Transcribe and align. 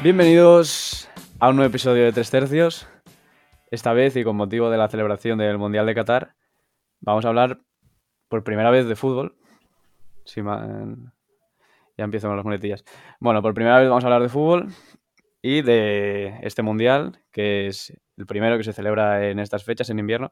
Bienvenidos 0.00 1.08
a 1.40 1.48
un 1.48 1.56
nuevo 1.56 1.70
episodio 1.70 2.04
de 2.04 2.12
Tres 2.12 2.30
Tercios. 2.30 2.86
Esta 3.68 3.92
vez 3.92 4.14
y 4.14 4.22
con 4.22 4.36
motivo 4.36 4.70
de 4.70 4.78
la 4.78 4.88
celebración 4.88 5.38
del 5.38 5.58
Mundial 5.58 5.86
de 5.86 5.94
Qatar, 5.96 6.36
vamos 7.00 7.24
a 7.24 7.28
hablar 7.28 7.58
por 8.28 8.44
primera 8.44 8.70
vez 8.70 8.86
de 8.86 8.94
fútbol. 8.94 9.36
Man. 10.36 11.12
Ya 11.96 12.04
empiezo 12.04 12.28
con 12.28 12.36
las 12.36 12.44
muletillas. 12.44 12.84
Bueno, 13.18 13.42
por 13.42 13.54
primera 13.54 13.80
vez 13.80 13.88
vamos 13.88 14.04
a 14.04 14.06
hablar 14.06 14.22
de 14.22 14.28
fútbol 14.28 14.68
y 15.42 15.62
de 15.62 16.38
este 16.42 16.62
Mundial, 16.62 17.20
que 17.32 17.66
es 17.66 17.92
el 18.16 18.26
primero 18.26 18.56
que 18.56 18.62
se 18.62 18.72
celebra 18.72 19.28
en 19.28 19.40
estas 19.40 19.64
fechas, 19.64 19.90
en 19.90 19.98
invierno. 19.98 20.30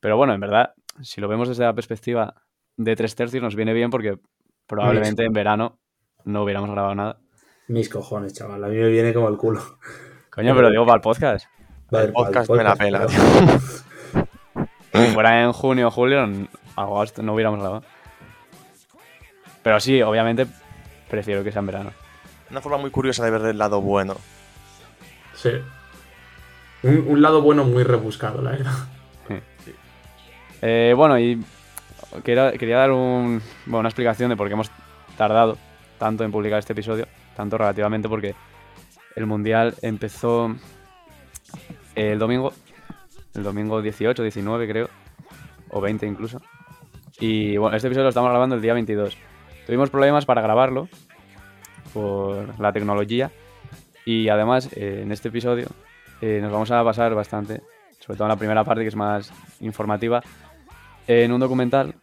Pero 0.00 0.16
bueno, 0.16 0.32
en 0.32 0.40
verdad, 0.40 0.72
si 1.02 1.20
lo 1.20 1.28
vemos 1.28 1.46
desde 1.46 1.64
la 1.64 1.74
perspectiva 1.74 2.42
de 2.78 2.96
tres 2.96 3.14
tercios, 3.14 3.42
nos 3.42 3.54
viene 3.54 3.74
bien 3.74 3.90
porque 3.90 4.18
probablemente 4.66 5.26
en 5.26 5.32
verano 5.34 5.78
no 6.24 6.42
hubiéramos 6.42 6.70
grabado 6.70 6.94
nada. 6.94 7.20
Mis 7.68 7.88
cojones, 7.88 8.32
chaval. 8.32 8.64
A 8.64 8.68
mí 8.68 8.76
me 8.76 8.88
viene 8.88 9.12
como 9.12 9.28
el 9.28 9.36
culo. 9.36 9.60
Coño, 10.30 10.54
pero 10.54 10.70
digo 10.70 10.86
para 10.86 10.96
el 10.96 11.02
podcast. 11.02 11.46
Vale, 11.90 12.06
El 12.06 12.12
podcast 12.12 12.50
me 12.50 12.62
la 12.64 12.76
pela, 12.76 13.06
tío. 13.06 13.18
Si 14.94 15.06
fuera 15.12 15.42
en 15.42 15.52
junio 15.52 15.88
o 15.88 15.90
julio, 15.90 16.24
en 16.24 16.48
agosto 16.76 17.22
no 17.22 17.34
hubiéramos 17.34 17.60
grabado. 17.60 17.84
Pero 19.62 19.80
sí, 19.80 20.00
obviamente 20.02 20.46
prefiero 21.10 21.44
que 21.44 21.52
sea 21.52 21.60
en 21.60 21.66
verano. 21.66 21.92
Una 22.50 22.60
forma 22.60 22.78
muy 22.78 22.90
curiosa 22.90 23.24
de 23.24 23.30
ver 23.30 23.42
el 23.42 23.58
lado 23.58 23.80
bueno. 23.80 24.16
Sí. 25.34 25.50
Un, 26.82 27.04
un 27.08 27.22
lado 27.22 27.42
bueno 27.42 27.64
muy 27.64 27.82
rebuscado, 27.82 28.40
la 28.42 28.52
verdad. 28.52 28.72
Eh, 30.62 30.94
bueno, 30.96 31.18
y 31.18 31.40
quería, 32.24 32.52
quería 32.52 32.78
dar 32.78 32.90
un, 32.90 33.40
bueno, 33.66 33.80
una 33.80 33.88
explicación 33.90 34.30
de 34.30 34.36
por 34.36 34.48
qué 34.48 34.54
hemos 34.54 34.70
tardado 35.16 35.56
tanto 35.98 36.24
en 36.24 36.32
publicar 36.32 36.58
este 36.58 36.72
episodio, 36.72 37.06
tanto 37.38 37.56
relativamente 37.56 38.08
porque 38.08 38.34
el 39.14 39.24
Mundial 39.24 39.76
empezó 39.80 40.56
el 41.94 42.18
domingo, 42.18 42.52
el 43.36 43.44
domingo 43.44 43.80
18, 43.80 44.24
19 44.24 44.68
creo, 44.68 44.88
o 45.70 45.80
20 45.80 46.04
incluso. 46.04 46.42
Y 47.20 47.56
bueno, 47.56 47.76
este 47.76 47.86
episodio 47.86 48.06
lo 48.06 48.08
estamos 48.08 48.30
grabando 48.30 48.56
el 48.56 48.60
día 48.60 48.74
22. 48.74 49.16
Tuvimos 49.66 49.88
problemas 49.88 50.26
para 50.26 50.42
grabarlo 50.42 50.88
por 51.94 52.58
la 52.58 52.72
tecnología 52.72 53.30
y 54.04 54.28
además 54.28 54.70
eh, 54.72 55.02
en 55.04 55.12
este 55.12 55.28
episodio 55.28 55.68
eh, 56.20 56.40
nos 56.42 56.50
vamos 56.50 56.72
a 56.72 56.82
basar 56.82 57.14
bastante, 57.14 57.62
sobre 58.00 58.16
todo 58.16 58.24
en 58.24 58.30
la 58.30 58.36
primera 58.36 58.64
parte 58.64 58.82
que 58.82 58.88
es 58.88 58.96
más 58.96 59.32
informativa, 59.60 60.24
en 61.06 61.30
un 61.30 61.38
documental 61.38 61.94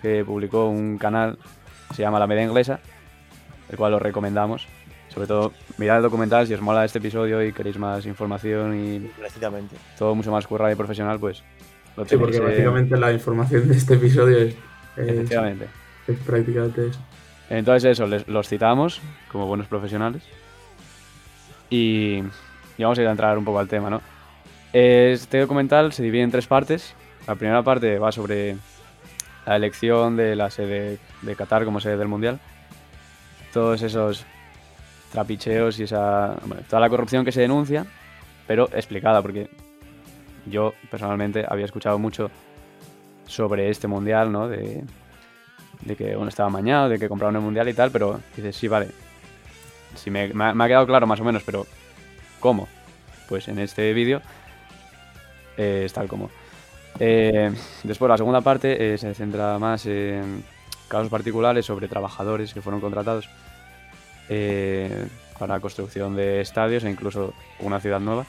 que 0.00 0.24
publicó 0.24 0.68
un 0.68 0.96
canal 0.96 1.38
que 1.88 1.94
se 1.96 2.02
llama 2.02 2.20
La 2.20 2.28
Media 2.28 2.44
Inglesa, 2.44 2.78
el 3.70 3.76
cual 3.76 3.94
os 3.94 4.02
recomendamos. 4.02 4.66
Sobre 5.08 5.26
todo, 5.28 5.52
mirad 5.78 5.96
el 5.98 6.02
documental 6.02 6.46
si 6.46 6.54
os 6.54 6.60
mola 6.60 6.84
este 6.84 6.98
episodio 6.98 7.42
y 7.42 7.52
queréis 7.52 7.78
más 7.78 8.04
información 8.06 8.78
y 8.78 8.98
Precisamente. 9.18 9.76
todo 9.98 10.14
mucho 10.14 10.30
más 10.30 10.46
currado 10.46 10.70
y 10.72 10.74
profesional, 10.74 11.18
pues 11.18 11.42
lo 11.96 12.04
Sí, 12.04 12.10
tenéis. 12.10 12.20
porque 12.20 12.36
eh, 12.36 12.40
básicamente 12.50 12.96
la 12.98 13.12
información 13.12 13.68
de 13.68 13.74
este 13.76 13.94
episodio 13.94 14.38
es, 14.38 14.54
es, 14.96 15.08
efectivamente. 15.08 15.66
es 16.06 16.18
prácticamente 16.18 16.88
eso. 16.88 17.00
Entonces 17.48 17.92
eso, 17.92 18.06
les- 18.06 18.26
los 18.28 18.48
citamos 18.48 19.00
como 19.30 19.46
buenos 19.46 19.68
profesionales. 19.68 20.22
Y, 21.70 22.22
y 22.76 22.82
vamos 22.82 22.98
a 22.98 23.02
ir 23.02 23.08
a 23.08 23.12
entrar 23.12 23.38
un 23.38 23.44
poco 23.44 23.58
al 23.58 23.68
tema, 23.68 23.90
¿no? 23.90 24.00
Este 24.72 25.40
documental 25.40 25.92
se 25.92 26.02
divide 26.02 26.22
en 26.22 26.30
tres 26.30 26.46
partes. 26.46 26.94
La 27.26 27.34
primera 27.34 27.62
parte 27.62 27.98
va 27.98 28.12
sobre 28.12 28.56
la 29.46 29.56
elección 29.56 30.16
de 30.16 30.36
la 30.36 30.50
sede 30.50 30.98
de 31.22 31.36
Qatar 31.36 31.64
como 31.64 31.80
sede 31.80 31.96
del 31.96 32.08
Mundial. 32.08 32.38
Todos 33.56 33.80
esos 33.80 34.26
trapicheos 35.10 35.80
y 35.80 35.84
esa, 35.84 36.36
bueno, 36.44 36.62
toda 36.68 36.78
la 36.78 36.90
corrupción 36.90 37.24
que 37.24 37.32
se 37.32 37.40
denuncia, 37.40 37.86
pero 38.46 38.68
explicada, 38.70 39.22
porque 39.22 39.48
yo 40.44 40.74
personalmente 40.90 41.42
había 41.48 41.64
escuchado 41.64 41.98
mucho 41.98 42.30
sobre 43.26 43.70
este 43.70 43.88
Mundial, 43.88 44.30
¿no? 44.30 44.46
De, 44.46 44.84
de 45.80 45.96
que 45.96 46.14
uno 46.18 46.28
estaba 46.28 46.50
amañado, 46.50 46.90
de 46.90 46.98
que 46.98 47.08
compraron 47.08 47.36
el 47.36 47.40
mundial 47.40 47.66
y 47.70 47.72
tal, 47.72 47.90
pero 47.90 48.20
dices, 48.36 48.54
sí, 48.54 48.68
vale. 48.68 48.88
Ha, 50.04 50.10
me 50.52 50.64
ha 50.64 50.68
quedado 50.68 50.86
claro 50.86 51.06
más 51.06 51.20
o 51.20 51.24
menos, 51.24 51.42
pero 51.42 51.66
¿cómo? 52.40 52.68
Pues 53.26 53.48
en 53.48 53.58
este 53.58 53.90
vídeo 53.94 54.20
eh, 55.56 55.84
es 55.86 55.94
tal 55.94 56.08
como. 56.08 56.28
Eh, 56.98 57.50
después, 57.84 58.10
la 58.10 58.18
segunda 58.18 58.42
parte 58.42 58.92
eh, 58.92 58.98
se 58.98 59.14
centra 59.14 59.58
más 59.58 59.86
en 59.86 60.44
casos 60.88 61.08
particulares 61.08 61.64
sobre 61.64 61.88
trabajadores 61.88 62.52
que 62.52 62.60
fueron 62.60 62.82
contratados 62.82 63.30
eh, 64.28 65.08
para 65.38 65.60
construcción 65.60 66.16
de 66.16 66.40
estadios 66.40 66.84
e 66.84 66.90
incluso 66.90 67.34
una 67.60 67.80
ciudad 67.80 68.00
nueva. 68.00 68.26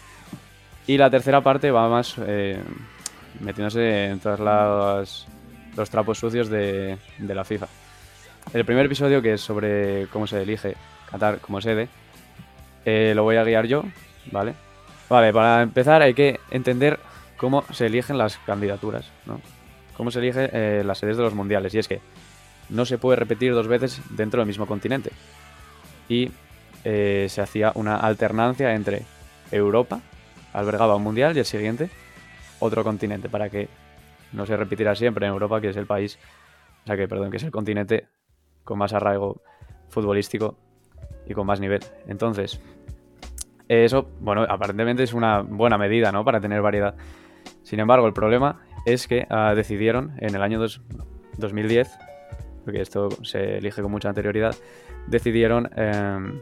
Y 0.85 0.97
la 0.97 1.09
tercera 1.09 1.41
parte 1.41 1.71
va 1.71 1.89
más 1.89 2.15
eh, 2.25 2.59
metiéndose 3.39 4.05
en 4.05 4.19
todas 4.19 4.39
las 4.39 5.27
los 5.75 5.89
trapos 5.89 6.17
sucios 6.17 6.49
de, 6.49 6.97
de 7.19 7.35
la 7.35 7.45
FIFA. 7.45 7.67
El 8.53 8.65
primer 8.65 8.85
episodio, 8.85 9.21
que 9.21 9.33
es 9.33 9.41
sobre 9.41 10.07
cómo 10.07 10.25
se 10.25 10.41
elige 10.41 10.75
Qatar 11.11 11.39
como 11.39 11.61
sede, 11.61 11.87
eh, 12.85 13.13
lo 13.15 13.23
voy 13.23 13.35
a 13.35 13.43
guiar 13.43 13.67
yo, 13.67 13.83
¿vale? 14.31 14.53
Vale, 15.09 15.31
para 15.33 15.61
empezar 15.61 16.01
hay 16.01 16.13
que 16.13 16.39
entender 16.51 16.99
cómo 17.37 17.63
se 17.71 17.85
eligen 17.85 18.17
las 18.17 18.37
candidaturas, 18.39 19.11
¿no? 19.25 19.39
Cómo 19.95 20.09
se 20.11 20.19
eligen 20.19 20.49
eh, 20.51 20.83
las 20.85 20.97
sedes 20.97 21.17
de 21.17 21.23
los 21.23 21.33
mundiales. 21.33 21.73
Y 21.75 21.79
es 21.79 21.87
que 21.87 22.01
no 22.69 22.85
se 22.85 22.97
puede 22.97 23.17
repetir 23.17 23.53
dos 23.53 23.67
veces 23.67 24.01
dentro 24.09 24.39
del 24.39 24.47
mismo 24.47 24.65
continente. 24.65 25.11
Y 26.09 26.31
eh, 26.83 27.27
se 27.29 27.41
hacía 27.41 27.71
una 27.75 27.97
alternancia 27.97 28.73
entre 28.73 29.03
Europa, 29.51 30.01
albergaba 30.53 30.95
un 30.95 31.03
mundial, 31.03 31.35
y 31.35 31.39
el 31.39 31.45
siguiente, 31.45 31.89
otro 32.59 32.83
continente, 32.83 33.29
para 33.29 33.49
que 33.49 33.67
no 34.33 34.45
se 34.45 34.57
repetirá 34.57 34.95
siempre 34.95 35.25
en 35.25 35.33
Europa, 35.33 35.61
que 35.61 35.69
es 35.69 35.77
el 35.77 35.85
país, 35.85 36.17
o 36.83 36.87
sea 36.87 36.97
que, 36.97 37.07
perdón, 37.07 37.31
que 37.31 37.37
es 37.37 37.43
el 37.43 37.51
continente 37.51 38.07
con 38.63 38.77
más 38.77 38.93
arraigo 38.93 39.41
futbolístico 39.89 40.57
y 41.27 41.33
con 41.33 41.45
más 41.45 41.59
nivel. 41.59 41.81
Entonces, 42.07 42.59
eso, 43.67 44.09
bueno, 44.19 44.43
aparentemente 44.47 45.03
es 45.03 45.13
una 45.13 45.41
buena 45.41 45.77
medida, 45.77 46.11
¿no? 46.11 46.23
Para 46.23 46.39
tener 46.39 46.61
variedad. 46.61 46.95
Sin 47.63 47.79
embargo, 47.79 48.07
el 48.07 48.13
problema 48.13 48.61
es 48.85 49.07
que 49.07 49.27
ah, 49.29 49.53
decidieron 49.55 50.13
en 50.19 50.35
el 50.35 50.41
año 50.41 50.59
dos- 50.59 50.81
2010, 51.37 51.89
porque 52.63 52.81
esto 52.81 53.09
se 53.23 53.57
elige 53.57 53.81
con 53.81 53.91
mucha 53.91 54.09
anterioridad, 54.09 54.55
decidieron 55.07 55.69
em, 55.75 56.39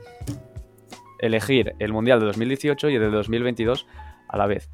elegir 1.20 1.76
el 1.80 1.94
Mundial 1.94 2.20
de 2.20 2.28
2018 2.28 2.90
y 2.90 2.96
el 2.96 3.02
de 3.02 3.10
2022 3.10 3.88
a 4.28 4.38
la 4.38 4.48
vez. 4.48 4.70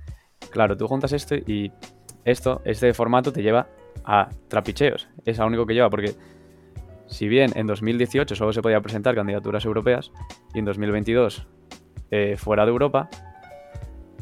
Claro, 0.49 0.75
tú 0.75 0.87
juntas 0.87 1.13
esto 1.13 1.35
y 1.35 1.71
esto, 2.25 2.61
este 2.65 2.93
formato 2.93 3.31
te 3.31 3.41
lleva 3.41 3.67
a 4.05 4.29
trapicheos. 4.47 5.09
Es 5.25 5.37
lo 5.37 5.47
único 5.47 5.65
que 5.65 5.73
lleva, 5.73 5.89
porque 5.89 6.13
si 7.07 7.27
bien 7.27 7.51
en 7.55 7.67
2018 7.67 8.35
solo 8.35 8.53
se 8.53 8.61
podía 8.61 8.81
presentar 8.81 9.15
candidaturas 9.15 9.65
europeas 9.65 10.11
y 10.53 10.59
en 10.59 10.65
2022 10.65 11.47
eh, 12.11 12.35
fuera 12.37 12.65
de 12.65 12.71
Europa, 12.71 13.09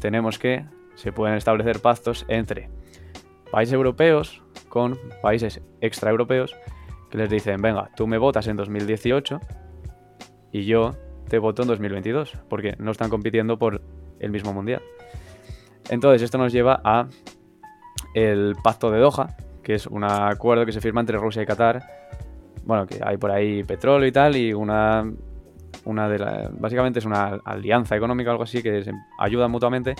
tenemos 0.00 0.38
que 0.38 0.64
se 0.94 1.12
pueden 1.12 1.36
establecer 1.36 1.80
pactos 1.80 2.26
entre 2.28 2.68
países 3.50 3.74
europeos 3.74 4.42
con 4.68 4.98
países 5.22 5.60
extraeuropeos 5.80 6.56
que 7.10 7.18
les 7.18 7.28
dicen, 7.28 7.60
venga, 7.60 7.90
tú 7.96 8.06
me 8.06 8.18
votas 8.18 8.46
en 8.46 8.56
2018 8.56 9.40
y 10.52 10.64
yo 10.64 10.92
te 11.28 11.38
voto 11.38 11.62
en 11.62 11.68
2022, 11.68 12.38
porque 12.48 12.74
no 12.78 12.90
están 12.90 13.10
compitiendo 13.10 13.58
por 13.58 13.80
el 14.18 14.30
mismo 14.30 14.52
mundial. 14.52 14.82
Entonces 15.88 16.22
esto 16.22 16.38
nos 16.38 16.52
lleva 16.52 16.80
a 16.84 17.08
el 18.14 18.56
Pacto 18.62 18.90
de 18.90 18.98
Doha, 18.98 19.36
que 19.62 19.74
es 19.74 19.86
un 19.86 20.04
acuerdo 20.04 20.66
que 20.66 20.72
se 20.72 20.80
firma 20.80 21.00
entre 21.00 21.16
Rusia 21.18 21.42
y 21.42 21.46
Qatar. 21.46 21.82
Bueno, 22.64 22.86
que 22.86 23.00
hay 23.02 23.16
por 23.16 23.30
ahí 23.30 23.62
petróleo 23.64 24.06
y 24.06 24.12
tal, 24.12 24.36
y 24.36 24.52
una, 24.52 25.10
una 25.84 26.08
de 26.08 26.18
la, 26.18 26.50
básicamente 26.52 26.98
es 26.98 27.04
una 27.04 27.40
alianza 27.44 27.96
económica 27.96 28.30
o 28.30 28.32
algo 28.32 28.44
así 28.44 28.62
que 28.62 28.82
se 28.82 28.92
ayudan 29.18 29.50
mutuamente. 29.50 29.94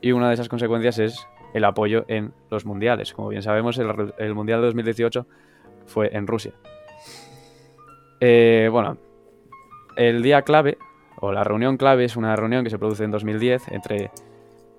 Y 0.00 0.12
una 0.12 0.28
de 0.28 0.34
esas 0.34 0.48
consecuencias 0.48 0.98
es 0.98 1.26
el 1.52 1.64
apoyo 1.64 2.04
en 2.08 2.32
los 2.50 2.64
mundiales. 2.64 3.12
Como 3.12 3.28
bien 3.28 3.42
sabemos, 3.42 3.78
el, 3.78 4.12
el 4.18 4.34
mundial 4.34 4.60
de 4.60 4.66
2018 4.66 5.26
fue 5.90 6.16
en 6.16 6.26
Rusia. 6.26 6.52
Eh, 8.20 8.68
bueno, 8.70 8.96
el 9.96 10.22
día 10.22 10.42
clave, 10.42 10.78
o 11.16 11.32
la 11.32 11.44
reunión 11.44 11.76
clave, 11.76 12.04
es 12.04 12.16
una 12.16 12.34
reunión 12.36 12.64
que 12.64 12.70
se 12.70 12.78
produce 12.78 13.04
en 13.04 13.10
2010 13.10 13.68
entre 13.68 14.10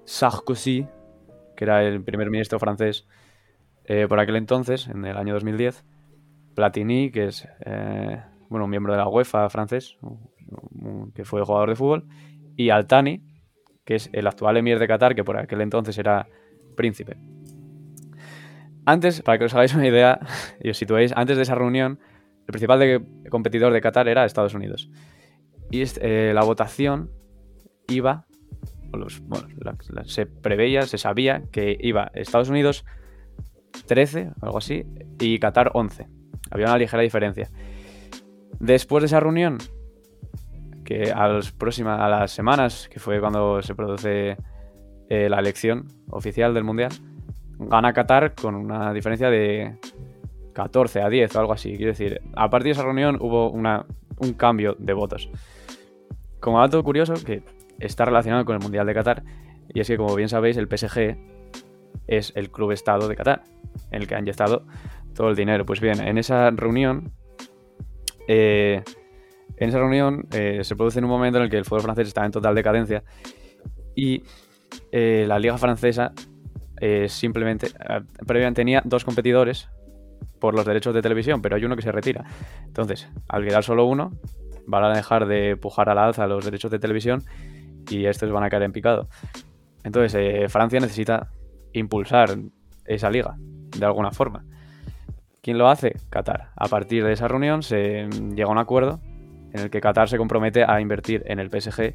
Sarkozy, 0.05 0.87
que 1.55 1.63
era 1.63 1.83
el 1.83 2.03
primer 2.03 2.29
ministro 2.29 2.59
francés 2.59 3.07
eh, 3.85 4.07
por 4.07 4.19
aquel 4.19 4.37
entonces, 4.37 4.87
en 4.87 5.05
el 5.05 5.17
año 5.17 5.33
2010, 5.33 5.83
Platini, 6.55 7.11
que 7.11 7.27
es 7.27 7.47
eh, 7.65 8.21
bueno, 8.49 8.65
un 8.65 8.71
miembro 8.71 8.93
de 8.93 8.99
la 8.99 9.07
UEFA 9.07 9.49
francés, 9.49 9.97
que 11.13 11.25
fue 11.25 11.43
jugador 11.43 11.69
de 11.69 11.75
fútbol, 11.75 12.05
y 12.55 12.69
Altani, 12.69 13.23
que 13.85 13.95
es 13.95 14.09
el 14.13 14.27
actual 14.27 14.57
emir 14.57 14.79
de 14.79 14.87
Qatar, 14.87 15.15
que 15.15 15.23
por 15.23 15.37
aquel 15.37 15.61
entonces 15.61 15.97
era 15.97 16.27
príncipe. 16.75 17.17
Antes, 18.85 19.21
para 19.21 19.37
que 19.37 19.45
os 19.45 19.53
hagáis 19.53 19.73
una 19.75 19.87
idea 19.87 20.19
y 20.63 20.69
os 20.69 20.77
situéis, 20.77 21.13
antes 21.15 21.37
de 21.37 21.43
esa 21.43 21.55
reunión, 21.55 21.99
el 22.47 22.51
principal 22.51 23.05
competidor 23.29 23.71
de 23.73 23.81
Qatar 23.81 24.07
era 24.07 24.25
Estados 24.25 24.53
Unidos. 24.53 24.89
Y 25.69 25.83
eh, 26.01 26.31
la 26.33 26.43
votación 26.43 27.11
iba, 27.87 28.25
los- 28.91 29.21
se 30.05 30.25
preveía, 30.25 30.81
se 30.83 30.97
sabía 30.97 31.43
que 31.51 31.77
iba 31.79 32.11
Estados 32.13 32.49
Unidos 32.49 32.85
13, 33.87 34.31
algo 34.41 34.57
así, 34.57 34.85
y 35.19 35.39
Qatar 35.39 35.71
11. 35.73 36.07
Había 36.49 36.65
una 36.65 36.77
ligera 36.77 37.01
diferencia. 37.03 37.49
Después 38.59 39.01
de 39.01 39.05
esa 39.05 39.19
reunión, 39.21 39.59
que 40.83 41.11
a, 41.11 41.27
las 41.29 41.51
próximas, 41.53 42.01
a 42.01 42.09
las 42.09 42.31
semanas, 42.31 42.89
que 42.89 42.99
fue 42.99 43.19
cuando 43.21 43.61
se 43.61 43.75
produce 43.75 44.35
eh, 45.09 45.29
la 45.29 45.39
elección 45.39 45.87
oficial 46.09 46.53
del 46.53 46.65
Mundial, 46.65 46.91
gana 47.69 47.93
Qatar 47.93 48.33
con 48.35 48.55
una 48.55 48.93
diferencia 48.93 49.29
de 49.29 49.77
14 50.53 51.01
a 51.01 51.09
10 51.09 51.35
o 51.35 51.39
algo 51.39 51.53
así. 51.53 51.75
Quiero 51.75 51.91
decir, 51.91 52.21
a 52.35 52.49
partir 52.49 52.65
de 52.67 52.71
esa 52.71 52.83
reunión 52.83 53.17
hubo 53.19 53.49
una, 53.49 53.85
un 54.17 54.33
cambio 54.33 54.75
de 54.79 54.93
votos. 54.93 55.29
Como 56.39 56.59
dato 56.59 56.83
curioso, 56.83 57.13
que 57.25 57.43
está 57.79 58.05
relacionado 58.05 58.45
con 58.45 58.55
el 58.55 58.61
Mundial 58.61 58.85
de 58.87 58.93
Qatar, 58.93 59.23
y 59.73 59.79
es 59.79 59.87
que, 59.87 59.97
como 59.97 60.15
bien 60.15 60.29
sabéis, 60.29 60.57
el 60.57 60.67
PSG 60.67 61.17
es 62.07 62.33
el 62.35 62.51
club 62.51 62.71
estado 62.71 63.07
de 63.07 63.15
Qatar, 63.15 63.43
en 63.91 64.01
el 64.01 64.07
que 64.07 64.15
han 64.15 64.21
inyectado 64.21 64.65
todo 65.13 65.29
el 65.29 65.35
dinero. 65.35 65.65
Pues 65.65 65.79
bien, 65.79 66.01
en 66.01 66.17
esa 66.17 66.49
reunión, 66.51 67.11
eh, 68.27 68.83
en 69.57 69.69
esa 69.69 69.77
reunión 69.77 70.27
eh, 70.33 70.61
se 70.63 70.75
produce 70.75 70.99
en 70.99 71.05
un 71.05 71.11
momento 71.11 71.37
en 71.37 71.45
el 71.45 71.49
que 71.49 71.57
el 71.57 71.65
fútbol 71.65 71.81
francés 71.81 72.07
está 72.07 72.25
en 72.25 72.31
total 72.31 72.55
decadencia 72.55 73.03
y 73.95 74.23
eh, 74.91 75.25
la 75.27 75.37
liga 75.37 75.57
francesa 75.57 76.13
eh, 76.81 77.07
simplemente, 77.09 77.67
eh, 77.67 78.01
previamente 78.25 78.61
tenía 78.61 78.81
dos 78.83 79.05
competidores 79.05 79.69
por 80.39 80.55
los 80.55 80.65
derechos 80.65 80.95
de 80.95 81.03
televisión, 81.03 81.39
pero 81.39 81.55
hay 81.55 81.63
uno 81.63 81.75
que 81.75 81.83
se 81.83 81.91
retira. 81.91 82.25
Entonces, 82.65 83.07
al 83.29 83.45
quedar 83.45 83.63
solo 83.63 83.85
uno, 83.85 84.11
van 84.65 84.83
a 84.85 84.95
dejar 84.95 85.27
de 85.27 85.55
pujar 85.57 85.89
a 85.89 85.95
la 85.95 86.05
alza 86.05 86.25
los 86.25 86.43
derechos 86.43 86.71
de 86.71 86.79
televisión 86.79 87.23
y 87.87 88.07
estos 88.07 88.31
van 88.31 88.43
a 88.43 88.49
caer 88.49 88.63
en 88.63 88.71
picado. 88.71 89.07
Entonces, 89.83 90.15
eh, 90.15 90.49
Francia 90.49 90.79
necesita 90.79 91.29
impulsar 91.73 92.35
esa 92.85 93.11
liga 93.11 93.35
de 93.37 93.85
alguna 93.85 94.11
forma. 94.11 94.43
¿Quién 95.43 95.59
lo 95.59 95.69
hace? 95.69 95.93
Qatar. 96.09 96.49
A 96.55 96.67
partir 96.67 97.03
de 97.03 97.13
esa 97.13 97.27
reunión 97.27 97.61
se 97.61 98.07
llega 98.35 98.49
a 98.49 98.51
un 98.51 98.57
acuerdo 98.57 98.99
en 99.53 99.59
el 99.59 99.69
que 99.69 99.81
Qatar 99.81 100.09
se 100.09 100.17
compromete 100.17 100.63
a 100.63 100.81
invertir 100.81 101.23
en 101.27 101.39
el 101.39 101.49
PSG, 101.49 101.93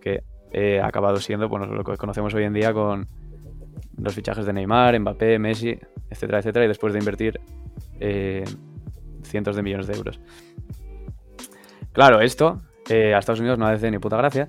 que 0.00 0.22
eh, 0.52 0.80
ha 0.80 0.86
acabado 0.86 1.16
siendo 1.16 1.50
bueno, 1.50 1.66
lo 1.66 1.84
que 1.84 1.98
conocemos 1.98 2.32
hoy 2.32 2.44
en 2.44 2.54
día 2.54 2.72
con 2.72 3.06
los 4.02 4.14
fichajes 4.14 4.46
de 4.46 4.52
Neymar, 4.52 4.98
Mbappé, 4.98 5.38
Messi, 5.38 5.78
etcétera, 6.08 6.38
etcétera, 6.38 6.64
y 6.64 6.68
después 6.68 6.92
de 6.92 6.98
invertir 6.98 7.40
eh, 7.98 8.44
cientos 9.22 9.56
de 9.56 9.62
millones 9.62 9.86
de 9.86 9.94
euros. 9.94 10.20
Claro, 11.92 12.20
esto 12.20 12.58
eh, 12.88 13.14
a 13.14 13.18
Estados 13.18 13.40
Unidos 13.40 13.58
no 13.58 13.66
hace 13.66 13.90
ni 13.90 13.98
puta 13.98 14.16
gracia, 14.16 14.48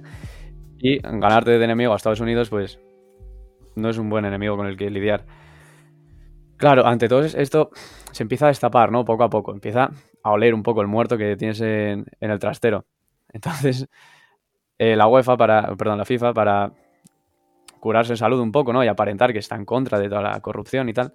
y 0.77 0.98
ganarte 1.00 1.51
de 1.51 1.63
enemigo 1.63 1.94
a 1.94 1.95
Estados 1.95 2.19
Unidos, 2.19 2.50
pues 2.50 2.80
no 3.75 3.89
es 3.89 3.98
un 3.98 4.09
buen 4.09 4.25
enemigo 4.25 4.57
con 4.57 4.68
el 4.68 4.77
que 4.77 4.89
lidiar. 4.89 5.25
Claro, 6.57 6.86
ante 6.86 7.07
todo 7.07 7.21
esto 7.21 7.69
se 8.12 8.24
empieza 8.24 8.45
a 8.45 8.50
destapar, 8.50 8.92
¿no? 8.92 9.06
Poco 9.06 9.24
a 9.24 9.30
poco. 9.30 9.51
Empieza 9.51 9.89
a 10.24 10.31
oler 10.31 10.53
un 10.53 10.63
poco 10.63 10.81
el 10.81 10.88
muerto 10.88 11.18
que 11.18 11.36
tienes 11.36 11.62
en, 11.62 12.06
el 12.19 12.39
trastero. 12.39 12.86
Entonces, 13.33 13.88
eh, 14.77 14.95
la 14.95 15.07
UEFA 15.07 15.38
para, 15.38 15.75
perdón, 15.75 15.98
la 15.98 16.06
FIFA 16.06 16.33
para 16.33 16.71
curarse 17.81 18.13
en 18.13 18.17
salud 18.17 18.39
un 18.39 18.53
poco, 18.53 18.71
¿no? 18.71 18.81
Y 18.83 18.87
aparentar 18.87 19.33
que 19.33 19.39
está 19.39 19.57
en 19.57 19.65
contra 19.65 19.99
de 19.99 20.07
toda 20.07 20.21
la 20.21 20.39
corrupción 20.39 20.87
y 20.87 20.93
tal, 20.93 21.13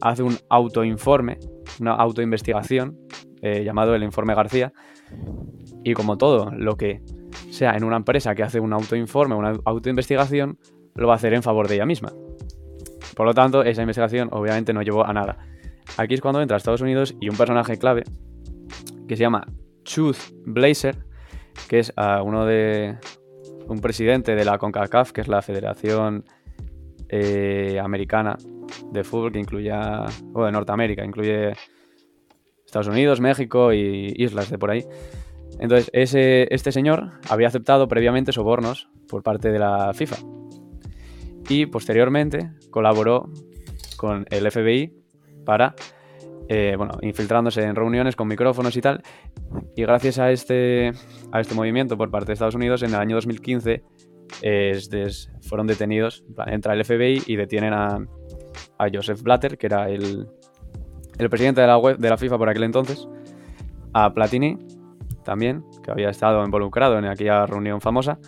hace 0.00 0.24
un 0.24 0.36
autoinforme, 0.48 1.38
una 1.78 1.92
autoinvestigación 1.92 2.98
eh, 3.42 3.62
llamado 3.62 3.94
el 3.94 4.02
informe 4.02 4.34
García. 4.34 4.72
Y 5.84 5.94
como 5.94 6.18
todo 6.18 6.50
lo 6.50 6.76
que 6.76 7.02
sea 7.50 7.76
en 7.76 7.84
una 7.84 7.96
empresa 7.96 8.34
que 8.34 8.42
hace 8.42 8.58
un 8.58 8.72
autoinforme, 8.72 9.36
una 9.36 9.54
autoinvestigación, 9.64 10.58
lo 10.94 11.06
va 11.06 11.12
a 11.12 11.16
hacer 11.16 11.34
en 11.34 11.42
favor 11.42 11.68
de 11.68 11.76
ella 11.76 11.86
misma. 11.86 12.12
Por 13.14 13.26
lo 13.26 13.34
tanto, 13.34 13.62
esa 13.62 13.82
investigación 13.82 14.28
obviamente 14.32 14.72
no 14.72 14.82
llevó 14.82 15.06
a 15.06 15.12
nada. 15.12 15.38
Aquí 15.98 16.14
es 16.14 16.20
cuando 16.20 16.40
entra 16.40 16.56
Estados 16.56 16.80
Unidos 16.80 17.14
y 17.20 17.28
un 17.28 17.36
personaje 17.36 17.76
clave 17.76 18.04
que 19.06 19.16
se 19.16 19.22
llama 19.22 19.46
Truth 19.84 20.32
Blazer, 20.46 20.96
que 21.68 21.80
es 21.80 21.92
uh, 21.96 22.22
uno 22.22 22.46
de 22.46 22.96
un 23.68 23.80
presidente 23.80 24.34
de 24.34 24.44
la 24.44 24.58
CONCACAF, 24.58 25.12
que 25.12 25.20
es 25.20 25.28
la 25.28 25.42
Federación 25.42 26.24
eh, 27.08 27.78
Americana 27.82 28.36
de 28.90 29.04
Fútbol, 29.04 29.32
que 29.32 29.38
incluye, 29.38 29.70
a, 29.70 30.06
o 30.34 30.44
de 30.44 30.52
Norteamérica, 30.52 31.04
incluye 31.04 31.52
Estados 32.64 32.88
Unidos, 32.88 33.20
México 33.20 33.72
y 33.72 34.12
islas 34.16 34.50
de 34.50 34.58
por 34.58 34.70
ahí. 34.70 34.84
Entonces, 35.58 35.90
ese, 35.92 36.52
este 36.54 36.72
señor 36.72 37.12
había 37.28 37.48
aceptado 37.48 37.88
previamente 37.88 38.32
sobornos 38.32 38.88
por 39.08 39.22
parte 39.22 39.50
de 39.50 39.58
la 39.58 39.92
FIFA 39.94 40.16
y 41.48 41.66
posteriormente 41.66 42.50
colaboró 42.70 43.30
con 43.96 44.26
el 44.30 44.50
FBI 44.50 44.92
para, 45.44 45.74
eh, 46.48 46.74
bueno, 46.76 46.94
infiltrándose 47.02 47.62
en 47.62 47.76
reuniones 47.76 48.16
con 48.16 48.26
micrófonos 48.26 48.76
y 48.76 48.80
tal. 48.80 49.02
Y 49.76 49.82
gracias 49.82 50.18
a 50.18 50.30
este, 50.30 50.92
a 51.30 51.40
este 51.40 51.54
movimiento 51.54 51.96
por 51.96 52.10
parte 52.10 52.28
de 52.28 52.32
Estados 52.34 52.54
Unidos, 52.54 52.82
en 52.82 52.90
el 52.90 52.96
año 52.96 53.16
2015 53.16 53.82
eh, 54.42 54.78
fueron 55.42 55.66
detenidos, 55.66 56.24
entra 56.46 56.74
el 56.74 56.84
FBI 56.84 57.22
y 57.26 57.36
detienen 57.36 57.72
a, 57.72 57.98
a 58.78 58.86
Joseph 58.92 59.22
Blatter, 59.22 59.58
que 59.58 59.66
era 59.66 59.88
el, 59.88 60.26
el 61.18 61.30
presidente 61.30 61.60
de 61.60 61.66
la, 61.66 61.80
de 61.98 62.10
la 62.10 62.16
FIFA 62.16 62.38
por 62.38 62.48
aquel 62.48 62.64
entonces, 62.64 63.08
a 63.92 64.12
Platini 64.12 64.58
también, 65.24 65.64
que 65.82 65.90
había 65.90 66.10
estado 66.10 66.44
involucrado 66.44 66.98
en 66.98 67.06
aquella 67.06 67.44
reunión 67.46 67.80
famosa, 67.80 68.18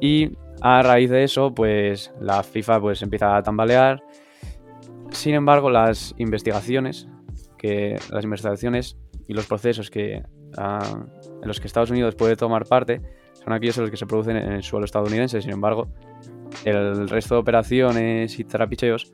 y 0.00 0.32
a 0.60 0.82
raíz 0.82 1.10
de 1.10 1.24
eso, 1.24 1.54
pues 1.54 2.12
la 2.20 2.42
FIFA 2.42 2.80
pues 2.80 3.02
empieza 3.02 3.36
a 3.36 3.42
tambalear. 3.42 4.02
Sin 5.10 5.34
embargo, 5.34 5.70
las 5.70 6.14
investigaciones, 6.18 7.08
que 7.58 7.96
las 8.10 8.24
investigaciones 8.24 8.96
y 9.26 9.34
los 9.34 9.46
procesos 9.46 9.90
que, 9.90 10.22
uh, 10.56 11.42
en 11.42 11.48
los 11.48 11.60
que 11.60 11.66
Estados 11.66 11.90
Unidos 11.90 12.14
puede 12.14 12.36
tomar 12.36 12.64
parte 12.64 13.02
son 13.34 13.52
aquellos 13.52 13.76
en 13.78 13.82
los 13.82 13.90
que 13.90 13.96
se 13.96 14.06
producen 14.06 14.36
en 14.36 14.52
el 14.52 14.62
suelo 14.62 14.84
estadounidense. 14.84 15.42
Sin 15.42 15.52
embargo, 15.52 15.88
el 16.64 17.08
resto 17.08 17.34
de 17.34 17.40
operaciones 17.40 18.38
y 18.38 18.44
trapicheos 18.44 19.12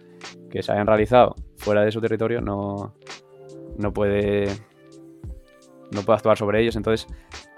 que 0.51 0.63
se 0.63 0.73
hayan 0.73 0.87
realizado 0.87 1.35
fuera 1.57 1.83
de 1.83 1.91
su 1.91 2.01
territorio 2.01 2.41
no, 2.41 2.95
no 3.77 3.93
puede 3.93 4.47
no 5.91 6.03
puede 6.03 6.17
actuar 6.17 6.37
sobre 6.37 6.63
ellos. 6.63 6.77
Entonces, 6.77 7.07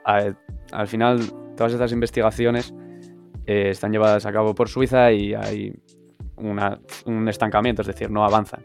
a, 0.04 0.34
al 0.72 0.86
final, 0.86 1.20
todas 1.56 1.72
estas 1.72 1.92
investigaciones 1.92 2.74
eh, 3.46 3.70
están 3.70 3.92
llevadas 3.92 4.26
a 4.26 4.32
cabo 4.32 4.54
por 4.54 4.68
Suiza 4.68 5.12
y 5.12 5.34
hay 5.34 5.72
una, 6.36 6.80
un 7.06 7.28
estancamiento, 7.28 7.82
es 7.82 7.88
decir, 7.88 8.10
no 8.10 8.24
avanzan. 8.24 8.64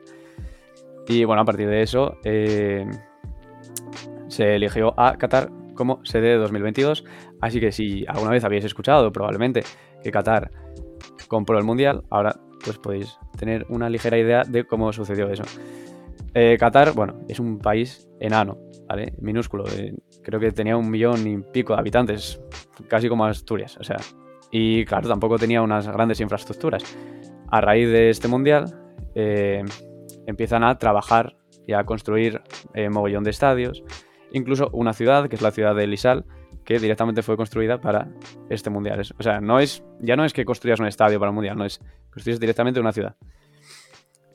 Y 1.12 1.26
bueno, 1.26 1.42
a 1.42 1.46
partir 1.46 1.68
de 1.68 1.82
eso 1.82 2.16
eh, 2.24 2.90
se 4.30 4.56
eligió 4.56 4.98
a 4.98 5.18
Qatar 5.18 5.50
como 5.76 6.00
sede 6.06 6.30
de 6.30 6.38
2022. 6.38 7.04
Así 7.42 7.60
que 7.60 7.74
si 7.74 8.06
alguna 8.08 8.32
vez 8.32 8.46
habéis 8.46 8.64
escuchado 8.64 9.12
probablemente 9.12 9.62
que 10.02 10.10
Qatar 10.10 10.52
compró 11.28 11.58
el 11.58 11.66
Mundial, 11.66 12.06
ahora 12.10 12.40
pues 12.64 12.78
podéis 12.78 13.18
tener 13.38 13.66
una 13.68 13.90
ligera 13.90 14.18
idea 14.18 14.44
de 14.48 14.64
cómo 14.64 14.94
sucedió 14.94 15.28
eso. 15.30 15.44
Eh, 16.34 16.56
Qatar, 16.58 16.94
bueno, 16.94 17.20
es 17.28 17.42
un 17.42 17.60
país 17.60 18.08
enano, 18.22 18.58
¿vale? 18.88 19.14
Minúsculo. 19.20 19.66
Creo 20.24 20.40
que 20.40 20.54
tenía 20.54 20.78
un 20.78 20.90
millón 20.90 21.28
y 21.28 21.40
pico 21.40 21.74
de 21.74 21.80
habitantes, 21.80 22.40
casi 22.88 23.10
como 23.10 23.26
Asturias, 23.26 23.76
o 23.78 23.84
sea, 23.84 23.98
y 24.50 24.86
claro, 24.86 25.10
tampoco 25.10 25.38
tenía 25.38 25.62
unas 25.62 25.90
grandes 25.90 26.22
infraestructuras. 26.22 26.84
A 27.50 27.60
raíz 27.60 27.90
de 27.90 28.12
este 28.12 28.30
mundial, 28.30 28.74
eh, 29.14 29.62
empiezan 30.26 30.64
a 30.64 30.78
trabajar 30.78 31.36
y 31.68 31.74
a 31.74 31.84
construir 31.84 32.42
eh, 32.74 32.90
mogollón 32.90 33.24
de 33.24 33.32
estadios, 33.32 33.84
incluso 34.32 34.70
una 34.74 34.94
ciudad, 34.94 35.28
que 35.30 35.36
es 35.36 35.42
la 35.42 35.52
ciudad 35.52 35.76
de 35.76 35.88
Lisal, 35.88 36.26
que 36.66 36.80
directamente 36.80 37.24
fue 37.24 37.38
construida 37.38 37.80
para 37.80 38.08
este 38.50 38.70
mundial. 38.70 39.02
O 39.18 39.24
sea, 39.24 39.40
no 39.42 39.60
es, 39.60 39.84
ya 40.00 40.16
no 40.16 40.26
es 40.26 40.34
que 40.34 40.46
construyas 40.46 40.80
un 40.80 40.88
estadio 40.88 41.20
para 41.20 41.30
el 41.30 41.36
mundial, 41.36 41.58
no 41.58 41.66
es 41.66 41.80
construyes 42.12 42.40
directamente 42.40 42.80
una 42.80 42.92
ciudad. 42.92 43.16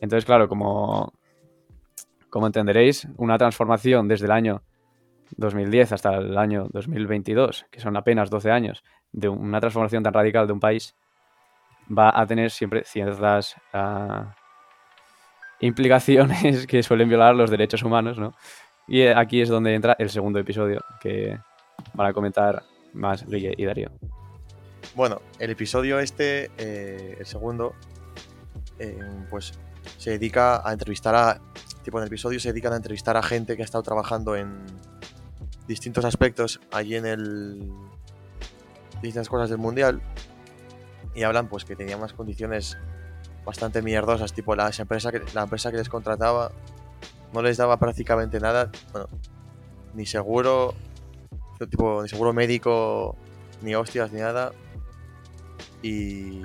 Entonces, 0.01 0.25
claro, 0.25 0.49
como, 0.49 1.13
como 2.29 2.47
entenderéis, 2.47 3.09
una 3.17 3.39
transformación 3.39 4.09
desde 4.09 4.27
el 4.27 4.33
año 4.33 4.63
2010 5.37 5.93
hasta 5.93 6.17
el 6.17 6.37
año 6.37 6.69
2022, 6.73 7.67
que 7.71 7.81
son 7.81 7.97
apenas 7.97 8.31
12 8.31 8.51
años, 8.51 8.85
de 9.13 9.29
una 9.29 9.61
transformación 9.61 10.03
tan 10.03 10.13
radical 10.13 10.47
de 10.47 10.53
un 10.53 10.61
país, 10.61 10.95
va 11.87 12.13
a 12.15 12.27
tener 12.27 12.51
siempre 12.51 12.83
ciertas 12.85 13.57
uh, 13.73 14.29
implicaciones 15.61 16.67
que 16.69 16.83
suelen 16.83 17.09
violar 17.09 17.35
los 17.35 17.51
derechos 17.51 17.83
humanos, 17.83 18.19
¿no? 18.19 18.35
Y 18.89 19.03
aquí 19.07 19.41
es 19.41 19.49
donde 19.49 19.75
entra 19.75 19.97
el 19.99 20.11
segundo 20.11 20.39
episodio, 20.39 20.81
que 21.01 21.39
van 21.95 22.07
a 22.09 22.13
comentar 22.13 22.63
más 22.93 23.27
Guille 23.27 23.55
y 23.57 23.65
Darío. 23.65 23.91
Bueno, 24.95 25.21
el 25.39 25.51
episodio 25.51 25.99
este, 25.99 26.51
eh, 26.57 27.17
el 27.19 27.27
segundo, 27.27 27.75
eh, 28.79 28.99
pues 29.29 29.55
se 29.99 30.11
dedica 30.11 30.67
a 30.67 30.73
entrevistar 30.73 31.15
a. 31.15 31.41
Tipo, 31.83 31.99
en 31.99 32.03
el 32.03 32.09
episodio 32.09 32.41
se 32.41 32.49
dedican 32.49 32.73
a 32.73 32.77
entrevistar 32.77 33.17
a 33.17 33.23
gente 33.23 33.57
que 33.57 33.63
ha 33.63 33.65
estado 33.65 33.83
trabajando 33.83 34.35
en, 34.37 34.65
distintos 35.67 36.05
aspectos 36.05 36.61
allí 36.73 36.97
en 36.97 37.07
el. 37.07 37.73
distintas 39.03 39.29
cosas 39.29 39.51
del 39.51 39.59
mundial. 39.59 40.01
Y 41.15 41.23
hablan 41.23 41.49
pues 41.49 41.65
que 41.65 41.77
tenía 41.77 41.97
unas 41.97 42.13
condiciones 42.13 42.77
bastante 43.47 43.81
mierdosas, 43.81 44.33
tipo 44.33 44.55
la 44.57 44.71
empresa 44.77 45.13
que, 45.13 45.23
la 45.33 45.45
empresa 45.45 45.71
que 45.71 45.79
les 45.79 45.89
contrataba 45.89 46.51
no 47.33 47.43
les 47.43 47.57
daba 47.57 47.79
prácticamente 47.79 48.41
nada, 48.41 48.71
bueno, 48.93 49.09
ni 49.95 50.05
seguro, 50.05 50.75
tipo, 51.71 52.03
ni 52.03 52.09
seguro 52.09 52.33
médico, 52.33 53.17
ni 53.63 53.75
hostias, 53.75 54.13
ni 54.13 54.21
nada. 54.21 54.53
Y 55.81 56.41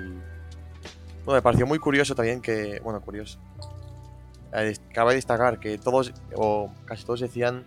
bueno, 1.24 1.34
me 1.34 1.42
pareció 1.42 1.66
muy 1.66 1.78
curioso 1.78 2.14
también 2.14 2.40
que, 2.40 2.80
bueno, 2.80 3.00
curioso. 3.00 3.38
Eh, 4.54 4.76
cabe 4.92 5.14
destacar 5.14 5.58
que 5.58 5.78
todos, 5.78 6.12
o 6.36 6.70
casi 6.84 7.04
todos 7.04 7.20
decían, 7.20 7.64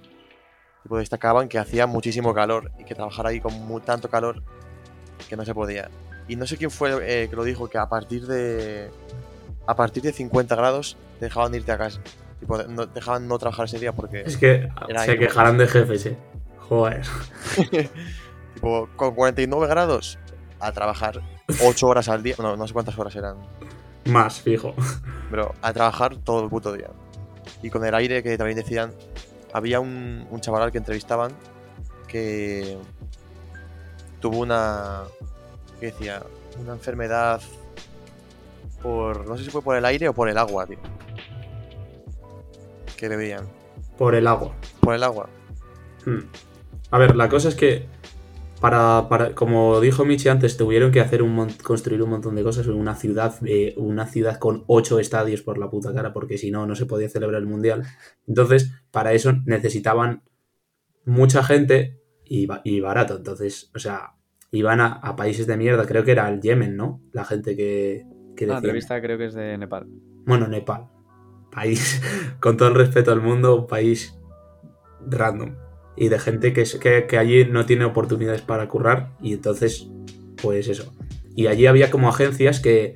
tipo, 0.84 0.98
destacaban 0.98 1.50
que 1.50 1.60
hacía 1.60 1.88
muchísimo 1.88 2.34
calor 2.34 2.72
y 2.80 2.86
que 2.86 2.96
trabajar 2.96 3.28
ahí 3.28 3.42
con 3.42 3.82
tanto 3.82 4.10
calor 4.10 4.44
que 5.28 5.36
no 5.36 5.44
se 5.44 5.54
podía. 5.54 5.90
Y 6.28 6.36
no 6.36 6.48
sé 6.48 6.58
quién 6.58 6.72
fue 6.72 6.92
eh, 7.02 7.30
que 7.30 7.36
lo 7.36 7.44
dijo, 7.44 7.68
que 7.68 7.78
a 7.78 7.88
partir 7.88 8.26
de 8.26 8.90
a 9.68 9.76
partir 9.76 10.04
de 10.04 10.12
50 10.12 10.56
grados 10.56 10.98
te 11.20 11.26
dejaban 11.26 11.54
irte 11.56 11.72
a 11.72 11.78
casa. 11.78 12.02
Tipo, 12.40 12.62
no, 12.64 12.86
dejaban 12.86 13.28
no 13.28 13.38
trabajar 13.38 13.66
ese 13.66 13.80
día 13.80 13.94
porque. 13.94 14.22
Es 14.26 14.38
que 14.38 14.70
se 15.06 15.18
quejarán 15.18 15.58
de 15.58 15.68
jefes, 15.68 16.06
eh. 16.08 16.18
Joder. 16.60 17.04
tipo, 18.56 18.90
con 18.96 19.16
49 19.16 19.68
grados 19.68 20.18
a 20.60 20.72
trabajar 20.72 21.22
8 21.64 21.88
horas 21.88 22.10
al 22.10 22.24
día. 22.24 22.36
No, 22.40 22.56
no 22.56 22.68
sé 22.68 22.74
cuántas 22.74 22.98
horas 22.98 23.16
eran. 23.16 23.38
Más, 24.06 24.42
fijo. 24.42 24.76
Pero 25.30 25.54
a 25.62 25.74
trabajar 25.74 26.18
todo 26.18 26.44
el 26.44 26.50
puto 26.50 26.74
día. 26.74 26.90
Y 27.62 27.70
con 27.70 27.86
el 27.86 27.96
aire 27.96 28.22
que 28.24 28.38
también 28.38 28.58
decían. 28.58 28.92
Había 29.54 29.80
un, 29.80 30.28
un 30.30 30.42
chaval 30.42 30.70
que 30.70 30.80
entrevistaban 30.80 31.32
que 32.08 32.78
tuvo 34.20 34.40
una. 34.40 35.04
¿Qué 35.80 35.88
decía? 35.88 36.24
Una 36.60 36.74
enfermedad 36.74 37.42
por. 38.82 39.28
No 39.28 39.38
sé 39.38 39.44
si 39.44 39.50
fue 39.50 39.62
por 39.62 39.76
el 39.76 39.86
aire 39.86 40.08
o 40.08 40.14
por 40.14 40.30
el 40.30 40.38
agua, 40.38 40.66
tío. 40.68 40.78
Que 42.96 43.10
bebían. 43.10 43.46
Por 43.98 44.16
el 44.16 44.28
agua. 44.28 44.54
Por 44.80 44.96
el 44.96 45.04
agua. 45.04 45.30
Hmm. 46.06 46.20
A 46.92 46.98
ver, 46.98 47.16
la 47.16 47.30
cosa 47.30 47.50
es 47.50 47.56
que. 47.56 47.88
Para, 48.62 49.10
para, 49.10 49.36
como 49.36 49.82
dijo 49.82 50.06
Michi 50.06 50.30
antes, 50.30 50.56
tuvieron 50.56 50.92
que 50.92 51.02
hacer 51.02 51.22
un 51.22 51.50
construir 51.62 52.02
un 52.02 52.10
montón 52.10 52.36
de 52.36 52.42
cosas 52.42 52.66
en 52.66 52.74
una 52.74 52.96
ciudad, 52.96 53.36
eh, 53.46 53.74
una 53.78 54.08
ciudad 54.08 54.40
con 54.40 54.64
ocho 54.68 54.98
estadios 54.98 55.42
por 55.42 55.58
la 55.58 55.70
puta 55.70 55.94
cara, 55.94 56.14
porque 56.14 56.38
si 56.38 56.52
no, 56.52 56.66
no 56.66 56.74
se 56.76 56.86
podía 56.86 57.10
celebrar 57.10 57.42
el 57.42 57.48
mundial. 57.48 57.84
Entonces, 58.26 58.72
para 58.92 59.12
eso 59.14 59.34
necesitaban 59.46 60.24
mucha 61.04 61.44
gente 61.44 62.02
y, 62.24 62.48
y 62.64 62.80
barato. 62.80 63.18
Entonces, 63.18 63.70
o 63.76 63.80
sea, 63.80 64.15
iban 64.56 64.82
a, 64.82 64.94
a, 64.94 65.16
países 65.16 65.48
de 65.48 65.58
mierda. 65.58 65.86
Creo 65.86 66.04
que 66.04 66.12
era 66.12 66.30
el 66.30 66.42
Yemen, 66.42 66.76
¿no? 66.76 67.02
La 67.12 67.26
gente 67.26 67.56
que, 67.56 68.06
la 68.40 68.58
entrevista 68.58 69.02
creo 69.02 69.18
que 69.18 69.26
es 69.26 69.34
de 69.34 69.58
Nepal. 69.58 69.88
Bueno, 70.26 70.48
Nepal. 70.48 70.88
País, 71.52 72.02
con 72.40 72.58
todo 72.58 72.70
el 72.70 72.76
respeto 72.76 73.12
al 73.12 73.22
mundo, 73.22 73.56
un 73.56 73.68
país 73.68 74.18
random. 75.08 75.56
Y 75.98 76.10
de 76.10 76.20
gente 76.20 76.52
que, 76.52 76.64
que, 76.80 77.08
que 77.08 77.18
allí 77.18 77.46
no 77.46 77.66
tiene 77.66 77.86
oportunidades 77.86 78.42
para 78.42 78.68
currar. 78.68 79.12
Y 79.22 79.34
entonces, 79.34 79.90
pues 80.42 80.68
eso. 80.68 80.94
Y 81.36 81.48
allí 81.48 81.66
había 81.66 81.92
como 81.92 82.10
agencias 82.10 82.60
que, 82.60 82.96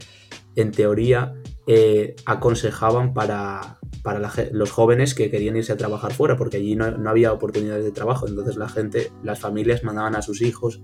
en 0.55 0.71
teoría, 0.71 1.33
eh, 1.67 2.15
aconsejaban 2.25 3.13
para, 3.13 3.78
para 4.03 4.31
los 4.51 4.71
jóvenes 4.71 5.13
que 5.13 5.29
querían 5.29 5.57
irse 5.57 5.73
a 5.73 5.77
trabajar 5.77 6.13
fuera, 6.13 6.37
porque 6.37 6.57
allí 6.57 6.75
no, 6.75 6.91
no, 6.91 7.09
había 7.09 7.33
oportunidades 7.33 7.83
de 7.83 7.91
trabajo. 7.91 8.27
Entonces 8.27 8.55
la 8.55 8.69
gente, 8.69 9.11
las 9.23 9.39
familias 9.39 9.83
mandaban 9.83 10.15
a 10.15 10.21
sus 10.21 10.41
hijos 10.41 10.81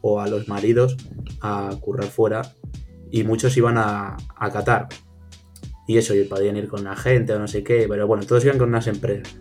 o 0.00 0.20
a 0.20 0.28
los 0.28 0.48
maridos 0.48 0.96
a 1.40 1.70
currar 1.80 2.06
fuera 2.06 2.54
y 3.10 3.24
muchos 3.24 3.56
iban 3.56 3.78
a, 3.78 4.16
a 4.36 4.50
Qatar. 4.50 4.88
Y 5.86 5.96
eso, 5.96 6.14
y 6.14 6.24
podían 6.24 6.56
ir 6.56 6.68
con 6.68 6.84
la 6.84 6.96
gente 6.96 7.32
o 7.32 7.38
no 7.38 7.48
sé 7.48 7.64
qué, 7.64 7.86
pero 7.88 8.06
bueno, 8.06 8.24
todos 8.26 8.44
iban 8.44 8.58
con 8.58 8.68
unas 8.68 8.86
empresas. 8.86 9.34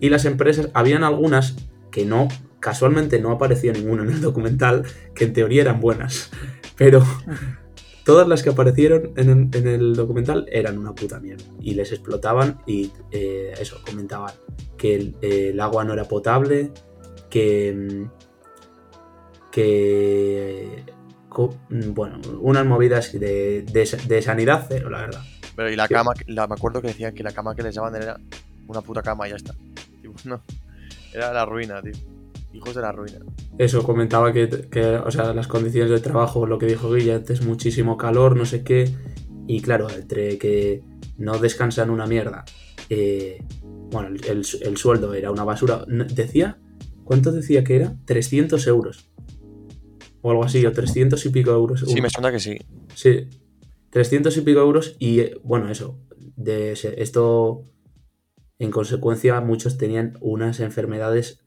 Y 0.00 0.10
las 0.10 0.26
empresas, 0.26 0.68
habían 0.74 1.02
algunas 1.02 1.56
que 1.90 2.04
no, 2.04 2.28
casualmente 2.60 3.20
no 3.20 3.30
aparecía 3.30 3.72
ninguna 3.72 4.02
en 4.02 4.10
el 4.10 4.20
documental, 4.20 4.84
que 5.14 5.24
en 5.24 5.32
teoría 5.32 5.62
eran 5.62 5.80
buenas. 5.80 6.30
Pero 6.76 7.04
todas 8.04 8.28
las 8.28 8.42
que 8.42 8.50
aparecieron 8.50 9.12
en, 9.16 9.50
el 9.52 9.94
documental 9.94 10.46
eran 10.50 10.78
una 10.78 10.94
puta 10.94 11.20
mierda. 11.20 11.44
Y 11.60 11.74
les 11.74 11.92
explotaban 11.92 12.58
y 12.66 12.92
eh, 13.10 13.54
eso, 13.58 13.80
comentaban 13.84 14.34
que 14.76 15.14
el, 15.22 15.60
agua 15.60 15.84
no 15.84 15.92
era 15.92 16.04
potable, 16.04 16.70
que, 17.30 18.06
que 19.50 20.84
Mm, 21.68 21.94
bueno, 21.94 22.20
unas 22.40 22.64
movidas 22.64 23.12
de, 23.12 23.62
de, 23.62 24.22
sanidad 24.22 24.66
cero, 24.68 24.90
la 24.90 24.98
verdad. 25.00 25.22
Pero 25.56 25.70
y 25.70 25.76
la 25.76 25.88
cama, 25.88 26.12
la, 26.26 26.46
me 26.46 26.54
acuerdo 26.54 26.80
que 26.80 26.88
decían 26.88 27.14
que 27.14 27.22
la 27.22 27.32
cama 27.32 27.54
que 27.54 27.62
les 27.62 27.74
daban 27.74 27.94
era 27.94 28.18
una 28.66 28.80
puta 28.82 29.02
cama 29.02 29.26
y 29.26 29.30
ya 29.30 29.36
está. 29.36 29.54
no, 30.24 30.40
era 31.12 31.32
la 31.32 31.44
ruina, 31.44 31.82
tío. 31.82 31.92
Hijos 32.54 32.74
de 32.74 32.82
la 32.82 32.92
ruina. 32.92 33.18
Eso, 33.58 33.82
comentaba 33.82 34.32
que, 34.32 34.48
o 35.04 35.10
sea, 35.10 35.34
las 35.34 35.48
condiciones 35.48 35.90
de 35.90 36.00
trabajo, 36.00 36.46
lo 36.46 36.58
que 36.58 36.66
dijo 36.66 36.92
Guilla, 36.92 37.20
es 37.28 37.44
muchísimo 37.44 37.96
calor, 37.96 38.36
no 38.36 38.46
sé 38.46 38.62
qué. 38.62 38.90
Y 39.46 39.60
claro, 39.60 39.90
entre 39.90 40.38
que 40.38 40.82
no 41.18 41.38
descansan 41.38 41.90
una 41.90 42.06
mierda. 42.06 42.44
Eh, 42.88 43.42
bueno, 43.90 44.08
el, 44.08 44.46
el, 44.62 44.76
sueldo 44.76 45.14
era 45.14 45.30
una 45.30 45.44
basura. 45.44 45.84
Decía, 45.86 46.58
¿cuánto 47.04 47.32
decía 47.32 47.64
que 47.64 47.76
era? 47.76 47.96
300 48.06 48.66
euros 48.66 49.10
o 50.24 50.30
algo 50.30 50.44
así, 50.44 50.64
o 50.64 50.72
300 50.72 51.26
y 51.26 51.28
pico 51.28 51.50
euros. 51.50 51.84
Sí, 51.86 52.00
me 52.00 52.08
suena 52.08 52.32
que 52.32 52.40
sí. 52.40 52.56
Sí, 52.94 53.28
300 53.90 54.34
y 54.38 54.40
pico 54.40 54.60
euros 54.60 54.96
y 54.98 55.20
eh, 55.20 55.36
bueno, 55.44 55.70
eso, 55.70 56.00
de 56.16 56.72
esto 56.72 57.66
en 58.58 58.70
consecuencia 58.70 59.38
muchos 59.42 59.76
tenían 59.76 60.16
unas 60.22 60.60
enfermedades 60.60 61.43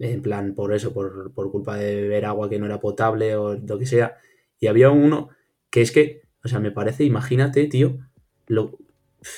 en 0.00 0.22
plan 0.22 0.54
por 0.54 0.74
eso, 0.74 0.92
por, 0.92 1.32
culpa 1.32 1.76
de 1.76 1.94
beber 1.94 2.24
agua 2.24 2.48
que 2.50 2.58
no 2.58 2.66
era 2.66 2.80
potable 2.80 3.36
o 3.36 3.54
lo 3.54 3.78
que 3.78 3.86
sea. 3.86 4.16
Y 4.58 4.66
había 4.66 4.90
uno 4.90 5.28
que 5.70 5.82
es 5.82 5.92
que, 5.92 6.22
o 6.44 6.48
sea, 6.48 6.58
me 6.58 6.72
parece, 6.72 7.04
imagínate, 7.04 7.66
tío, 7.66 7.98
lo, 8.46 8.78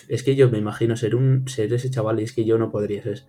es 0.09 0.23
que 0.23 0.37
yo 0.37 0.51
me 0.51 0.59
imagino 0.59 0.97
ser 0.97 1.15
un 1.15 1.47
ser 1.49 1.73
ese 1.73 1.91
chaval 1.91 2.21
y 2.21 2.25
es 2.25 2.33
que 2.33 2.45
yo 2.45 2.59
no 2.59 2.71
podría 2.71 3.03
ser. 3.03 3.25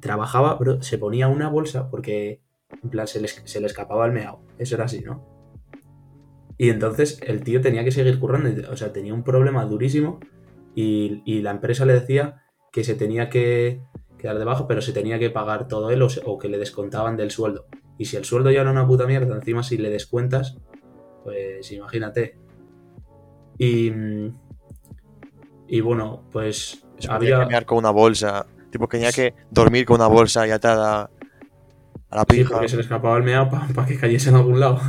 Trabajaba, 0.00 0.58
pero 0.58 0.82
se 0.82 0.98
ponía 0.98 1.28
una 1.28 1.48
bolsa 1.48 1.90
porque 1.90 2.42
en 2.82 2.90
plan, 2.90 3.06
se 3.06 3.20
le, 3.20 3.66
escapaba 3.66 4.06
el 4.06 4.12
meao. 4.12 4.40
Eso 4.58 4.74
era 4.74 4.84
así, 4.84 5.00
¿no? 5.00 5.24
Y 6.58 6.70
entonces 6.70 7.20
el 7.26 7.42
tío 7.42 7.60
tenía 7.60 7.84
que 7.84 7.92
seguir 7.92 8.18
currando. 8.18 8.70
O 8.70 8.76
sea, 8.76 8.92
tenía 8.92 9.14
un 9.14 9.24
problema 9.24 9.64
durísimo. 9.64 10.20
Y, 10.74 11.40
la 11.42 11.52
empresa 11.52 11.86
le 11.86 11.94
decía 11.94 12.42
que 12.72 12.84
se 12.84 12.94
tenía 12.94 13.30
que 13.30 13.80
quedar 14.24 14.38
debajo, 14.38 14.66
pero 14.66 14.80
se 14.80 14.94
tenía 14.94 15.18
que 15.18 15.28
pagar 15.28 15.68
todo 15.68 15.90
él 15.90 16.00
o, 16.02 16.38
que 16.38 16.48
le 16.48 16.56
descontaban 16.56 17.14
del 17.14 17.30
sueldo. 17.30 17.66
Y 17.98 18.06
si 18.06 18.16
el 18.16 18.24
sueldo 18.24 18.50
ya 18.50 18.62
era 18.62 18.70
una 18.70 18.86
puta 18.86 19.06
mierda, 19.06 19.34
encima 19.34 19.62
si 19.62 19.76
le 19.76 19.90
descuentas, 19.90 20.56
pues 21.22 21.70
imagínate. 21.70 22.38
Y, 23.58 23.92
y 25.68 25.80
bueno, 25.82 26.24
pues 26.32 26.86
había... 27.06 27.46
que 27.46 27.66
con 27.66 27.76
una 27.76 27.90
bolsa. 27.90 28.46
Tipo, 28.70 28.88
que 28.88 28.96
tenía 28.96 29.12
que 29.12 29.34
dormir 29.50 29.84
con 29.84 29.96
una 29.96 30.06
bolsa 30.06 30.48
y 30.48 30.52
atada 30.52 31.10
a 32.08 32.16
la 32.16 32.24
pija. 32.24 32.50
porque 32.50 32.70
se 32.70 32.76
le 32.76 32.82
escapaba 32.82 33.18
el 33.18 33.24
meado 33.24 33.50
para 33.50 33.86
que 33.86 33.98
cayese 33.98 34.30
en 34.30 34.36
algún 34.36 34.58
lado. 34.58 34.80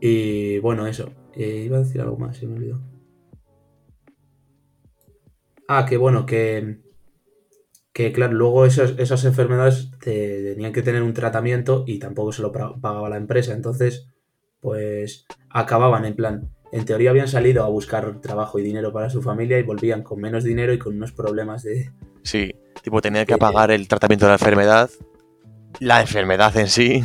y 0.00 0.58
bueno, 0.58 0.88
eso. 0.88 1.08
Eh, 1.34 1.62
iba 1.66 1.76
a 1.76 1.80
decir 1.82 2.00
algo 2.00 2.16
más, 2.16 2.36
se 2.36 2.48
me 2.48 2.56
olvidó. 2.56 2.80
Ah, 5.68 5.86
que 5.86 5.96
bueno, 5.96 6.26
que. 6.26 6.78
Que 7.92 8.12
claro, 8.12 8.32
luego 8.32 8.64
esas, 8.64 8.94
esas 8.98 9.24
enfermedades 9.24 9.90
tenían 10.00 10.72
que 10.72 10.82
tener 10.82 11.02
un 11.02 11.14
tratamiento 11.14 11.84
y 11.86 11.98
tampoco 11.98 12.32
se 12.32 12.42
lo 12.42 12.52
pagaba 12.52 13.08
la 13.08 13.16
empresa. 13.16 13.52
Entonces, 13.52 14.08
pues 14.60 15.26
acababan 15.50 16.04
en 16.04 16.14
plan. 16.14 16.50
En 16.70 16.84
teoría 16.84 17.10
habían 17.10 17.28
salido 17.28 17.64
a 17.64 17.68
buscar 17.68 18.20
trabajo 18.20 18.58
y 18.58 18.62
dinero 18.62 18.92
para 18.92 19.10
su 19.10 19.22
familia 19.22 19.58
y 19.58 19.62
volvían 19.62 20.02
con 20.02 20.20
menos 20.20 20.44
dinero 20.44 20.72
y 20.72 20.78
con 20.78 20.96
unos 20.96 21.12
problemas 21.12 21.62
de. 21.62 21.90
Sí, 22.22 22.52
Tipo, 22.82 23.00
tener 23.02 23.26
que 23.26 23.36
pagar 23.36 23.70
el 23.70 23.88
tratamiento 23.88 24.26
de 24.26 24.30
la 24.30 24.36
enfermedad, 24.36 24.90
la 25.80 26.00
enfermedad 26.00 26.56
en 26.56 26.68
sí. 26.68 27.04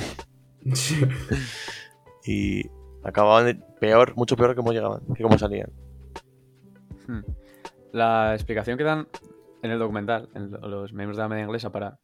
y 2.26 2.70
acababan 3.04 3.66
peor, 3.80 4.16
mucho 4.16 4.38
peor 4.38 4.52
que 4.52 4.58
como 4.58 4.72
llegaban, 4.72 5.02
que 5.16 5.24
como 5.24 5.38
salían. 5.38 5.72
Hmm. 7.08 7.22
La 7.94 8.34
explicación 8.34 8.78
que 8.78 8.84
dan 8.84 9.08
en 9.62 9.72
el 9.72 9.80
documental, 9.80 10.28
en 10.36 10.52
los 10.52 10.92
miembros 10.92 11.16
de 11.16 11.24
la 11.24 11.30
media 11.30 11.44
inglesa, 11.46 11.72
para 11.72 12.00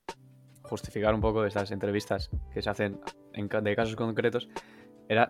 justificar 0.64 1.14
un 1.14 1.20
poco 1.20 1.44
estas 1.46 1.72
entrevistas 1.72 2.30
que 2.54 2.62
se 2.62 2.70
hacen 2.70 3.02
en, 3.34 3.50
de 3.50 3.76
casos 3.76 3.96
concretos, 3.98 4.48
era 5.10 5.28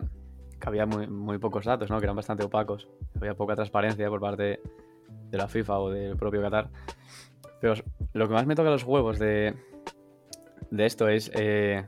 que 0.60 0.68
había 0.68 0.86
muy, 0.86 1.06
muy, 1.08 1.38
pocos 1.38 1.64
datos, 1.64 1.90
¿no? 1.90 1.98
que 1.98 2.04
eran 2.04 2.14
bastante 2.14 2.44
opacos. 2.44 2.86
Había 3.16 3.34
poca 3.34 3.56
transparencia 3.56 4.08
por 4.08 4.20
parte 4.20 4.60
de 5.30 5.38
la 5.38 5.48
FIFA 5.48 5.78
o 5.78 5.90
del 5.90 6.16
propio 6.16 6.42
Qatar. 6.42 6.68
Pero 7.60 7.74
lo 8.12 8.28
que 8.28 8.34
más 8.34 8.46
me 8.46 8.54
toca 8.54 8.68
los 8.70 8.84
huevos 8.84 9.18
de, 9.18 9.54
de 10.70 10.86
esto 10.86 11.08
es. 11.08 11.30
eh, 11.34 11.84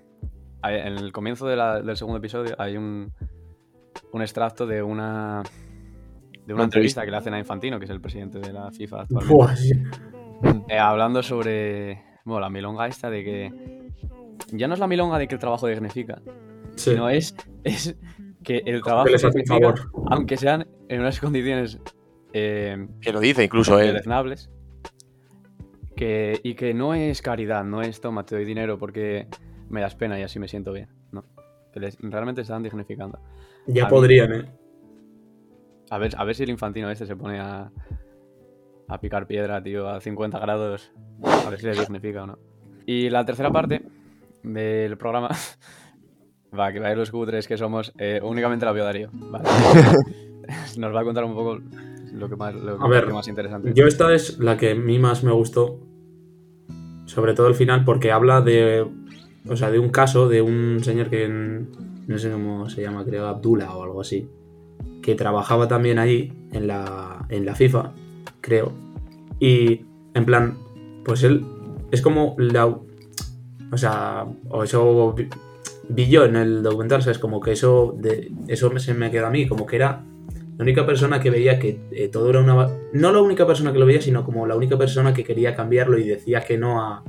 en 0.65 0.93
el 0.97 1.13
comienzo 1.13 1.47
de 1.47 1.57
la- 1.57 1.83
del 1.83 1.97
segundo 1.97 2.19
episodio 2.19 2.55
hay 2.59 2.77
un, 2.77 3.13
un 4.13 4.23
extracto 4.23 4.67
de 4.67 4.83
una. 4.83 5.43
De 6.47 6.55
una 6.55 6.65
entrevista 6.65 7.05
que 7.05 7.11
le 7.11 7.17
hacen 7.17 7.35
a 7.35 7.39
Infantino, 7.39 7.79
que 7.79 7.85
es 7.85 7.91
el 7.91 8.01
presidente 8.01 8.39
de 8.41 8.53
la 8.53 8.71
FIFA 8.73 9.03
actualmente. 9.03 9.83
Eh, 10.69 10.79
hablando 10.79 11.23
sobre. 11.23 12.03
Bueno, 12.25 12.41
la 12.41 12.51
milonga 12.51 12.87
esta 12.89 13.11
de 13.11 13.25
que. 13.25 13.91
Ya 14.53 14.67
no 14.69 14.75
es 14.75 14.81
la 14.81 14.87
milonga 14.89 15.19
de 15.19 15.29
que 15.29 15.35
el 15.35 15.41
trabajo 15.41 15.67
dignifica, 15.69 16.21
Sí. 16.75 16.91
sino 16.91 17.09
es, 17.09 17.35
es 17.65 17.97
que 18.43 18.63
el 18.67 18.83
trabajo 18.83 19.09
les 19.09 19.25
hace 19.25 19.45
favor. 19.45 19.91
aunque 20.11 20.37
sean 20.37 20.67
en 20.89 21.01
unas 21.01 21.21
condiciones 21.21 21.79
eh, 22.33 22.87
Que 23.01 23.13
lo 23.13 23.21
dice 23.21 23.45
incluso 23.45 23.79
él. 23.79 24.01
Que, 25.97 26.41
y 26.43 26.55
que 26.55 26.75
no 26.75 26.95
es 26.95 27.23
caridad, 27.23 27.65
no 27.65 27.83
es 27.83 28.01
toma, 28.01 28.25
te 28.25 28.35
doy 28.35 28.45
dinero 28.45 28.79
porque 28.79 29.29
me 29.69 29.81
das 29.81 29.95
pena 29.95 30.19
y 30.19 30.23
así 30.23 30.39
me 30.39 30.49
siento 30.49 30.73
bien. 30.73 30.89
No. 31.13 31.25
Que 31.73 31.81
les- 31.81 31.99
realmente 32.01 32.41
están 32.41 32.63
dignificando. 32.63 33.21
Ya 33.67 33.85
a 33.85 33.87
mí- 33.87 33.91
podrían, 33.91 34.33
¿eh? 34.33 34.45
A 35.93 35.99
ver, 35.99 36.15
a 36.17 36.25
ver 36.25 36.35
si 36.35 36.43
el 36.45 36.49
infantino 36.49 36.91
este 36.91 37.05
se 37.05 37.15
pone 37.17 37.39
a, 37.39 37.71
a 38.89 38.99
picar 38.99 39.27
piedra, 39.27 39.63
tío, 39.63 39.91
a 39.91 40.01
50 40.01 40.39
grados. 40.39 40.91
A 41.23 41.51
ver 41.51 41.61
si 41.61 41.67
le 41.67 41.73
dignifica 41.75 42.23
o 42.23 42.27
no. 42.29 42.39
Y 42.87 43.11
la 43.11 43.27
tercera 43.27 43.51
parte 43.51 43.83
del 44.43 44.97
programa. 44.97 45.29
Va, 46.59 46.73
que 46.73 46.81
va 46.81 46.89
a 46.89 46.93
ir 46.93 46.99
los 46.99 47.11
cutres 47.11 47.47
que 47.47 47.59
somos. 47.59 47.93
eh, 47.99 48.21
únicamente 48.23 48.65
la 48.65 48.73
vio 48.73 48.85
Darío. 48.85 49.11
Vale. 49.13 49.45
Nos 50.79 50.95
va 50.95 51.01
a 51.01 51.05
contar 51.05 51.25
un 51.25 51.35
poco 51.35 51.59
lo 52.13 52.29
que 52.29 52.37
más, 52.37 52.55
lo 52.55 52.83
A 52.83 52.89
ver, 52.89 53.07
que 53.07 53.13
más 53.13 53.29
interesante. 53.29 53.73
Yo 53.75 53.87
esta 53.87 54.15
es 54.15 54.39
la 54.39 54.57
que 54.57 54.71
a 54.73 54.75
mí 54.75 54.99
más 54.99 55.25
me 55.25 55.33
gustó. 55.33 55.79
Sobre 57.05 57.35
todo 57.35 57.49
el 57.49 57.55
final, 57.55 57.85
porque 57.85 58.13
habla 58.13 58.41
de. 58.41 58.87
O 59.47 59.57
sea, 59.57 59.71
de 59.71 59.79
un 59.79 59.91
caso 59.91 60.29
de 60.29 60.41
un 60.41 60.83
señor 60.83 61.11
que 61.11 61.29
no 61.29 62.19
sé 62.19 62.31
cómo 62.31 62.69
se 62.71 62.81
llama, 62.81 63.05
creo 63.05 63.27
Abdullah 63.27 63.75
o 63.77 63.83
algo 63.83 64.01
así. 64.01 64.27
Que 65.03 65.15
trabajaba 65.15 65.69
también 65.69 65.99
allí 65.99 66.33
en 66.53 66.67
la, 66.69 67.27
en 67.29 67.45
la 67.45 67.55
FIFA, 67.55 67.93
creo. 68.41 68.73
Y 69.41 69.81
en 70.15 70.25
plan, 70.25 70.57
pues 71.05 71.23
él 71.25 71.45
es 71.91 72.01
como 72.03 72.35
la. 72.39 72.67
O 72.67 73.77
sea, 73.77 74.27
o 74.49 74.63
eso 74.63 75.15
vi, 75.89 76.07
yo 76.09 76.25
en 76.25 76.37
el 76.37 76.63
documental, 76.63 77.03
¿sabes? 77.03 77.19
Como 77.19 77.41
que 77.41 77.53
eso, 77.53 77.95
de, 77.99 78.31
eso 78.47 78.71
me- 78.71 78.79
se 78.81 78.95
me 78.95 79.11
queda 79.11 79.27
a 79.29 79.31
mí, 79.31 79.47
como 79.49 79.67
que 79.67 79.77
era 79.77 80.05
la 80.59 80.63
única 80.63 80.85
persona 80.87 81.19
que 81.21 81.31
veía 81.31 81.59
que 81.59 81.81
eh, 81.91 82.09
todo 82.09 82.29
era 82.31 82.41
una... 82.41 82.69
No 82.93 83.11
la 83.11 83.21
única 83.23 83.47
persona 83.47 83.73
que 83.73 83.79
lo 83.79 83.87
veía, 83.87 84.03
sino 84.03 84.25
como 84.25 84.47
la 84.47 84.55
única 84.55 84.77
persona 84.79 85.13
que 85.15 85.25
quería 85.25 85.57
cambiarlo 85.57 85.99
y 85.99 86.05
decía 86.07 86.43
que 86.43 86.59
no 86.59 86.81
a, 86.83 87.03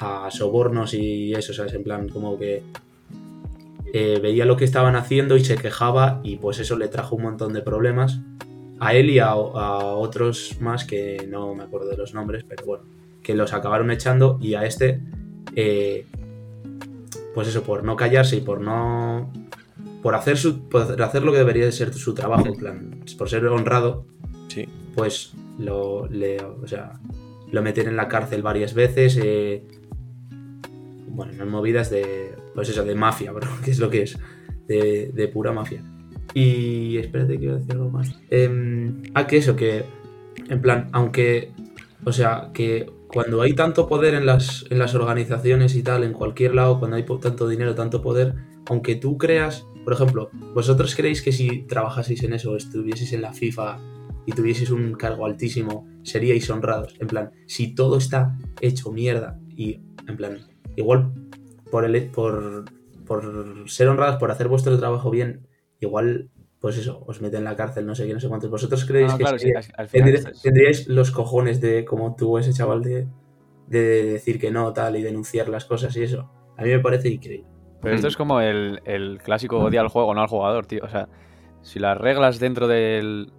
a 0.00 0.30
sobornos 0.32 0.92
y 0.94 1.32
eso, 1.32 1.54
¿sabes? 1.54 1.72
En 1.74 1.84
plan, 1.84 2.08
como 2.08 2.36
que 2.36 2.62
eh, 3.96 4.18
veía 4.20 4.44
lo 4.44 4.56
que 4.56 4.64
estaban 4.64 4.96
haciendo 4.96 5.36
y 5.36 5.44
se 5.44 5.56
quejaba 5.56 6.20
y 6.24 6.36
pues 6.36 6.58
eso 6.58 6.76
le 6.76 6.88
trajo 6.88 7.14
un 7.14 7.22
montón 7.22 7.52
de 7.52 7.62
problemas 7.62 8.18
a 8.80 8.92
él 8.94 9.08
y 9.08 9.20
a, 9.20 9.28
a 9.28 9.84
otros 9.94 10.56
más 10.60 10.84
que 10.84 11.28
no 11.30 11.54
me 11.54 11.62
acuerdo 11.62 11.88
de 11.90 11.96
los 11.96 12.12
nombres, 12.12 12.44
pero 12.48 12.66
bueno, 12.66 12.84
que 13.22 13.34
los 13.36 13.52
acabaron 13.52 13.92
echando 13.92 14.36
y 14.40 14.54
a 14.54 14.64
este, 14.66 15.00
eh, 15.54 16.06
pues 17.34 17.46
eso, 17.46 17.62
por 17.62 17.84
no 17.84 17.94
callarse 17.94 18.36
y 18.36 18.40
por 18.40 18.60
no 18.60 19.30
por 20.02 20.14
hacer, 20.16 20.36
su, 20.36 20.68
por 20.68 21.00
hacer 21.00 21.22
lo 21.22 21.30
que 21.32 21.38
debería 21.38 21.64
de 21.64 21.72
ser 21.72 21.94
su 21.94 22.14
trabajo, 22.14 22.46
en 22.48 22.56
plan, 22.56 23.00
por 23.16 23.28
ser 23.30 23.46
honrado, 23.46 24.04
Sí. 24.48 24.68
pues 24.94 25.32
lo, 25.58 26.06
le, 26.08 26.42
o 26.42 26.66
sea, 26.66 26.98
lo 27.50 27.62
meten 27.62 27.86
en 27.88 27.96
la 27.96 28.08
cárcel 28.08 28.42
varias 28.42 28.74
veces. 28.74 29.16
eh, 29.22 29.62
bueno, 31.08 31.32
en 31.42 31.48
movidas 31.48 31.90
de, 31.90 32.33
pues 32.54 32.68
eso, 32.68 32.84
de 32.84 32.94
mafia, 32.94 33.32
bro, 33.32 33.48
que 33.64 33.70
es 33.70 33.78
lo 33.78 33.90
que 33.90 34.02
es, 34.02 34.18
de, 34.66 35.10
de 35.12 35.28
pura 35.28 35.52
mafia. 35.52 35.82
Y 36.32 36.96
espérate 36.98 37.34
a 37.34 37.54
decir 37.56 37.72
algo 37.72 37.90
más. 37.90 38.18
Em, 38.30 39.02
ah, 39.14 39.26
que 39.26 39.36
eso, 39.36 39.54
que 39.54 39.84
en 40.48 40.60
plan, 40.60 40.88
aunque, 40.92 41.52
o 42.04 42.12
sea, 42.12 42.50
que 42.52 42.90
cuando 43.08 43.42
hay 43.42 43.52
tanto 43.52 43.86
poder 43.86 44.14
en 44.14 44.26
las, 44.26 44.66
en 44.70 44.78
las 44.78 44.94
organizaciones 44.94 45.76
y 45.76 45.82
tal, 45.82 46.02
en 46.02 46.12
cualquier 46.12 46.54
lado, 46.54 46.78
cuando 46.78 46.96
hay 46.96 47.04
tanto 47.20 47.48
dinero, 47.48 47.74
tanto 47.74 48.02
poder, 48.02 48.34
aunque 48.66 48.96
tú 48.96 49.16
creas, 49.18 49.66
por 49.84 49.92
ejemplo, 49.92 50.30
vosotros 50.54 50.96
creéis 50.96 51.22
que 51.22 51.30
si 51.30 51.62
trabajaseis 51.62 52.24
en 52.24 52.32
eso, 52.32 52.56
estuvieseis 52.56 53.12
en 53.12 53.22
la 53.22 53.32
FIFA 53.32 53.78
y 54.26 54.32
tuvieseis 54.32 54.70
un 54.70 54.94
cargo 54.94 55.26
altísimo, 55.26 55.86
seríais 56.02 56.48
honrados. 56.50 56.96
En 56.98 57.06
plan, 57.06 57.30
si 57.46 57.74
todo 57.74 57.98
está 57.98 58.36
hecho 58.60 58.90
mierda 58.90 59.38
y, 59.56 59.80
en 60.08 60.16
plan, 60.16 60.38
igual 60.76 61.12
por, 61.74 61.84
el, 61.84 62.08
por, 62.12 62.66
por 63.04 63.68
ser 63.68 63.88
honrados, 63.88 64.18
por 64.18 64.30
hacer 64.30 64.46
vuestro 64.46 64.78
trabajo 64.78 65.10
bien, 65.10 65.48
igual, 65.80 66.30
pues 66.60 66.78
eso, 66.78 67.02
os 67.04 67.20
meten 67.20 67.38
en 67.38 67.44
la 67.46 67.56
cárcel, 67.56 67.84
no 67.84 67.96
sé 67.96 68.06
qué, 68.06 68.14
no 68.14 68.20
sé 68.20 68.28
cuántos. 68.28 68.48
¿Vosotros 68.48 68.84
creéis 68.84 69.10
No, 69.10 69.18
que 69.18 69.38
sí, 69.38 69.52
al, 69.76 69.88
final 69.88 70.32
tendríais 70.40 70.86
los 70.86 71.10
cojones 71.10 71.60
de, 71.60 71.84
como 71.84 72.14
tuvo 72.14 72.38
ese 72.38 72.52
chaval, 72.52 72.80
de, 72.80 73.08
de 73.66 74.04
decir 74.04 74.38
que 74.38 74.52
no, 74.52 74.72
tal, 74.72 74.94
y 74.94 75.02
denunciar 75.02 75.48
las 75.48 75.64
cosas 75.64 75.96
y 75.96 76.04
eso? 76.04 76.30
A 76.56 76.62
mí 76.62 76.68
me 76.70 76.78
parece 76.78 77.08
increíble. 77.08 77.48
Pero 77.82 77.96
esto 77.96 78.06
es 78.06 78.16
como 78.16 78.40
el, 78.40 78.80
el 78.84 79.18
clásico 79.20 79.58
odia 79.58 79.80
al 79.80 79.88
juego, 79.88 80.14
no 80.14 80.20
al 80.20 80.28
jugador, 80.28 80.66
tío. 80.66 80.84
O 80.84 80.88
sea, 80.88 81.08
si 81.62 81.80
las 81.80 81.98
reglas 81.98 82.38
dentro 82.38 82.68
del, 82.68 83.32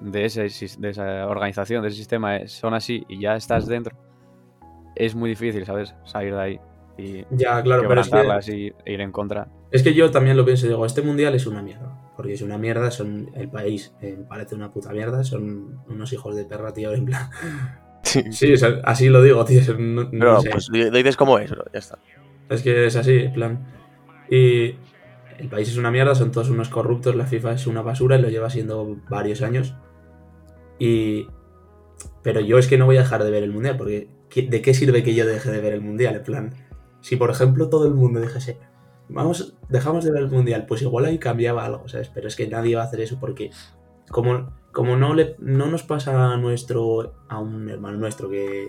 de, 0.00 0.24
ese, 0.26 0.48
sis- 0.48 0.78
de 0.78 0.90
esa 0.90 1.26
organización, 1.26 1.82
de 1.82 1.88
ese 1.88 1.96
sistema, 1.96 2.36
eh, 2.36 2.46
son 2.46 2.74
así 2.74 3.04
y 3.08 3.20
ya 3.20 3.34
estás 3.34 3.66
dentro, 3.66 3.96
es 4.94 5.16
muy 5.16 5.30
difícil, 5.30 5.64
¿sabes? 5.66 5.96
Salir 6.04 6.36
de 6.36 6.40
ahí 6.40 6.60
y 6.98 7.24
Ya, 7.30 7.62
claro, 7.62 7.84
pero 7.88 8.00
es 8.00 8.08
que, 8.08 8.56
y 8.56 8.72
e 8.84 8.92
ir 8.92 9.00
en 9.00 9.12
contra. 9.12 9.48
es 9.70 9.82
que 9.82 9.94
yo 9.94 10.10
también 10.10 10.36
lo 10.36 10.44
pienso, 10.44 10.66
digo, 10.66 10.84
este 10.84 11.00
mundial 11.02 11.34
es 11.34 11.46
una 11.46 11.62
mierda. 11.62 11.94
Porque 12.16 12.32
es 12.34 12.42
una 12.42 12.58
mierda, 12.58 12.90
son 12.90 13.30
el 13.36 13.48
país, 13.48 13.94
eh, 14.02 14.16
me 14.18 14.24
parece 14.24 14.56
una 14.56 14.72
puta 14.72 14.92
mierda, 14.92 15.22
son 15.22 15.78
unos 15.88 16.12
hijos 16.12 16.34
de 16.34 16.44
perra, 16.44 16.72
tío, 16.72 16.92
en 16.92 17.04
plan. 17.06 17.30
Sí. 18.02 18.22
Sí, 18.32 18.52
o 18.52 18.56
sea, 18.56 18.80
así 18.84 19.08
lo 19.08 19.22
digo, 19.22 19.44
tío. 19.44 19.60
no- 19.78 20.04
no 20.04 20.10
Pero 20.10 20.40
sé. 20.40 20.50
pues 20.50 20.68
lo 20.70 20.90
dices 20.96 21.16
como 21.16 21.38
es, 21.38 21.50
bro, 21.50 21.64
ya 21.72 21.78
está. 21.78 21.98
Es 22.48 22.62
que 22.62 22.86
es 22.86 22.96
así, 22.96 23.12
en 23.18 23.32
plan. 23.32 23.66
Y 24.30 24.74
el 25.38 25.48
país 25.50 25.68
es 25.68 25.76
una 25.76 25.90
mierda, 25.90 26.14
son 26.16 26.32
todos 26.32 26.50
unos 26.50 26.68
corruptos, 26.70 27.14
la 27.14 27.26
FIFA 27.26 27.52
es 27.52 27.66
una 27.66 27.82
basura 27.82 28.16
y 28.16 28.22
lo 28.22 28.28
lleva 28.30 28.50
siendo 28.50 28.96
varios 29.08 29.42
años. 29.42 29.74
Y. 30.78 31.28
Pero 32.22 32.40
yo 32.40 32.58
es 32.58 32.66
que 32.68 32.78
no 32.78 32.86
voy 32.86 32.96
a 32.96 33.00
dejar 33.00 33.22
de 33.24 33.30
ver 33.30 33.42
el 33.42 33.52
mundial, 33.52 33.76
porque 33.76 34.08
¿qué- 34.30 34.42
¿de 34.48 34.62
qué 34.62 34.74
sirve 34.74 35.02
que 35.02 35.14
yo 35.14 35.26
deje 35.26 35.50
de 35.50 35.60
ver 35.60 35.72
el 35.74 35.80
mundial? 35.80 36.16
En 36.16 36.22
plan, 36.22 36.54
si 37.00 37.16
por 37.16 37.30
ejemplo 37.30 37.68
todo 37.68 37.86
el 37.86 37.94
mundo 37.94 38.20
dijese, 38.20 38.58
vamos, 39.08 39.54
dejamos 39.68 40.04
de 40.04 40.10
ver 40.10 40.22
el 40.22 40.30
mundial, 40.30 40.66
pues 40.66 40.82
igual 40.82 41.06
ahí 41.06 41.18
cambiaba 41.18 41.64
algo, 41.64 41.88
¿sabes? 41.88 42.08
Pero 42.08 42.28
es 42.28 42.36
que 42.36 42.48
nadie 42.48 42.76
va 42.76 42.82
a 42.82 42.86
hacer 42.86 43.00
eso 43.00 43.18
porque, 43.18 43.50
como, 44.10 44.50
como 44.72 44.96
no, 44.96 45.14
le, 45.14 45.36
no 45.38 45.66
nos 45.66 45.82
pasa 45.82 46.32
a 46.32 46.36
nuestro, 46.36 47.14
a 47.28 47.40
un 47.40 47.68
hermano 47.68 47.98
nuestro 47.98 48.28
que, 48.28 48.68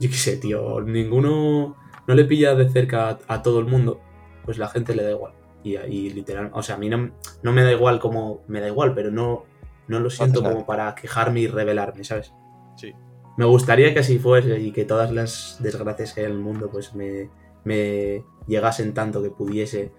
yo 0.00 0.10
qué 0.10 0.16
sé, 0.16 0.36
tío, 0.36 0.80
ninguno 0.80 1.76
no 2.06 2.14
le 2.14 2.24
pilla 2.24 2.54
de 2.54 2.68
cerca 2.68 3.10
a, 3.10 3.18
a 3.28 3.42
todo 3.42 3.60
el 3.60 3.66
mundo, 3.66 4.00
pues 4.44 4.58
la 4.58 4.68
gente 4.68 4.94
le 4.94 5.04
da 5.04 5.10
igual. 5.10 5.32
Y, 5.64 5.76
y 5.76 6.10
literal, 6.10 6.50
o 6.54 6.62
sea, 6.62 6.74
a 6.74 6.78
mí 6.78 6.88
no, 6.88 7.12
no 7.42 7.52
me 7.52 7.62
da 7.62 7.70
igual 7.70 8.00
como, 8.00 8.42
me 8.48 8.60
da 8.60 8.66
igual, 8.66 8.94
pero 8.94 9.12
no, 9.12 9.44
no 9.86 10.00
lo 10.00 10.10
siento 10.10 10.42
como 10.42 10.66
para 10.66 10.94
quejarme 10.94 11.40
y 11.40 11.46
rebelarme, 11.46 12.02
¿sabes? 12.02 12.32
Sí. 12.76 12.92
Me 13.36 13.44
gustaría 13.44 13.94
que 13.94 14.00
así 14.00 14.18
fuese 14.18 14.58
y 14.58 14.72
que 14.72 14.84
todas 14.84 15.12
las 15.12 15.58
desgracias 15.60 16.12
que 16.12 16.20
hay 16.20 16.26
en 16.26 16.32
el 16.32 16.38
mundo 16.38 16.68
pues 16.70 16.94
me, 16.94 17.30
me 17.64 18.24
llegasen 18.46 18.94
tanto 18.94 19.22
que 19.22 19.30
pudiese 19.30 19.92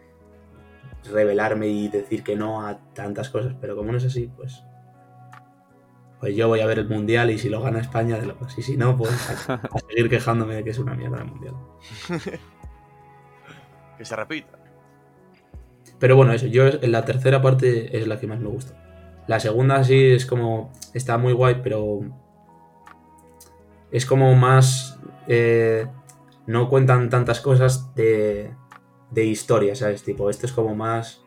rebelarme 1.11 1.67
y 1.67 1.87
decir 1.89 2.23
que 2.23 2.35
no 2.35 2.65
a 2.65 2.79
tantas 2.93 3.29
cosas, 3.29 3.55
pero 3.59 3.75
como 3.75 3.91
no 3.91 3.97
es 3.97 4.05
así, 4.05 4.31
pues 4.35 4.63
pues 6.19 6.37
yo 6.37 6.47
voy 6.47 6.61
a 6.61 6.65
ver 6.65 6.79
el 6.79 6.87
mundial 6.87 7.31
y 7.31 7.37
si 7.37 7.49
lo 7.49 7.61
gana 7.61 7.81
España, 7.81 8.17
de 8.17 8.25
locos. 8.27 8.57
Y 8.57 8.61
si 8.61 8.77
no, 8.77 8.95
pues 8.95 9.11
a, 9.49 9.55
a 9.55 9.79
seguir 9.89 10.09
quejándome 10.09 10.55
de 10.55 10.63
que 10.63 10.69
es 10.69 10.79
una 10.79 10.95
mierda 10.95 11.17
el 11.17 11.25
mundial. 11.25 11.53
Que 13.97 14.05
se 14.05 14.15
repita. 14.15 14.57
Pero 15.99 16.15
bueno, 16.15 16.33
eso, 16.33 16.47
yo 16.47 16.67
en 16.67 16.91
la 16.91 17.05
tercera 17.05 17.41
parte 17.41 17.97
es 17.97 18.07
la 18.07 18.19
que 18.19 18.27
más 18.27 18.39
me 18.39 18.49
gusta. 18.49 18.73
La 19.27 19.39
segunda 19.39 19.83
sí 19.83 20.11
es 20.11 20.25
como. 20.25 20.71
Está 20.93 21.17
muy 21.17 21.33
guay, 21.33 21.61
pero. 21.63 22.01
Es 23.91 24.05
como 24.05 24.33
más. 24.35 24.99
eh, 25.27 25.87
no 26.47 26.69
cuentan 26.69 27.09
tantas 27.09 27.39
cosas 27.41 27.93
de. 27.95 28.53
de 29.11 29.25
historia, 29.25 29.75
¿sabes? 29.75 30.03
Tipo, 30.03 30.29
esto 30.29 30.45
es 30.45 30.53
como 30.53 30.75
más. 30.75 31.23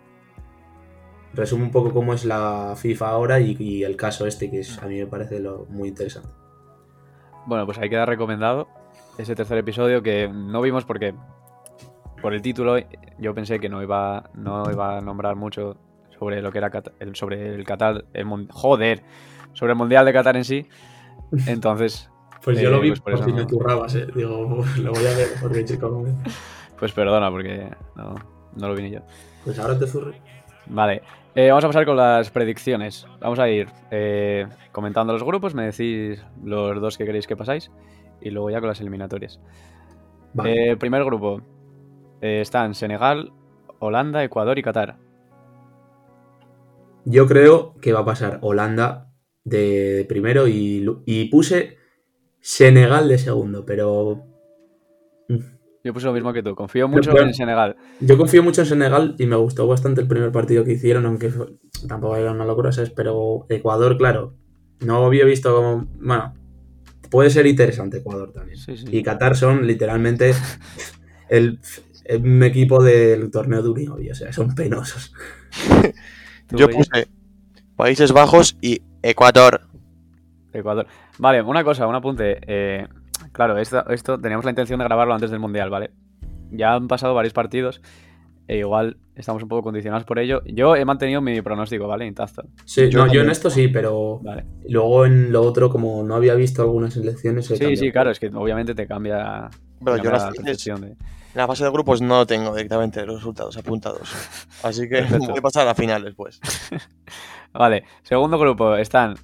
Resume 1.34 1.64
un 1.64 1.70
poco 1.70 1.92
cómo 1.92 2.14
es 2.14 2.24
la 2.24 2.74
FIFA 2.76 3.08
ahora 3.10 3.40
y, 3.40 3.56
y 3.58 3.84
el 3.84 3.96
caso 3.96 4.26
este, 4.26 4.50
que 4.50 4.60
es, 4.60 4.82
a 4.82 4.86
mí 4.86 4.98
me 4.98 5.06
parece 5.06 5.38
lo, 5.38 5.66
muy 5.68 5.88
interesante. 5.88 6.28
Bueno, 7.46 7.66
pues 7.66 7.78
ahí 7.78 7.90
queda 7.90 8.06
recomendado 8.06 8.68
ese 9.18 9.34
tercer 9.34 9.58
episodio 9.58 10.02
que 10.02 10.28
no 10.28 10.62
vimos 10.62 10.84
porque 10.84 11.14
por 12.22 12.32
el 12.32 12.40
título 12.42 12.76
yo 13.18 13.34
pensé 13.34 13.60
que 13.60 13.68
no 13.68 13.82
iba, 13.82 14.30
no 14.34 14.70
iba 14.70 14.96
a 14.96 15.00
nombrar 15.02 15.36
mucho 15.36 15.76
sobre 16.18 16.40
lo 16.40 16.50
que 16.50 16.58
era 16.58 16.70
Qatar- 16.70 17.14
sobre 17.14 17.54
el 17.54 17.64
Qatar, 17.64 18.06
el 18.14 18.26
joder, 18.50 19.02
sobre 19.52 19.72
el 19.72 19.78
Mundial 19.78 20.06
de 20.06 20.12
Qatar 20.14 20.36
en 20.38 20.44
sí. 20.44 20.66
Entonces, 21.46 22.10
Pues 22.46 22.60
yo 22.60 22.68
Eh, 22.68 22.70
lo 22.70 22.80
vi 22.80 22.90
pues 22.90 23.00
por 23.00 23.12
por, 23.12 23.20
eso 23.20 23.28
si 23.28 23.34
me 23.34 23.44
currabas, 23.44 23.92
eh. 23.96 24.06
Digo, 24.14 24.64
lo 24.80 24.92
voy 24.92 25.04
a 25.04 25.16
ver 25.16 25.30
porque 25.42 25.64
chico. 25.64 26.06
Pues 26.78 26.92
perdona, 26.92 27.28
porque 27.28 27.70
no, 27.96 28.14
no 28.54 28.68
lo 28.68 28.74
vi 28.76 28.84
ni 28.84 28.90
yo. 28.92 29.00
Pues 29.44 29.58
ahora 29.58 29.76
te 29.76 29.84
zurre. 29.84 30.14
Vale, 30.66 31.02
eh, 31.34 31.48
vamos 31.48 31.64
a 31.64 31.66
pasar 31.66 31.84
con 31.84 31.96
las 31.96 32.30
predicciones. 32.30 33.04
Vamos 33.18 33.40
a 33.40 33.48
ir 33.48 33.66
eh, 33.90 34.46
comentando 34.70 35.12
los 35.12 35.24
grupos, 35.24 35.56
me 35.56 35.64
decís 35.64 36.24
los 36.44 36.80
dos 36.80 36.96
que 36.96 37.04
queréis 37.04 37.26
que 37.26 37.36
pasáis 37.36 37.72
y 38.20 38.30
luego 38.30 38.48
ya 38.48 38.60
con 38.60 38.68
las 38.68 38.80
eliminatorias. 38.80 39.40
Vale. 40.32 40.70
Eh, 40.70 40.76
primer 40.76 41.04
grupo 41.04 41.40
eh, 42.20 42.42
están 42.42 42.76
Senegal, 42.76 43.32
Holanda, 43.80 44.22
Ecuador 44.22 44.56
y 44.56 44.62
Qatar. 44.62 44.98
Yo 47.04 47.26
creo 47.26 47.74
que 47.80 47.92
va 47.92 48.00
a 48.00 48.04
pasar 48.04 48.38
Holanda 48.40 49.10
de 49.42 50.06
primero 50.08 50.46
y 50.46 51.28
puse 51.28 51.76
Senegal 52.48 53.08
de 53.08 53.18
segundo, 53.18 53.66
pero 53.66 54.24
mm, 55.28 55.36
Yo 55.82 55.92
puse 55.92 56.06
lo 56.06 56.12
mismo 56.12 56.32
que 56.32 56.44
tú, 56.44 56.54
confío 56.54 56.86
mucho 56.86 57.10
Pero- 57.12 57.24
en 57.26 57.34
Senegal. 57.34 57.74
yo 58.00 58.16
confío 58.16 58.42
mucho 58.44 58.60
en 58.60 58.66
Senegal 58.68 59.16
y 59.18 59.26
me 59.26 59.34
gustó 59.34 59.66
bastante 59.66 60.00
el 60.00 60.06
primer 60.06 60.30
partido 60.30 60.62
que 60.64 60.72
hicieron, 60.74 61.06
aunque 61.06 61.30
fue- 61.30 61.54
tampoco 61.88 62.14
era 62.16 62.30
una 62.30 62.44
locura, 62.44 62.70
¿sabes? 62.70 62.90
Pero 62.90 63.46
Ecuador, 63.48 63.96
claro, 63.98 64.34
no 64.78 65.04
había 65.04 65.24
visto 65.24 65.52
como... 65.56 65.86
Bueno, 65.98 66.34
puede 67.10 67.30
ser 67.30 67.46
interesante 67.46 67.96
Ecuador 67.98 68.30
también. 68.32 68.58
Sí, 68.58 68.76
sí. 68.76 68.86
Y 68.92 69.02
Qatar 69.02 69.36
son 69.36 69.66
literalmente 69.66 70.32
el, 71.28 71.58
un 72.22 72.42
equipo 72.44 72.80
del 72.80 73.28
torneo 73.32 73.60
de 73.60 73.68
Unión, 73.70 73.98
o 74.08 74.14
sea, 74.14 74.32
son 74.32 74.54
penosos. 74.54 75.12
¿Tú, 76.46 76.56
Yo 76.58 76.68
puse 76.68 77.08
Países 77.74 78.12
Bajos 78.12 78.56
y 78.60 78.82
Ecuador. 79.02 79.62
Ecuador. 80.52 80.86
Vale, 81.18 81.42
una 81.42 81.64
cosa, 81.64 81.86
un 81.86 81.94
apunte. 81.94 82.38
eh, 82.46 82.86
claro, 83.32 83.58
esto, 83.58 83.88
esto 83.90 84.18
teníamos 84.18 84.44
la 84.44 84.50
intención 84.50 84.78
de 84.78 84.84
grabarlo 84.84 85.14
antes 85.14 85.30
del 85.30 85.40
Mundial, 85.40 85.70
¿vale? 85.70 85.90
Ya 86.50 86.74
han 86.74 86.88
pasado 86.88 87.14
varios 87.14 87.32
partidos 87.32 87.80
e 88.48 88.58
igual 88.58 88.96
estamos 89.16 89.42
un 89.42 89.48
poco 89.48 89.62
condicionados 89.62 90.04
por 90.04 90.18
ello. 90.18 90.42
Yo 90.46 90.76
he 90.76 90.84
mantenido 90.84 91.20
mi 91.20 91.40
pronóstico, 91.42 91.88
¿vale? 91.88 92.06
Intacto. 92.06 92.44
Sí, 92.64 92.88
Yo 92.90 93.04
no, 93.04 93.12
yo 93.12 93.22
en 93.22 93.30
esto 93.30 93.50
sí, 93.50 93.68
pero 93.68 94.20
Vale. 94.22 94.44
luego 94.68 95.04
en 95.04 95.32
lo 95.32 95.42
otro, 95.42 95.68
como 95.68 96.02
no 96.04 96.14
había 96.14 96.34
visto 96.34 96.62
algunas 96.62 96.96
elecciones... 96.96 97.46
Sí, 97.46 97.54
cambiado. 97.54 97.76
sí, 97.76 97.92
claro, 97.92 98.10
es 98.10 98.20
que 98.20 98.28
obviamente 98.28 98.74
te 98.74 98.86
cambia, 98.86 99.48
te 99.50 99.84
Pero 99.84 99.96
yo 99.96 100.02
cambia 100.04 100.12
las 100.12 100.24
la 100.24 100.30
percepción 100.42 100.80
de... 100.80 100.86
En 100.88 100.96
la 101.42 101.46
fase 101.46 101.64
de 101.64 101.70
grupos 101.70 102.00
no 102.00 102.24
tengo 102.24 102.54
directamente 102.54 103.04
los 103.04 103.16
resultados 103.16 103.56
apuntados. 103.56 104.14
Así 104.62 104.88
que 104.88 105.02
voy 105.18 105.38
a 105.38 105.42
pasar 105.42 105.62
a 105.62 105.66
la 105.66 105.74
final 105.74 106.04
después. 106.04 106.40
Vale, 107.52 107.84
segundo 108.02 108.38
grupo 108.38 108.76
están 108.76 109.16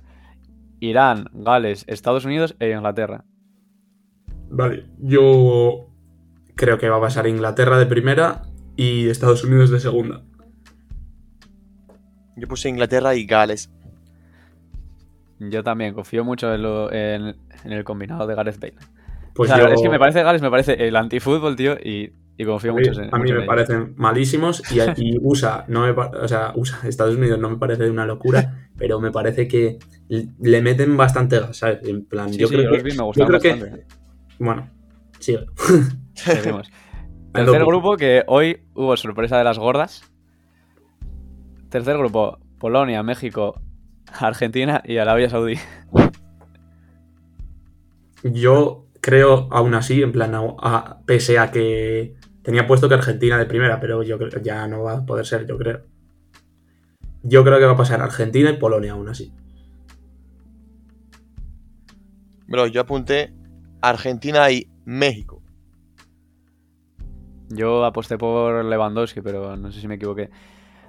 Irán, 0.87 1.27
Gales, 1.33 1.85
Estados 1.87 2.25
Unidos 2.25 2.57
e 2.59 2.71
Inglaterra. 2.71 3.25
Vale, 4.51 4.87
yo 4.99 5.87
creo 6.57 6.79
que 6.79 6.89
va 6.89 6.97
a 6.97 7.01
pasar 7.01 7.27
Inglaterra 7.27 7.79
de 7.79 7.87
primera 7.87 8.43
y 8.77 9.09
Estados 9.09 9.45
Unidos 9.45 9.71
de 9.71 9.81
segunda. 9.81 10.23
Yo 12.37 12.49
puse 12.49 12.69
Inglaterra 12.69 13.15
y 13.15 13.27
Gales. 13.27 13.71
Yo 15.39 15.63
también 15.63 15.95
confío 15.95 16.25
mucho 16.25 16.53
en, 16.55 16.63
lo- 16.63 16.93
en- 16.93 17.37
en 17.65 17.73
el 17.73 17.85
combinado 17.85 18.27
de 18.27 18.35
Gareth 18.35 18.59
Bale. 18.61 18.75
Pues 19.35 19.51
O 19.51 19.55
sea, 19.55 19.63
yo- 19.65 19.73
es 19.73 19.81
que 19.83 19.89
me 19.89 19.99
parece 19.99 20.23
Gales, 20.23 20.43
me 20.43 20.51
parece 20.51 20.87
el 20.87 20.97
antifútbol, 20.97 21.57
tío, 21.57 21.75
y, 21.83 22.13
y 22.37 22.45
confío 22.45 22.73
mucho 22.73 22.93
en 22.93 23.09
a 23.15 23.19
mí 23.19 23.25
mucho 23.25 23.35
me 23.35 23.47
parecen 23.47 23.95
malísimos 23.97 24.63
y, 24.73 24.79
y 25.03 25.19
USA 25.23 25.65
no 25.69 25.83
me 25.87 25.95
pa- 25.95 26.11
o 26.23 26.29
sea, 26.29 26.53
USA, 26.55 26.87
Estados 26.89 27.17
Unidos 27.17 27.39
no 27.39 27.51
me 27.51 27.57
parece 27.57 27.89
una 27.91 28.07
locura, 28.07 28.69
pero 28.83 28.99
me 28.99 29.13
parece 29.13 29.47
que 29.47 29.79
le 30.09 30.61
meten 30.61 30.97
bastante 30.97 31.39
gas, 31.39 31.57
¿sabes? 31.59 31.79
En 31.85 32.05
plan, 32.05 32.33
Sí, 32.33 32.41
yo 32.41 32.49
sí, 32.49 32.55
creo 32.57 32.73
que, 32.73 32.83
vi, 32.83 32.91
me 32.91 33.13
yo 33.15 33.39
que- 33.39 33.85
bueno, 34.41 34.69
sigue. 35.21 35.47
Seguimos. 36.15 36.69
Tercer 37.33 37.65
grupo, 37.65 37.97
que 37.97 38.25
hoy 38.27 38.65
hubo 38.75 38.97
sorpresa 38.97 39.39
de 39.39 39.45
las 39.45 39.61
gordas. 39.61 40.03
Tercer 41.71 41.97
grupo, 41.97 42.41
Polonia, 42.59 43.05
México, 43.05 43.61
Argentina 44.19 44.83
y 44.85 44.97
Arabia 44.97 45.31
Saudí. 45.31 45.55
Yo 48.25 48.87
creo 49.01 49.47
aún 49.53 49.75
así, 49.75 50.03
en 50.03 50.11
plan, 50.11 50.35
a- 50.35 50.57
a- 50.59 50.99
pese 51.07 51.39
a 51.39 51.53
que 51.53 52.17
tenía 52.43 52.67
puesto 52.67 52.89
que 52.89 52.97
Argentina 52.97 53.39
de 53.39 53.47
primera, 53.47 53.79
pero 53.79 54.03
yo 54.03 54.19
creo 54.19 54.43
ya 54.43 54.67
no 54.67 54.83
va 54.83 54.95
a 54.95 55.07
poder 55.07 55.25
ser, 55.25 55.47
yo 55.47 55.57
creo. 55.57 55.83
Yo 57.23 57.45
creo 57.45 57.59
que 57.59 57.67
va 57.67 57.73
a 57.73 57.77
pasar 57.77 58.01
Argentina 58.01 58.51
y 58.51 58.57
Polonia 58.57 58.93
aún 58.93 59.09
así. 59.09 59.33
Bro, 62.49 62.67
yo 62.67 62.81
apunté 62.81 63.33
Argentina 63.81 64.51
y 64.51 64.69
México. 64.85 65.43
Yo 67.49 67.85
aposté 67.85 68.19
por 68.19 68.65
Lewandowski, 68.65 69.21
pero 69.21 69.57
no 69.57 69.71
sé 69.71 69.81
si 69.81 69.89
me 69.89 69.95
equivoqué. 69.95 70.31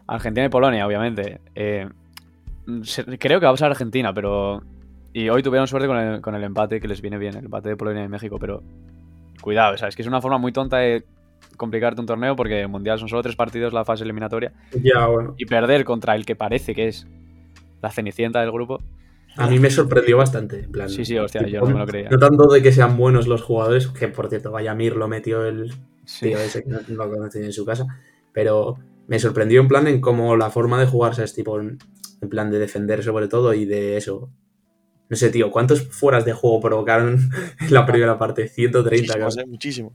Argentina 0.07 0.45
y 0.45 0.49
Polonia, 0.49 0.87
obviamente. 0.87 1.41
Eh, 1.55 1.87
creo 3.19 3.39
que 3.39 3.45
va 3.45 3.51
a 3.51 3.53
pasar 3.53 3.71
Argentina, 3.71 4.13
pero. 4.13 4.63
Y 5.13 5.29
hoy 5.29 5.43
tuvieron 5.43 5.67
suerte 5.67 5.87
con 5.87 5.97
el, 5.97 6.21
con 6.21 6.35
el 6.35 6.43
empate, 6.43 6.79
que 6.81 6.87
les 6.87 7.01
viene 7.01 7.17
bien, 7.17 7.35
el 7.35 7.45
empate 7.45 7.69
de 7.69 7.77
Polonia 7.77 8.03
y 8.03 8.09
México, 8.09 8.37
pero. 8.39 8.63
Cuidado, 9.41 9.77
¿sabes? 9.77 9.95
Que 9.95 10.01
es 10.01 10.07
una 10.07 10.21
forma 10.21 10.37
muy 10.37 10.53
tonta 10.53 10.77
de 10.77 11.05
complicarte 11.57 11.99
un 12.01 12.07
torneo 12.07 12.35
porque 12.35 12.61
el 12.61 12.67
mundial 12.69 12.99
son 12.99 13.07
solo 13.09 13.21
tres 13.23 13.35
partidos 13.35 13.73
la 13.73 13.85
fase 13.85 14.03
eliminatoria 14.03 14.53
Ya, 14.81 15.07
bueno. 15.07 15.35
y 15.37 15.45
perder 15.45 15.83
contra 15.85 16.15
el 16.15 16.25
que 16.25 16.35
parece 16.35 16.73
que 16.75 16.87
es 16.87 17.07
la 17.81 17.91
cenicienta 17.91 18.39
del 18.41 18.51
grupo. 18.51 18.81
A 19.35 19.47
mí 19.49 19.57
me 19.59 19.69
sorprendió 19.71 20.17
bastante. 20.17 20.59
En 20.65 20.71
plan, 20.71 20.89
Sí, 20.89 21.03
sí, 21.05 21.17
hostia, 21.17 21.45
yo 21.47 21.61
no 21.61 21.67
me 21.67 21.79
lo 21.79 21.85
creía. 21.87 22.09
No 22.09 22.17
tanto 22.19 22.47
de 22.51 22.61
que 22.61 22.71
sean 22.71 22.97
buenos 22.97 23.27
los 23.27 23.41
jugadores, 23.41 23.87
que 23.87 24.07
por 24.07 24.29
cierto, 24.29 24.51
vaya 24.51 24.75
Mir 24.75 24.95
lo 24.95 25.07
metió 25.07 25.45
el 25.45 25.71
Sí. 26.05 26.27
tío 26.27 26.37
ese 26.37 26.63
que 26.63 26.69
no 26.69 26.79
lo 26.89 27.09
conoce 27.09 27.43
en 27.43 27.51
su 27.51 27.65
casa, 27.65 27.85
pero 28.31 28.77
me 29.07 29.19
sorprendió 29.19 29.59
en 29.61 29.67
plan 29.67 29.87
en 29.87 30.01
cómo 30.01 30.35
la 30.37 30.49
forma 30.51 30.79
de 30.79 30.85
jugarse 30.85 31.23
es 31.23 31.33
tipo 31.33 31.59
en, 31.59 31.77
plan 32.29 32.51
de 32.51 32.59
defender 32.59 33.03
sobre 33.03 33.27
todo 33.27 33.53
y 33.53 33.65
de 33.65 33.97
eso. 33.97 34.29
No 35.09 35.17
sé, 35.17 35.29
tío, 35.29 35.51
¿cuántos 35.51 35.81
fueras 35.89 36.23
de 36.25 36.33
juego 36.33 36.61
provocaron 36.61 37.29
en 37.59 37.73
la 37.73 37.85
primera 37.85 38.17
parte? 38.17 38.47
130, 38.47 39.13
Muchísimos, 39.17 39.33
creo. 39.35 39.45
eh, 39.45 39.49
muchísimo. 39.49 39.93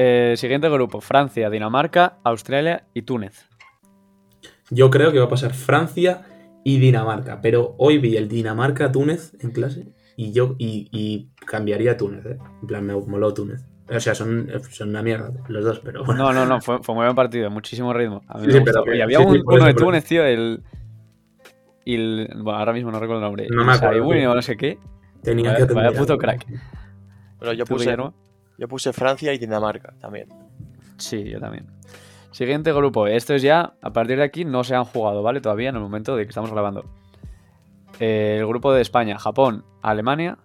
Eh, 0.00 0.34
siguiente 0.36 0.68
grupo: 0.68 1.00
Francia, 1.00 1.50
Dinamarca, 1.50 2.18
Australia 2.22 2.84
y 2.94 3.02
Túnez. 3.02 3.48
Yo 4.70 4.90
creo 4.90 5.10
que 5.10 5.18
va 5.18 5.24
a 5.24 5.28
pasar 5.28 5.52
Francia 5.54 6.22
y 6.62 6.78
Dinamarca, 6.78 7.40
pero 7.40 7.74
hoy 7.78 7.98
vi 7.98 8.16
el 8.16 8.28
Dinamarca-Túnez 8.28 9.32
en 9.40 9.50
clase 9.50 9.88
y 10.16 10.30
yo 10.32 10.54
y, 10.58 10.88
y 10.92 11.30
cambiaría 11.44 11.92
a 11.92 11.96
Túnez, 11.96 12.24
¿eh? 12.26 12.38
En 12.60 12.66
plan, 12.68 12.86
me 12.86 12.94
moló 12.94 13.34
Túnez. 13.34 13.64
O 13.92 13.98
sea, 13.98 14.14
son, 14.14 14.48
son 14.70 14.90
una 14.90 15.02
mierda 15.02 15.32
los 15.48 15.64
dos, 15.64 15.80
pero 15.80 16.04
bueno. 16.04 16.22
No, 16.26 16.32
no, 16.32 16.46
no, 16.46 16.60
fue, 16.60 16.80
fue 16.82 16.94
muy 16.94 17.04
buen 17.04 17.16
partido, 17.16 17.50
muchísimo 17.50 17.92
ritmo. 17.92 18.22
A 18.28 18.38
mí 18.38 18.42
Sí, 18.44 18.46
me 18.48 18.52
sí, 18.52 18.60
pero 18.64 18.94
Y 18.94 19.00
había 19.00 19.18
sí, 19.18 19.24
un, 19.24 19.42
uno 19.44 19.64
de 19.64 19.74
Túnez, 19.74 20.04
tío, 20.04 20.24
el. 20.24 20.62
y 21.84 21.94
el- 21.96 22.30
bueno, 22.36 22.58
ahora 22.60 22.72
mismo 22.72 22.92
no 22.92 23.00
recuerdo 23.00 23.22
el 23.22 23.24
nombre. 23.26 23.46
No 23.50 23.64
me 23.64 23.72
acuerdo, 23.72 23.94
Saibuni 23.94 24.26
o 24.26 24.34
no 24.36 24.42
sé 24.42 24.56
qué. 24.56 24.78
Tenía 25.24 25.54
Vaya- 25.54 25.66
que 25.66 25.74
vaya 25.74 25.92
puto 25.98 26.16
crack. 26.18 26.46
Pero 27.40 27.52
yo 27.54 27.64
¿Tú, 27.64 27.74
puse, 27.74 27.86
Guillermo? 27.86 28.14
Yo 28.58 28.68
puse 28.68 28.92
Francia 28.92 29.32
y 29.32 29.38
Dinamarca 29.38 29.94
también. 30.00 30.28
Sí, 30.98 31.24
yo 31.24 31.38
también. 31.38 31.66
Siguiente 32.32 32.72
grupo. 32.72 33.06
Estos 33.06 33.40
ya, 33.40 33.74
a 33.80 33.92
partir 33.92 34.18
de 34.18 34.24
aquí, 34.24 34.44
no 34.44 34.64
se 34.64 34.74
han 34.74 34.84
jugado, 34.84 35.22
¿vale? 35.22 35.40
Todavía 35.40 35.70
en 35.70 35.76
el 35.76 35.80
momento 35.80 36.16
de 36.16 36.24
que 36.24 36.28
estamos 36.28 36.50
grabando. 36.50 36.84
Eh, 38.00 38.36
el 38.40 38.46
grupo 38.46 38.72
de 38.72 38.82
España, 38.82 39.18
Japón, 39.18 39.64
Alemania 39.80 40.38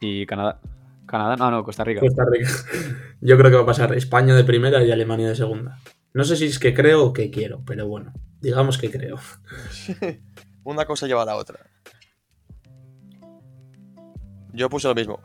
y 0.00 0.26
Canadá. 0.26 0.60
Canadá, 1.06 1.36
no, 1.36 1.50
no, 1.50 1.64
Costa 1.64 1.84
Rica. 1.84 2.00
Costa 2.00 2.24
Rica. 2.30 2.48
Yo 3.20 3.36
creo 3.36 3.50
que 3.50 3.56
va 3.56 3.62
a 3.62 3.66
pasar 3.66 3.94
España 3.94 4.34
de 4.34 4.44
primera 4.44 4.82
y 4.82 4.92
Alemania 4.92 5.28
de 5.28 5.34
segunda. 5.34 5.78
No 6.14 6.24
sé 6.24 6.36
si 6.36 6.46
es 6.46 6.58
que 6.58 6.72
creo 6.72 7.04
o 7.04 7.12
que 7.12 7.30
quiero, 7.30 7.62
pero 7.66 7.86
bueno, 7.86 8.12
digamos 8.40 8.78
que 8.78 8.90
creo. 8.90 9.18
Una 10.64 10.84
cosa 10.84 11.06
lleva 11.06 11.22
a 11.22 11.26
la 11.26 11.36
otra. 11.36 11.58
Yo 14.52 14.68
puse 14.68 14.88
lo 14.88 14.94
mismo. 14.94 15.20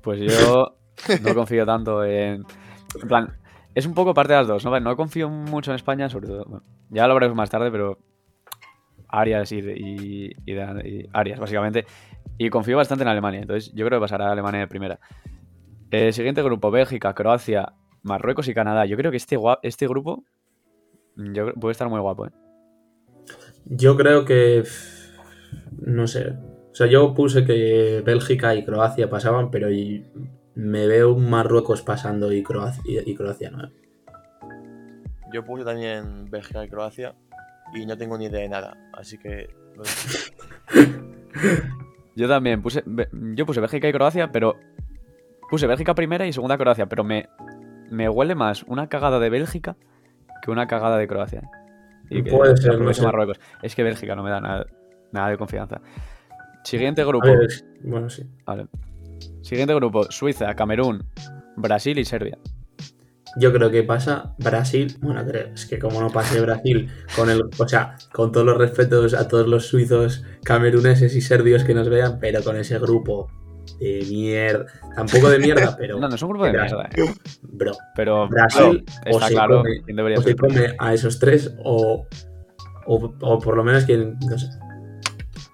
Pues 0.00 0.20
yo 0.20 0.76
no 1.22 1.34
confío 1.34 1.64
tanto 1.66 2.04
en. 2.04 2.44
En 3.00 3.08
plan, 3.08 3.36
es 3.74 3.86
un 3.86 3.94
poco 3.94 4.14
parte 4.14 4.32
de 4.32 4.38
las 4.40 4.48
dos, 4.48 4.64
¿no? 4.64 4.78
No 4.80 4.96
confío 4.96 5.28
mucho 5.28 5.70
en 5.70 5.76
España, 5.76 6.08
sobre 6.08 6.28
todo. 6.28 6.44
bueno, 6.46 6.64
ya 6.90 7.06
lo 7.06 7.14
veremos 7.14 7.36
más 7.36 7.50
tarde, 7.50 7.70
pero. 7.70 7.98
Arias 9.08 9.52
y, 9.52 9.58
y, 9.58 10.32
y 10.46 10.52
de- 10.54 10.88
y 10.88 11.08
Arias, 11.12 11.38
básicamente. 11.38 11.84
Y 12.38 12.48
confío 12.48 12.78
bastante 12.78 13.02
en 13.02 13.08
Alemania, 13.08 13.40
entonces 13.40 13.70
yo 13.74 13.84
creo 13.86 13.98
que 14.00 14.04
pasará 14.04 14.28
a 14.28 14.32
Alemania 14.32 14.60
de 14.60 14.68
primera. 14.68 14.98
Eh, 15.90 16.12
siguiente 16.12 16.42
grupo: 16.42 16.70
Bélgica, 16.70 17.12
Croacia, 17.14 17.74
Marruecos 18.02 18.48
y 18.48 18.54
Canadá. 18.54 18.86
Yo 18.86 18.96
creo 18.96 19.10
que 19.10 19.18
este, 19.18 19.38
este 19.62 19.86
grupo 19.86 20.24
yo 21.16 21.44
creo- 21.44 21.54
puede 21.54 21.72
estar 21.72 21.88
muy 21.90 22.00
guapo, 22.00 22.26
¿eh? 22.26 22.30
Yo 23.66 23.96
creo 23.96 24.24
que. 24.24 24.64
No 25.78 26.06
sé. 26.06 26.34
O 26.72 26.74
sea, 26.74 26.86
yo 26.86 27.12
puse 27.14 27.44
que 27.44 28.02
Bélgica 28.04 28.54
y 28.54 28.64
Croacia 28.64 29.08
pasaban, 29.10 29.50
pero 29.50 29.70
y- 29.70 30.04
me 30.54 30.86
veo 30.86 31.12
un 31.14 31.30
Marruecos 31.30 31.82
pasando 31.82 32.32
y 32.32 32.42
Croacia, 32.42 32.82
y, 32.84 33.10
y 33.10 33.14
Croacia 33.14 33.50
no. 33.50 33.70
Yo 35.32 35.44
puse 35.44 35.64
también 35.64 36.26
Bélgica 36.30 36.64
y 36.64 36.68
Croacia 36.68 37.14
y 37.74 37.86
no 37.86 37.96
tengo 37.96 38.18
ni 38.18 38.26
idea 38.26 38.40
de 38.40 38.48
nada. 38.48 38.76
Así 38.92 39.16
que. 39.18 39.48
lo- 39.76 39.82
Yo 42.16 42.28
también 42.28 42.60
puse. 42.62 42.84
Yo 43.34 43.46
puse 43.46 43.60
Bélgica 43.60 43.88
y 43.88 43.92
Croacia, 43.92 44.30
pero. 44.32 44.56
Puse 45.50 45.66
Bélgica 45.66 45.94
primera 45.94 46.26
y 46.26 46.32
segunda 46.32 46.56
Croacia, 46.56 46.86
pero 46.86 47.04
me, 47.04 47.28
me 47.90 48.08
huele 48.08 48.34
más 48.34 48.62
una 48.62 48.88
cagada 48.88 49.18
de 49.20 49.28
Bélgica 49.28 49.76
que 50.42 50.50
una 50.50 50.66
cagada 50.66 50.96
de 50.96 51.06
Croacia. 51.06 51.42
Y 52.08 52.22
que 52.22 52.30
Puede 52.30 52.56
ser, 52.56 52.80
no 52.80 52.92
sé. 52.94 53.02
Marruecos. 53.02 53.38
Es 53.62 53.74
que 53.74 53.82
Bélgica 53.82 54.14
no 54.16 54.22
me 54.22 54.30
da 54.30 54.40
nada, 54.40 54.66
nada 55.12 55.28
de 55.28 55.36
confianza. 55.38 55.80
Siguiente 56.64 57.02
A 57.02 57.04
grupo. 57.04 57.26
ver, 57.26 57.48
bueno, 57.82 58.08
sí. 58.10 58.24
Vale. 58.46 58.66
Siguiente 59.42 59.74
grupo: 59.74 60.04
Suiza, 60.10 60.54
Camerún, 60.54 61.04
Brasil 61.56 61.98
y 61.98 62.04
Serbia. 62.04 62.38
Yo 63.38 63.50
creo 63.52 63.70
que 63.70 63.82
pasa 63.82 64.34
Brasil. 64.38 64.94
Bueno, 65.00 65.24
creo, 65.24 65.48
es 65.54 65.64
que 65.66 65.78
como 65.78 66.00
no 66.00 66.10
pase 66.10 66.40
Brasil, 66.40 66.90
con 67.16 67.30
el, 67.30 67.42
o 67.58 67.68
sea, 67.68 67.96
con 68.12 68.30
todos 68.30 68.44
los 68.44 68.58
respetos 68.58 69.14
a 69.14 69.26
todos 69.26 69.48
los 69.48 69.66
suizos, 69.66 70.22
cameruneses 70.44 71.16
y 71.16 71.20
serbios 71.22 71.64
que 71.64 71.72
nos 71.74 71.88
vean, 71.88 72.18
pero 72.20 72.42
con 72.42 72.56
ese 72.58 72.78
grupo 72.78 73.30
de 73.80 74.04
mierda. 74.08 74.66
Tampoco 74.94 75.30
de 75.30 75.38
mierda, 75.38 75.74
pero. 75.78 75.98
No, 75.98 76.08
no 76.08 76.14
es 76.14 76.22
un 76.22 76.28
grupo 76.28 76.44
de 76.44 76.52
mierda, 76.52 76.88
eh. 76.94 77.14
Bro, 77.42 77.72
Pero 77.96 78.28
Brasil 78.28 78.84
claro, 78.84 79.16
o 79.16 79.20
se 79.20 79.32
claro 79.34 79.56
come- 79.62 79.82
quién 79.84 79.96
debería 79.96 80.18
o 80.18 80.22
se 80.22 80.36
come 80.36 80.74
a 80.78 80.92
esos 80.94 81.18
tres, 81.18 81.54
o, 81.64 82.06
o, 82.86 83.14
o 83.20 83.38
por 83.38 83.56
lo 83.56 83.64
menos 83.64 83.84
quien. 83.86 84.18
No 84.28 84.38
sé. 84.38 84.46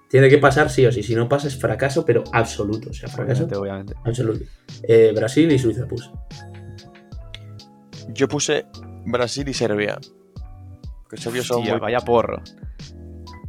Tiene 0.08 0.28
que 0.28 0.38
pasar 0.38 0.70
sí 0.70 0.86
o 0.86 0.92
sí. 0.92 1.02
Si 1.02 1.14
no 1.14 1.28
pasa 1.28 1.48
es 1.48 1.56
fracaso, 1.56 2.04
pero 2.04 2.24
absoluto. 2.32 2.90
O 2.90 2.92
sea, 2.92 3.08
fracaso 3.08 3.44
Obviamente, 3.44 3.56
obviamente. 3.56 3.94
absoluto. 4.04 4.44
Eh, 4.82 5.12
Brasil 5.14 5.50
y 5.52 5.58
Suiza 5.58 5.86
puse. 5.86 6.10
Yo 8.08 8.26
puse 8.26 8.66
Brasil 9.04 9.46
y 9.48 9.54
Serbia. 9.54 9.98
Que 11.10 11.16
Serbia 11.16 11.42
son 11.42 11.58
Hostia, 11.58 11.74
muy... 11.74 11.80
vaya 11.80 12.00
porro. 12.00 12.42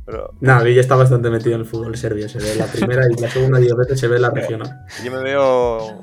Pero 0.06 0.34
Nada, 0.42 0.68
ya 0.70 0.82
está 0.82 0.96
bastante 0.96 1.30
metido 1.30 1.56
en 1.56 1.62
el 1.62 1.66
fútbol 1.68 1.96
serbio. 1.96 2.28
Se 2.28 2.40
ve 2.40 2.56
la 2.56 2.66
primera 2.66 3.04
y 3.10 3.22
la 3.22 3.30
segunda 3.30 3.60
diez 3.60 3.76
veces 3.76 4.00
se 4.00 4.08
ve 4.08 4.20
la 4.20 4.30
regional. 4.32 4.86
yo 5.04 5.12
me 5.12 5.20
veo... 5.24 6.02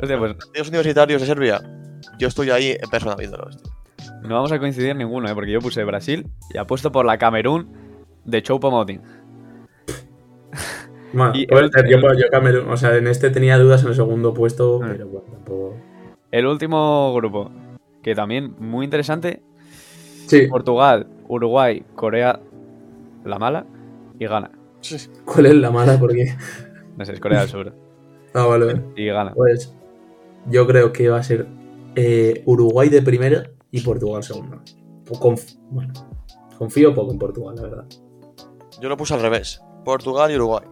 Hostia, 0.00 0.18
pues 0.18 0.34
Partidos 0.34 0.68
universitarios 0.68 1.20
de 1.20 1.26
Serbia. 1.26 1.60
Yo 2.18 2.28
estoy 2.28 2.50
ahí 2.50 2.76
en 2.80 2.90
persona 2.90 3.14
viéndolos, 3.14 3.62
tío. 3.62 3.72
no 4.22 4.34
vamos 4.34 4.52
a 4.52 4.58
coincidir 4.58 4.96
ninguno, 4.96 5.28
¿eh? 5.28 5.34
porque 5.34 5.52
yo 5.52 5.60
puse 5.60 5.84
Brasil 5.84 6.26
y 6.52 6.58
apuesto 6.58 6.90
por 6.92 7.04
la 7.04 7.18
Camerún 7.18 7.72
de 8.24 8.42
Choupo-Moting. 8.42 9.00
Bueno, 11.12 11.32
Y 11.34 11.46
puede 11.46 11.64
el- 11.66 11.72
ser, 11.72 11.88
yo, 11.88 11.98
yo 12.00 12.28
Camerún, 12.30 12.70
o 12.70 12.76
sea, 12.76 12.96
en 12.96 13.06
este 13.06 13.30
tenía 13.30 13.58
dudas 13.58 13.82
en 13.82 13.88
el 13.88 13.94
segundo 13.94 14.32
puesto, 14.32 14.80
Mm. 14.80 14.86
pero 14.90 15.06
bueno, 15.08 15.26
tampoco. 15.32 15.74
El 16.30 16.46
último 16.46 17.12
grupo, 17.14 17.50
que 18.02 18.14
también 18.14 18.54
muy 18.58 18.84
interesante, 18.84 19.42
Sí, 20.26 20.46
Portugal, 20.46 21.06
Uruguay, 21.28 21.84
Corea, 21.94 22.40
la 23.24 23.38
mala 23.38 23.66
y 24.18 24.26
Ghana. 24.26 24.50
¿cuál 25.24 25.46
es 25.46 25.54
la 25.54 25.70
mala? 25.70 25.98
Porque. 25.98 26.34
No 26.96 27.04
sé, 27.06 27.12
es 27.14 27.20
Corea 27.20 27.40
del 27.40 27.48
Sur. 27.48 27.72
Ah, 28.34 28.46
vale, 28.46 28.64
vale. 28.66 28.82
Y 28.96 29.06
Ghana. 29.06 29.34
Pues 29.34 29.74
yo 30.48 30.66
creo 30.66 30.90
que 30.92 31.10
va 31.10 31.18
a 31.18 31.22
ser 31.22 31.46
eh, 31.96 32.42
Uruguay 32.46 32.88
de 32.88 33.02
primera 33.02 33.50
y 33.70 33.82
Portugal 33.82 34.22
segunda. 34.22 34.58
O 35.10 35.14
conf- 35.20 35.58
bueno, 35.70 35.92
confío 36.56 36.94
poco 36.94 37.12
en 37.12 37.18
Portugal, 37.18 37.56
la 37.56 37.62
verdad. 37.62 37.84
Yo 38.80 38.88
lo 38.88 38.96
puse 38.96 39.12
al 39.12 39.20
revés. 39.20 39.60
Portugal 39.84 40.30
y 40.30 40.36
Uruguay. 40.36 40.64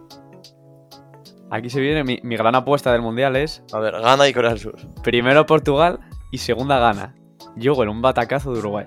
Aquí 1.51 1.69
se 1.69 1.81
viene 1.81 2.05
mi, 2.05 2.19
mi 2.23 2.37
gran 2.37 2.55
apuesta 2.55 2.93
del 2.93 3.01
mundial 3.01 3.35
es 3.35 3.61
A 3.73 3.79
ver, 3.79 3.93
Ghana 3.93 4.27
y 4.27 4.33
Corea 4.33 4.51
del 4.51 4.59
Sur. 4.59 4.77
primero 5.03 5.45
Portugal 5.45 5.99
y 6.31 6.37
segunda 6.37 6.79
Ghana. 6.79 7.13
Yo 7.57 7.81
en 7.83 7.89
un 7.89 8.01
batacazo 8.01 8.53
de 8.53 8.59
Uruguay. 8.59 8.85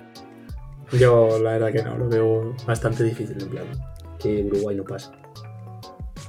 Yo 0.98 1.38
la 1.42 1.52
verdad 1.52 1.72
que 1.72 1.82
no, 1.82 1.96
lo 1.98 2.08
veo 2.08 2.56
bastante 2.66 3.04
difícil 3.04 3.36
en 3.42 3.50
plan. 3.50 3.64
Que 4.18 4.42
Uruguay 4.44 4.76
no 4.76 4.84
pase. 4.84 5.10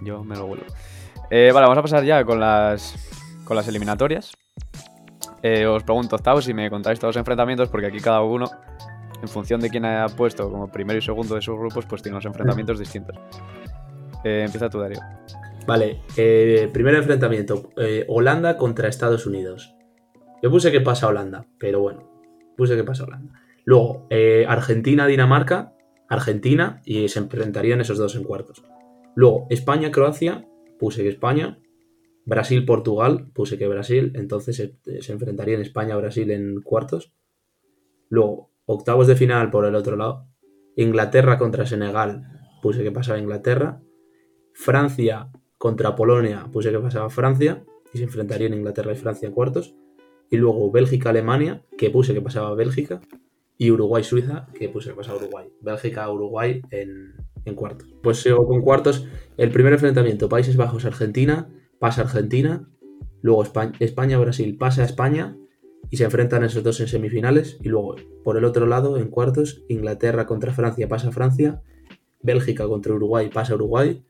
Yo 0.02 0.26
me 0.26 0.36
lo 0.36 0.48
vuelvo. 0.48 0.66
Eh, 1.30 1.52
vale, 1.54 1.68
vamos 1.68 1.78
a 1.78 1.82
pasar 1.82 2.04
ya 2.04 2.26
con 2.26 2.40
las, 2.40 2.96
con 3.46 3.56
las 3.56 3.68
eliminatorias. 3.70 4.34
Eh, 5.42 5.66
os 5.66 5.84
pregunto, 5.84 6.18
octavos, 6.18 6.44
si 6.44 6.54
me 6.54 6.70
contáis 6.70 7.00
todos 7.00 7.16
los 7.16 7.20
enfrentamientos, 7.20 7.70
porque 7.70 7.88
aquí 7.88 8.00
cada 8.00 8.22
uno, 8.22 8.50
en 9.22 9.30
función 9.30 9.62
de 9.62 9.70
quién 9.70 9.86
haya 9.86 10.14
puesto 10.14 10.50
como 10.52 10.70
primero 10.70 11.00
y 11.00 11.02
segundo 11.02 11.36
de 11.36 11.42
sus 11.42 11.58
grupos, 11.58 11.86
pues 11.86 12.02
tiene 12.02 12.16
unos 12.16 12.26
enfrentamientos 12.26 12.78
distintos. 12.78 13.16
Eh, 14.26 14.44
empieza 14.46 14.70
tú, 14.70 14.80
Darío. 14.80 15.00
Vale, 15.68 16.02
eh, 16.16 16.70
primer 16.72 16.94
enfrentamiento. 16.96 17.70
eh, 17.78 18.06
Holanda 18.08 18.58
contra 18.58 18.88
Estados 18.88 19.26
Unidos. 19.26 19.76
Yo 20.44 20.52
puse 20.52 20.72
que 20.72 20.82
pasa 20.82 21.08
Holanda, 21.08 21.48
pero 21.58 21.80
bueno, 21.80 22.08
puse 22.56 22.76
que 22.76 22.84
pasa 22.84 23.04
Holanda. 23.04 23.34
Luego, 23.64 24.06
eh, 24.12 24.46
Argentina-Dinamarca, 24.48 25.74
Argentina, 26.08 26.82
y 26.86 27.08
se 27.10 27.20
enfrentarían 27.20 27.82
esos 27.82 27.98
dos 27.98 28.16
en 28.16 28.24
cuartos. 28.24 28.64
Luego, 29.16 29.48
España-Croacia, 29.50 30.48
puse 30.78 31.02
que 31.02 31.10
España. 31.10 31.60
Brasil-Portugal, 32.28 33.32
puse 33.34 33.58
que 33.58 33.68
Brasil, 33.68 34.12
entonces 34.16 34.56
se, 34.56 35.02
se 35.02 35.14
enfrentarían 35.14 35.62
España-Brasil 35.62 36.30
en 36.32 36.62
cuartos. 36.62 37.14
Luego, 38.10 38.52
octavos 38.66 39.08
de 39.08 39.16
final 39.16 39.50
por 39.50 39.66
el 39.66 39.76
otro 39.76 39.96
lado. 39.96 40.28
Inglaterra 40.76 41.38
contra 41.40 41.66
Senegal, 41.66 42.24
puse 42.62 42.84
que 42.84 42.92
pasaba 42.92 43.18
Inglaterra. 43.20 43.82
Francia 44.54 45.30
contra 45.66 45.96
Polonia, 45.96 46.48
puse 46.54 46.70
que 46.72 46.78
pasaba 46.78 47.10
Francia 47.10 47.64
y 47.92 47.98
se 47.98 48.04
enfrentarían 48.04 48.54
Inglaterra 48.54 48.92
y 48.94 48.96
Francia 48.96 49.28
en 49.28 49.34
cuartos. 49.34 49.74
Y 50.30 50.38
luego 50.38 50.70
Bélgica-Alemania, 50.72 51.64
que 51.76 51.90
puse 51.90 52.14
que 52.14 52.22
pasaba 52.22 52.54
Bélgica. 52.54 53.02
Y 53.58 53.72
Uruguay-Suiza, 53.72 54.48
que 54.54 54.70
puse 54.70 54.90
que 54.92 54.96
pasaba 54.96 55.18
Uruguay. 55.18 55.48
Bélgica-Uruguay 55.62 56.62
en, 56.70 57.16
en 57.46 57.56
cuartos. 57.56 57.88
Pues 58.04 58.18
sigo 58.22 58.46
con 58.46 58.62
cuartos. 58.62 59.08
El 59.38 59.50
primer 59.50 59.74
enfrentamiento, 59.74 60.30
Países 60.30 60.56
Bajos-Argentina, 60.56 61.50
pasa 61.80 62.02
Argentina. 62.02 62.70
Luego 63.24 63.42
España- 63.42 63.74
España-Brasil 63.80 64.58
pasa 64.58 64.84
a 64.84 64.86
España 64.86 65.36
y 65.90 65.98
se 65.98 66.04
enfrentan 66.04 66.44
esos 66.44 66.62
dos 66.64 66.80
en 66.80 66.88
semifinales. 66.88 67.58
Y 67.64 67.70
luego, 67.70 67.96
por 68.24 68.38
el 68.38 68.46
otro 68.46 68.68
lado, 68.68 68.98
en 69.00 69.10
cuartos, 69.10 69.64
Inglaterra 69.68 70.28
contra 70.28 70.54
Francia 70.54 70.88
pasa 70.88 71.12
Francia. 71.12 71.64
Bélgica 72.22 72.68
contra 72.68 72.94
Uruguay 72.94 73.30
pasa 73.34 73.56
Uruguay. 73.56 74.04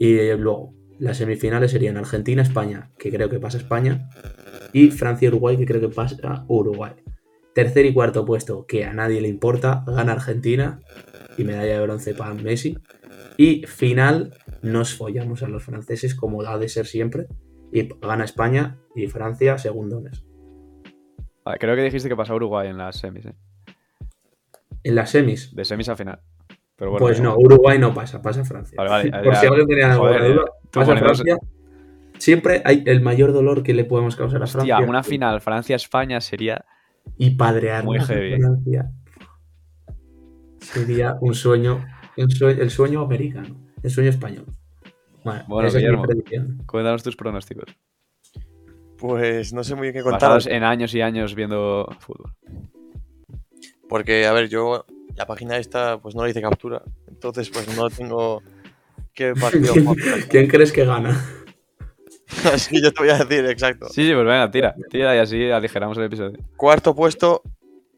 Y 0.00 0.32
luego, 0.32 0.72
las 0.98 1.18
semifinales 1.18 1.72
serían 1.72 1.98
Argentina-España, 1.98 2.90
que 2.98 3.10
creo 3.10 3.28
que 3.28 3.38
pasa 3.38 3.58
España. 3.58 4.08
Y 4.72 4.90
Francia-Uruguay, 4.90 5.58
que 5.58 5.66
creo 5.66 5.82
que 5.82 5.94
pasa 5.94 6.46
Uruguay. 6.48 6.94
Tercer 7.54 7.84
y 7.84 7.92
cuarto 7.92 8.24
puesto, 8.24 8.64
que 8.64 8.86
a 8.86 8.94
nadie 8.94 9.20
le 9.20 9.28
importa, 9.28 9.84
gana 9.86 10.12
Argentina. 10.12 10.80
Y 11.36 11.44
medalla 11.44 11.74
de 11.74 11.82
bronce 11.82 12.14
para 12.14 12.32
Messi. 12.32 12.78
Y 13.36 13.66
final, 13.66 14.32
nos 14.62 14.94
follamos 14.94 15.42
a 15.42 15.48
los 15.48 15.62
franceses, 15.62 16.14
como 16.14 16.40
ha 16.42 16.58
de 16.58 16.70
ser 16.70 16.86
siempre. 16.86 17.26
Y 17.70 17.86
gana 18.00 18.24
España 18.24 18.78
y 18.96 19.06
Francia 19.06 19.58
segundones. 19.58 20.24
Creo 21.58 21.76
que 21.76 21.82
dijiste 21.82 22.08
que 22.08 22.16
pasaba 22.16 22.36
Uruguay 22.36 22.68
en 22.68 22.78
las 22.78 22.96
semis, 22.96 23.26
¿eh? 23.26 23.34
En 24.82 24.94
las 24.94 25.10
semis, 25.10 25.54
De 25.54 25.66
semis 25.66 25.90
a 25.90 25.96
final. 25.96 26.20
Pero 26.80 26.92
bueno, 26.92 27.06
pues 27.06 27.20
no. 27.20 27.36
Uruguay 27.36 27.78
no 27.78 27.92
pasa, 27.94 28.20
pasa 28.22 28.42
Francia. 28.44 28.74
Vale, 28.78 29.10
vale, 29.10 29.22
Por 29.24 29.34
ya- 29.34 29.40
si 29.40 29.46
alguien 29.46 29.68
tenía 29.68 29.92
alguna 29.92 30.12
joder, 30.18 30.32
duda, 30.34 30.44
pasa 30.72 30.96
Francia. 30.96 31.36
Siempre 32.18 32.62
hay 32.64 32.82
el 32.86 33.02
mayor 33.02 33.32
dolor 33.34 33.62
que 33.62 33.74
le 33.74 33.84
podemos 33.84 34.16
causar 34.16 34.40
a 34.40 34.44
Hostia, 34.44 34.60
Francia. 34.76 34.88
una 34.88 35.02
final 35.02 35.40
Francia-España 35.42 36.20
sería. 36.22 36.64
Y 37.18 37.30
padrear 37.36 37.84
Muy 37.84 37.98
a 37.98 38.04
heavy. 38.04 38.36
Francia. 38.40 38.90
Sería 40.60 41.16
un 41.20 41.34
sueño, 41.34 41.84
un 42.16 42.30
sueño, 42.30 42.62
el 42.62 42.70
sueño 42.70 43.00
americano, 43.02 43.56
el 43.82 43.90
sueño 43.90 44.10
español. 44.10 44.46
Bueno, 45.24 45.44
Bueno, 45.48 45.68
esa 45.68 45.78
es 45.78 45.82
mi 45.84 45.88
Guillermo. 45.88 46.02
predicción. 46.06 46.62
Cuéntanos 46.66 47.02
tus 47.02 47.16
pronósticos. 47.16 47.76
Pues 48.98 49.52
no 49.52 49.64
sé 49.64 49.74
muy 49.74 49.84
bien 49.88 49.94
qué 49.94 50.02
contar. 50.02 50.20
Basados 50.20 50.46
en 50.46 50.62
años 50.64 50.94
y 50.94 51.00
años 51.02 51.34
viendo 51.34 51.86
fútbol. 52.00 52.32
Porque, 53.88 54.26
a 54.26 54.32
ver, 54.32 54.48
yo 54.48 54.84
la 55.20 55.26
página 55.26 55.58
esta 55.58 55.98
pues 56.00 56.14
no 56.14 56.24
le 56.24 56.30
hice 56.30 56.40
captura. 56.40 56.82
Entonces, 57.06 57.50
pues 57.50 57.76
no 57.76 57.90
tengo 57.90 58.42
qué 59.12 59.34
partido. 59.38 59.74
¿Quién, 60.30 60.48
crees 60.48 60.72
que 60.72 60.86
gana? 60.86 61.22
Así 62.44 62.70
que 62.70 62.82
yo 62.82 62.90
te 62.90 63.02
voy 63.02 63.10
a 63.10 63.18
decir, 63.18 63.44
exacto. 63.44 63.88
Sí, 63.90 64.06
sí, 64.06 64.14
pues 64.14 64.24
venga, 64.24 64.50
tira. 64.50 64.74
Tira 64.88 65.14
y 65.14 65.18
así 65.18 65.50
aligeramos 65.50 65.98
el 65.98 66.04
episodio. 66.04 66.38
Cuarto 66.56 66.94
puesto, 66.94 67.42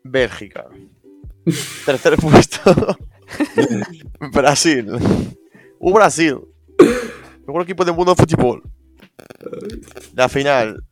Bélgica. 0.02 0.66
Tercer 1.85 2.16
puesto, 2.16 2.96
Brasil. 4.32 4.88
Un 5.78 5.92
Brasil. 5.92 6.38
Mejor 7.46 7.62
equipo 7.62 7.85
del 7.85 7.94
mundo 7.94 8.14
de 8.14 8.24
fútbol. 8.24 8.62
La 10.14 10.28
final. 10.28 10.82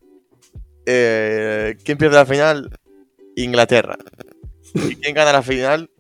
eh, 0.87 1.77
¿Quién 1.85 1.99
pierde 1.99 2.17
la 2.17 2.27
final? 2.27 2.79
Inglaterra. 3.37 3.97
¿Y 4.75 4.97
quién 4.97 5.15
gana 5.15 5.33
la 5.33 5.43
final? 5.43 5.91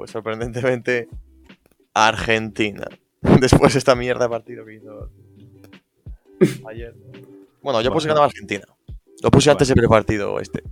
Pues 0.00 0.12
sorprendentemente, 0.12 1.08
Argentina. 1.92 2.86
Después 3.38 3.74
de 3.74 3.78
esta 3.80 3.94
mierda 3.94 4.24
de 4.24 4.30
partido 4.30 4.64
que 4.64 4.76
hizo 4.76 5.10
ayer. 6.66 6.94
Bueno, 7.60 7.82
yo 7.82 7.92
puse 7.92 8.08
ganaba 8.08 8.24
Argentina. 8.24 8.64
Lo 9.22 9.30
puse 9.30 9.50
antes 9.50 9.68
del 9.68 9.88
partido 9.88 10.40
este. 10.40 10.62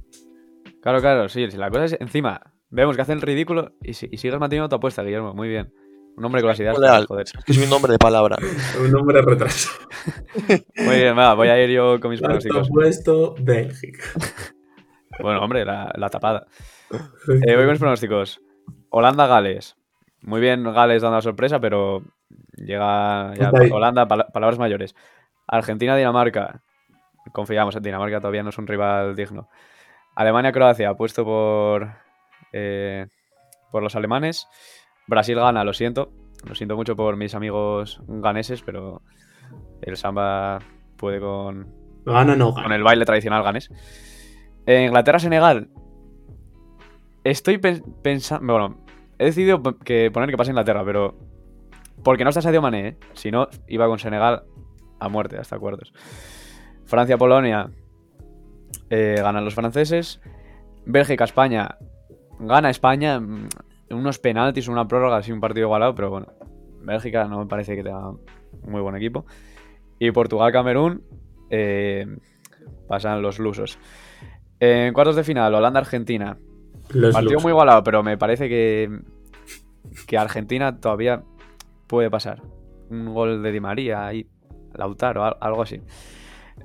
Claro, 0.80 1.00
claro, 1.02 1.28
sí. 1.28 1.46
La 1.48 1.68
cosa 1.68 1.84
es, 1.84 1.96
encima, 2.00 2.40
vemos 2.70 2.96
que 2.96 3.02
hacen 3.02 3.16
el 3.16 3.20
ridículo 3.20 3.72
y, 3.82 3.92
si- 3.92 4.08
y 4.10 4.16
sigues 4.16 4.38
manteniendo 4.40 4.70
tu 4.70 4.76
apuesta, 4.76 5.02
Guillermo. 5.02 5.34
Muy 5.34 5.48
bien. 5.48 5.74
Un 6.16 6.22
nombre 6.22 6.40
con 6.40 6.48
las 6.48 6.60
ideas. 6.60 6.74
Joder. 7.06 7.24
Es 7.26 7.44
que 7.44 7.52
soy 7.52 7.64
un 7.64 7.68
nombre 7.70 7.92
de 7.92 7.98
palabra. 7.98 8.38
Un 8.82 8.90
nombre 8.90 9.20
retraso. 9.20 9.68
Muy 10.76 10.96
bien, 10.96 11.18
va, 11.18 11.34
voy 11.34 11.48
a 11.48 11.62
ir 11.62 11.68
yo 11.68 12.00
con 12.00 12.10
mis 12.12 12.22
pronósticos. 12.22 12.70
puesto, 12.70 13.34
Bélgica. 13.38 14.04
Bueno, 15.20 15.42
hombre, 15.42 15.66
la, 15.66 15.92
la 15.98 16.08
tapada. 16.08 16.46
Eh, 16.90 17.54
voy 17.54 17.64
con 17.64 17.70
mis 17.72 17.78
pronósticos. 17.78 18.40
Holanda-Gales. 18.90 19.76
Muy 20.22 20.40
bien, 20.40 20.64
Gales 20.64 21.02
dando 21.02 21.16
la 21.16 21.22
sorpresa, 21.22 21.60
pero 21.60 22.02
llega 22.56 23.34
ya. 23.34 23.50
Holanda, 23.72 24.06
pala- 24.08 24.28
palabras 24.28 24.58
mayores. 24.58 24.94
Argentina-Dinamarca. 25.46 26.62
Confiamos 27.32 27.76
en 27.76 27.82
Dinamarca, 27.82 28.20
todavía 28.20 28.42
no 28.42 28.50
es 28.50 28.58
un 28.58 28.66
rival 28.66 29.14
digno. 29.14 29.48
Alemania-Croacia, 30.14 30.94
puesto 30.94 31.24
por, 31.24 31.88
eh, 32.52 33.06
por 33.70 33.82
los 33.82 33.94
alemanes. 33.96 34.48
Brasil 35.06 35.36
gana, 35.38 35.62
lo 35.64 35.72
siento. 35.72 36.10
Lo 36.46 36.54
siento 36.54 36.76
mucho 36.76 36.96
por 36.96 37.16
mis 37.16 37.34
amigos 37.34 38.00
ganeses, 38.06 38.62
pero 38.62 39.02
el 39.82 39.96
samba 39.96 40.60
puede 40.96 41.20
con, 41.20 41.72
Gana 42.04 42.34
no 42.36 42.52
con 42.54 42.62
gana. 42.64 42.76
el 42.76 42.82
baile 42.82 43.04
tradicional 43.04 43.42
ganés. 43.42 43.70
Eh, 44.66 44.84
Inglaterra-Senegal. 44.86 45.68
Estoy 47.30 47.58
pensando. 47.58 48.52
Bueno, 48.52 48.84
he 49.18 49.26
decidido 49.26 49.62
que 49.84 50.10
poner 50.10 50.30
que 50.30 50.36
pase 50.36 50.50
Inglaterra, 50.50 50.82
pero. 50.84 51.14
Porque 52.02 52.24
no 52.24 52.30
está 52.30 52.40
Sadio 52.40 52.62
Mané, 52.62 52.88
¿eh? 52.88 52.96
Si 53.12 53.30
no, 53.30 53.48
iba 53.66 53.86
con 53.86 53.98
Senegal 53.98 54.44
a 54.98 55.08
muerte, 55.08 55.36
hasta 55.36 55.58
cuartos. 55.58 55.92
Francia-Polonia. 56.86 57.70
eh, 58.90 59.16
ganan 59.18 59.44
los 59.44 59.54
franceses. 59.54 60.20
Bélgica-España. 60.86 61.76
Gana 62.38 62.70
España. 62.70 63.20
mm, 63.20 63.48
Unos 63.90 64.18
penaltis, 64.18 64.68
una 64.68 64.86
prórroga, 64.86 65.16
así 65.18 65.32
un 65.32 65.40
partido 65.40 65.66
igualado, 65.66 65.94
pero 65.94 66.10
bueno. 66.10 66.32
Bélgica 66.80 67.24
no 67.24 67.40
me 67.40 67.46
parece 67.46 67.76
que 67.76 67.82
tenga 67.82 68.12
muy 68.62 68.80
buen 68.80 68.96
equipo. 68.96 69.26
Y 69.98 70.10
Portugal-Camerún. 70.12 71.02
eh, 71.50 72.06
pasan 72.88 73.20
los 73.20 73.38
lusos. 73.38 73.78
En 74.60 74.92
cuartos 74.94 75.16
de 75.16 75.24
final, 75.24 75.54
Holanda-Argentina. 75.54 76.38
Los 76.90 77.12
Partido 77.12 77.32
looks. 77.34 77.42
muy 77.44 77.50
igualado, 77.52 77.82
pero 77.84 78.02
me 78.02 78.16
parece 78.18 78.48
que, 78.48 79.00
que 80.06 80.18
Argentina 80.18 80.80
todavía 80.80 81.22
puede 81.86 82.10
pasar. 82.10 82.42
Un 82.90 83.12
gol 83.12 83.42
de 83.42 83.52
Di 83.52 83.60
María 83.60 84.12
y 84.14 84.26
Lautaro, 84.74 85.24
al- 85.24 85.36
algo 85.40 85.62
así. 85.62 85.80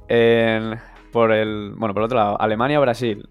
En- 0.07 0.79
por 1.11 1.31
el, 1.31 1.73
bueno, 1.77 1.93
por 1.93 2.01
el 2.01 2.05
otro 2.05 2.17
lado, 2.17 2.41
Alemania-Brasil. 2.41 3.27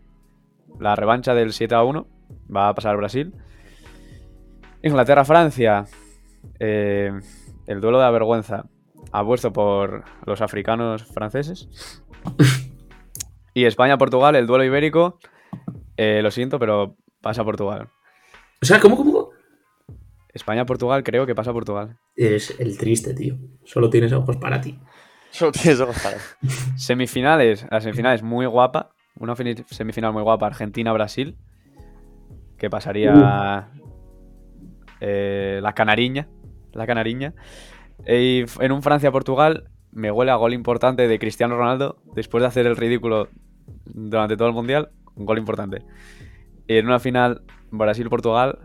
La 0.78 0.94
revancha 0.96 1.35
del 1.35 1.52
7 1.52 1.74
a 1.74 1.83
1 1.83 2.07
va 2.55 2.68
a 2.68 2.74
pasar 2.74 2.96
Brasil. 2.96 3.35
Inglaterra-Francia. 4.83 5.85
eh, 6.59 7.12
el 7.66 7.81
duelo 7.81 7.98
de 7.98 8.05
la 8.05 8.11
vergüenza. 8.11 8.64
Apuesto 9.12 9.52
por 9.52 10.05
los 10.26 10.40
africanos 10.40 11.05
franceses. 11.05 12.02
Y 13.55 13.66
España-Portugal, 13.66 14.35
el 14.35 14.46
duelo 14.46 14.64
ibérico. 14.64 15.18
Eh, 16.02 16.22
lo 16.22 16.30
siento, 16.30 16.58
pero 16.58 16.96
pasa 17.20 17.44
Portugal. 17.44 17.88
O 18.60 18.66
sea, 18.66 18.80
¿cómo, 18.80 18.96
cómo? 18.96 19.30
España-Portugal, 20.34 21.02
creo 21.04 21.26
que 21.26 21.34
pasa 21.34 21.52
Portugal. 21.52 21.98
Eres 22.16 22.58
el 22.58 22.76
triste, 22.78 23.14
tío. 23.14 23.36
Solo 23.64 23.90
tienes 23.90 24.12
ojos 24.12 24.36
para 24.36 24.60
ti. 24.60 24.78
Solo 25.30 25.52
tienes 25.52 25.80
ojos 25.80 25.96
para. 26.02 26.16
Semifinales, 26.76 27.66
la 27.70 27.80
semifinal 27.80 28.14
es 28.14 28.22
muy 28.22 28.46
guapa. 28.46 28.90
Una 29.18 29.36
semifinal 29.36 30.12
muy 30.12 30.22
guapa, 30.22 30.46
Argentina-Brasil. 30.46 31.36
Que 32.58 32.70
pasaría 32.70 33.70
eh, 35.00 35.60
la 35.62 35.74
canariña. 35.74 36.28
La 36.72 36.86
canariña. 36.86 37.34
Y 38.06 38.44
en 38.60 38.72
un 38.72 38.82
Francia-Portugal 38.82 39.70
me 39.90 40.10
huele 40.10 40.32
a 40.32 40.36
gol 40.36 40.54
importante 40.54 41.06
de 41.06 41.18
Cristiano 41.18 41.56
Ronaldo. 41.56 42.02
Después 42.14 42.40
de 42.40 42.48
hacer 42.48 42.66
el 42.66 42.76
ridículo 42.76 43.28
durante 43.84 44.36
todo 44.36 44.48
el 44.48 44.54
mundial, 44.54 44.90
un 45.16 45.27
gol 45.27 45.38
importante. 45.38 45.85
Y 46.66 46.77
en 46.77 46.87
una 46.87 46.98
final 47.01 47.42
Brasil-Portugal 47.70 48.59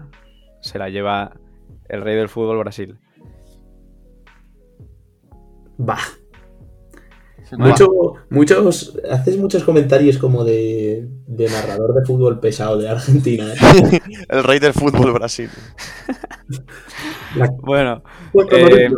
se 0.61 0.77
la 0.79 0.89
lleva 0.89 1.37
el 1.89 2.01
rey 2.01 2.15
del 2.15 2.29
fútbol 2.29 2.57
Brasil. 2.59 2.97
Bah. 5.77 5.99
Mucho, 7.57 7.87
muchos, 8.29 8.99
haces 9.09 9.37
muchos 9.37 9.63
comentarios 9.63 10.17
como 10.17 10.43
de, 10.43 11.07
de 11.27 11.47
narrador 11.49 11.93
de 11.93 12.05
fútbol 12.05 12.41
pesado 12.41 12.77
de 12.77 12.89
Argentina. 12.89 13.45
¿eh? 13.53 13.99
El 14.29 14.43
rey 14.43 14.59
del 14.59 14.73
fútbol 14.73 15.13
Brasil. 15.13 15.49
La- 17.37 17.49
Bueno, 17.61 18.03
Eh. 18.51 18.89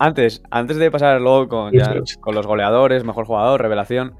Antes, 0.00 0.42
antes 0.50 0.78
de 0.78 0.90
pasar 0.90 1.20
luego 1.20 1.46
con, 1.48 1.72
ya 1.72 1.94
con 2.20 2.34
los 2.34 2.46
goleadores, 2.46 3.04
mejor 3.04 3.26
jugador, 3.26 3.60
revelación, 3.62 4.14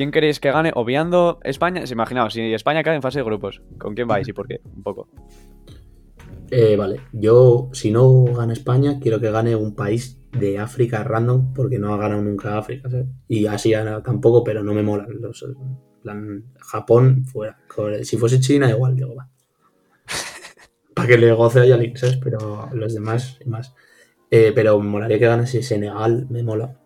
¿quién 0.00 0.12
queréis 0.12 0.40
que 0.40 0.50
gane? 0.50 0.72
Obviando 0.74 1.40
España, 1.44 1.84
imaginaos, 1.86 2.32
si 2.32 2.54
España 2.54 2.82
cae 2.82 2.96
en 2.96 3.02
fase 3.02 3.18
de 3.18 3.24
grupos, 3.26 3.60
¿con 3.76 3.94
quién 3.94 4.08
vais 4.08 4.26
y 4.26 4.32
por 4.32 4.48
qué? 4.48 4.62
Un 4.64 4.82
poco. 4.82 5.10
Eh, 6.50 6.74
vale, 6.74 7.02
yo 7.12 7.68
si 7.74 7.90
no 7.90 8.24
gana 8.24 8.54
España, 8.54 8.98
quiero 8.98 9.20
que 9.20 9.30
gane 9.30 9.54
un 9.54 9.74
país 9.74 10.18
de 10.32 10.58
África 10.58 11.04
random, 11.04 11.52
porque 11.52 11.78
no 11.78 11.92
ha 11.92 11.98
ganado 11.98 12.22
nunca 12.22 12.56
África, 12.56 12.88
¿sabes? 12.88 13.08
Y 13.28 13.44
Asia 13.44 14.00
tampoco, 14.02 14.42
pero 14.42 14.64
no 14.64 14.72
me 14.72 14.82
molan. 14.82 15.20
Los, 15.20 15.44
plan, 16.02 16.44
Japón, 16.58 17.26
fuera. 17.26 17.58
Si 18.02 18.16
fuese 18.16 18.40
China, 18.40 18.70
igual, 18.70 18.96
digo, 18.96 19.14
va. 19.14 19.28
Para 20.94 21.08
que 21.08 21.18
le 21.18 21.30
goce 21.32 21.60
a 21.60 21.66
Yalin, 21.66 21.94
¿sabes? 21.98 22.16
Pero 22.16 22.70
los 22.72 22.94
demás, 22.94 23.36
y 23.44 23.50
más. 23.50 23.74
Eh, 24.30 24.52
pero 24.54 24.80
me 24.80 24.88
molaría 24.88 25.18
que 25.18 25.26
ganase 25.26 25.62
Senegal, 25.62 26.26
me 26.30 26.42
mola. 26.42 26.80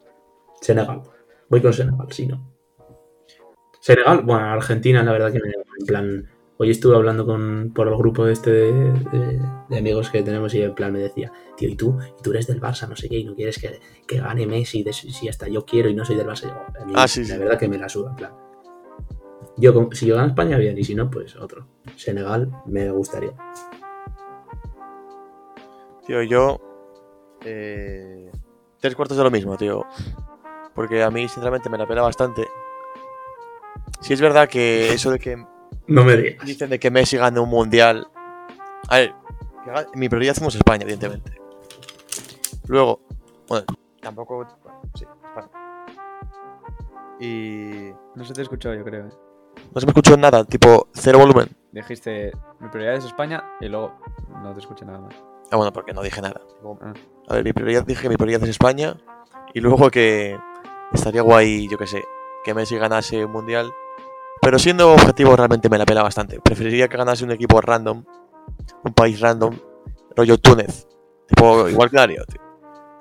Senegal. 0.60 1.02
Voy 1.48 1.62
con 1.62 1.72
Senegal, 1.72 2.10
si 2.10 2.26
no. 2.26 2.53
Senegal, 3.84 4.22
bueno, 4.22 4.46
Argentina, 4.46 5.02
la 5.02 5.12
verdad 5.12 5.30
que 5.30 5.40
me 5.40 5.48
en 5.50 5.86
plan. 5.86 6.30
Hoy 6.56 6.70
estuve 6.70 6.96
hablando 6.96 7.26
con 7.26 7.70
por 7.74 7.86
el 7.86 7.94
grupo 7.96 8.26
este 8.28 8.50
de, 8.50 8.72
de- 8.72 9.40
de 9.68 9.78
amigos 9.78 10.08
que 10.08 10.22
tenemos 10.22 10.54
y 10.54 10.62
en 10.62 10.74
plan 10.74 10.90
me 10.90 11.00
decía, 11.00 11.30
tío, 11.54 11.68
¿y 11.68 11.76
tú? 11.76 11.98
¿Y 12.18 12.22
tú 12.22 12.30
eres 12.30 12.46
del 12.46 12.62
Barça? 12.62 12.88
No 12.88 12.96
sé 12.96 13.10
qué, 13.10 13.18
y 13.18 13.24
no 13.24 13.34
quieres 13.34 13.58
que, 13.58 13.78
que 14.06 14.20
gane 14.20 14.46
Messi, 14.46 14.82
de, 14.82 14.94
si 14.94 15.28
hasta 15.28 15.48
yo 15.48 15.66
quiero 15.66 15.90
y 15.90 15.94
no 15.94 16.02
soy 16.06 16.16
del 16.16 16.26
Barça. 16.26 16.48
Yo, 16.48 16.80
a 16.80 16.84
mí, 16.86 16.94
Ah, 16.96 17.06
sí, 17.06 17.24
la 17.26 17.34
sí. 17.34 17.38
verdad 17.38 17.58
que 17.58 17.68
me 17.68 17.76
la 17.76 17.90
suda, 17.90 18.08
en 18.12 18.16
plan. 18.16 18.32
Yo, 19.58 19.88
si 19.92 20.06
yo 20.06 20.14
gano 20.16 20.28
España, 20.28 20.56
bien, 20.56 20.78
y 20.78 20.84
si 20.84 20.94
no, 20.94 21.10
pues 21.10 21.36
otro. 21.36 21.66
Senegal 21.96 22.48
me 22.64 22.90
gustaría. 22.90 23.32
Tío, 26.06 26.22
yo. 26.22 26.58
eh, 27.44 28.30
tres 28.80 28.94
cuartos 28.94 29.18
de 29.18 29.24
lo 29.24 29.30
mismo, 29.30 29.58
tío. 29.58 29.84
Porque 30.74 31.02
a 31.02 31.10
mí, 31.10 31.28
sinceramente, 31.28 31.68
me 31.68 31.76
la 31.76 31.86
pela 31.86 32.00
bastante. 32.00 32.46
Si 34.04 34.12
es 34.12 34.20
verdad 34.20 34.48
que 34.50 34.92
eso 34.92 35.10
de 35.10 35.18
que 35.18 35.36
No 35.86 36.04
me 36.04 36.14
digas. 36.16 36.44
dicen 36.46 36.68
de 36.68 36.78
que 36.78 36.90
Messi 36.90 37.16
gane 37.16 37.40
un 37.40 37.48
mundial. 37.48 38.06
A 38.88 38.98
ver, 38.98 39.14
mi 39.94 40.10
prioridad 40.10 40.32
hacemos 40.32 40.54
España, 40.54 40.82
evidentemente. 40.82 41.32
Luego, 42.66 43.00
bueno, 43.48 43.64
tampoco. 44.02 44.36
bueno, 44.36 44.82
sí, 44.94 45.06
España. 45.24 45.48
Y. 47.18 47.92
No 48.14 48.24
se 48.26 48.34
te 48.34 48.42
escuchó, 48.42 48.74
yo 48.74 48.84
creo. 48.84 49.06
¿eh? 49.06 49.10
No 49.74 49.80
se 49.80 49.86
me 49.86 49.90
escuchó 49.90 50.18
nada, 50.18 50.44
tipo, 50.44 50.88
cero 50.92 51.18
volumen. 51.18 51.48
Dijiste, 51.72 52.30
mi 52.60 52.68
prioridad 52.68 52.96
es 52.96 53.06
España 53.06 53.42
y 53.60 53.68
luego 53.68 53.98
no 54.42 54.52
te 54.52 54.60
escuché 54.60 54.84
nada 54.84 54.98
más. 55.00 55.14
Ah, 55.50 55.56
bueno, 55.56 55.72
porque 55.72 55.94
no 55.94 56.02
dije 56.02 56.20
nada. 56.20 56.42
Ah. 56.82 56.92
A 57.28 57.34
ver, 57.36 57.44
mi 57.44 57.54
prioridad, 57.54 57.84
dije 57.86 58.02
que 58.02 58.08
mi 58.10 58.16
prioridad 58.16 58.42
es 58.42 58.50
España. 58.50 58.96
Y 59.54 59.60
luego 59.60 59.90
que 59.90 60.38
estaría 60.92 61.22
guay, 61.22 61.68
yo 61.68 61.78
que 61.78 61.86
sé, 61.86 62.04
que 62.44 62.52
Messi 62.52 62.76
ganase 62.76 63.24
un 63.24 63.32
mundial. 63.32 63.72
Pero 64.40 64.58
siendo 64.58 64.92
objetivo, 64.92 65.36
realmente 65.36 65.68
me 65.68 65.78
la 65.78 65.86
pela 65.86 66.02
bastante. 66.02 66.40
Preferiría 66.40 66.88
que 66.88 66.96
ganase 66.96 67.24
un 67.24 67.30
equipo 67.30 67.60
random, 67.60 68.04
un 68.84 68.92
país 68.92 69.20
random, 69.20 69.58
rollo 70.14 70.38
Túnez. 70.38 70.86
Tipo, 71.26 71.68
igual 71.68 71.90
que 71.90 71.96
Darío, 71.96 72.24
tío. 72.26 72.42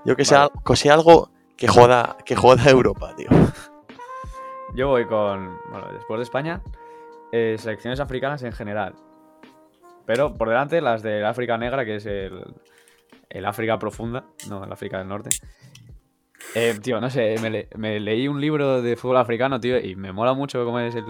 Yo 0.06 0.16
que 0.16 0.26
sea, 0.26 0.50
que 0.66 0.76
sea 0.76 0.94
algo 0.94 1.32
que 1.58 1.68
joda, 1.68 2.18
que 2.26 2.36
joda 2.36 2.70
Europa, 2.70 3.16
tío. 3.16 3.30
Yo 4.76 4.88
voy 4.88 5.06
con, 5.06 5.58
bueno, 5.70 5.88
después 5.94 6.18
de 6.18 6.24
España, 6.24 6.62
eh, 7.32 7.58
selecciones 7.60 8.00
africanas 8.00 8.42
en 8.44 8.52
general. 8.52 8.96
Pero 10.06 10.34
por 10.34 10.50
delante 10.50 10.82
las 10.82 11.04
del 11.04 11.26
África 11.26 11.58
Negra, 11.58 11.86
que 11.86 11.96
es 11.96 12.06
el, 12.06 12.44
el 13.30 13.46
África 13.46 13.78
profunda, 13.80 14.26
no 14.50 14.64
el 14.64 14.72
África 14.72 14.98
del 14.98 15.08
Norte. 15.08 15.30
Eh, 16.56 16.78
tío, 16.82 17.02
no 17.02 17.10
sé, 17.10 17.36
me, 17.42 17.50
le- 17.50 17.68
me 17.76 18.00
leí 18.00 18.28
un 18.28 18.40
libro 18.40 18.82
de 18.82 18.96
fútbol 18.96 19.18
africano, 19.18 19.60
tío, 19.60 19.80
y 19.80 19.96
me 19.96 20.12
mola 20.12 20.34
mucho 20.34 20.64
cómo 20.66 20.80
es 20.80 20.94
el, 20.96 21.04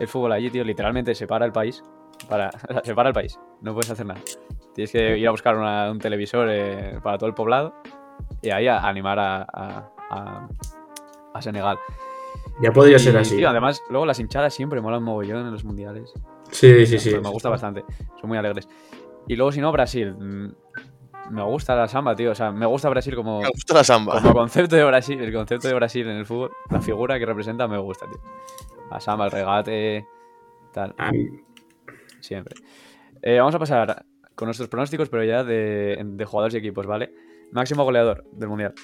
el 0.00 0.08
fútbol 0.08 0.32
allí, 0.32 0.50
tío. 0.50 0.64
Literalmente 0.64 1.14
separa 1.14 1.44
el 1.44 1.52
país. 1.52 1.82
Para, 2.28 2.48
o 2.68 2.72
sea, 2.72 2.82
separa 2.84 3.08
el 3.10 3.14
país. 3.14 3.38
No 3.60 3.74
puedes 3.74 3.90
hacer 3.90 4.06
nada. 4.06 4.20
Tienes 4.74 4.90
que 4.90 5.18
ir 5.18 5.28
a 5.28 5.30
buscar 5.30 5.56
una- 5.56 5.90
un 5.90 5.98
televisor 5.98 6.48
eh, 6.50 6.98
para 7.02 7.18
todo 7.18 7.28
el 7.28 7.34
poblado 7.34 7.74
y 8.42 8.50
ahí 8.50 8.66
a 8.66 8.78
animar 8.80 9.18
a, 9.18 9.46
a- 9.52 10.48
Senegal. 11.40 11.78
Ya 12.62 12.70
podría 12.72 12.96
Y, 12.96 13.00
ser 13.00 13.16
así. 13.18 13.36
tío, 13.36 13.48
además, 13.50 13.82
luego 13.90 14.06
las 14.06 14.18
hinchadas 14.20 14.54
siempre 14.54 14.80
molan 14.80 15.02
mogollón 15.02 15.44
en 15.46 15.50
los 15.52 15.64
mundiales. 15.64 16.12
sí, 16.52 16.86
sí, 16.86 16.98
sí. 16.98 17.10
Pues 17.10 17.22
me 17.22 17.28
gusta 17.30 17.48
bastante. 17.48 17.84
Son 18.20 18.28
muy 18.28 18.38
alegres. 18.38 18.68
Y 19.26 19.34
luego, 19.36 19.50
si 19.52 19.60
no, 19.60 19.72
Brasil. 19.72 20.14
Me 21.30 21.42
gusta 21.42 21.74
la 21.74 21.88
samba, 21.88 22.14
tío. 22.14 22.30
O 22.32 22.34
sea, 22.34 22.50
me 22.52 22.66
gusta 22.66 22.88
Brasil 22.88 23.14
como, 23.14 23.40
Me 23.40 23.48
gusta 23.48 23.74
la 23.74 23.84
samba. 23.84 24.20
como 24.20 24.34
concepto 24.34 24.76
de 24.76 24.84
Brasil. 24.84 25.20
El 25.20 25.32
concepto 25.32 25.68
de 25.68 25.74
Brasil 25.74 26.06
en 26.08 26.16
el 26.16 26.26
fútbol, 26.26 26.50
la 26.70 26.80
figura 26.80 27.18
que 27.18 27.26
representa, 27.26 27.66
me 27.66 27.78
gusta, 27.78 28.06
tío. 28.06 28.20
La 28.90 29.00
samba, 29.00 29.24
el 29.26 29.30
regate, 29.30 30.06
tal. 30.72 30.94
Siempre. 32.20 32.54
Eh, 33.22 33.38
vamos 33.38 33.54
a 33.54 33.58
pasar 33.58 34.04
con 34.34 34.46
nuestros 34.46 34.68
pronósticos, 34.68 35.08
pero 35.08 35.24
ya 35.24 35.44
de, 35.44 35.98
de 36.04 36.24
jugadores 36.24 36.54
y 36.54 36.58
equipos, 36.58 36.86
¿vale? 36.86 37.12
Máximo 37.52 37.84
goleador 37.84 38.24
del 38.32 38.48
mundial. 38.48 38.74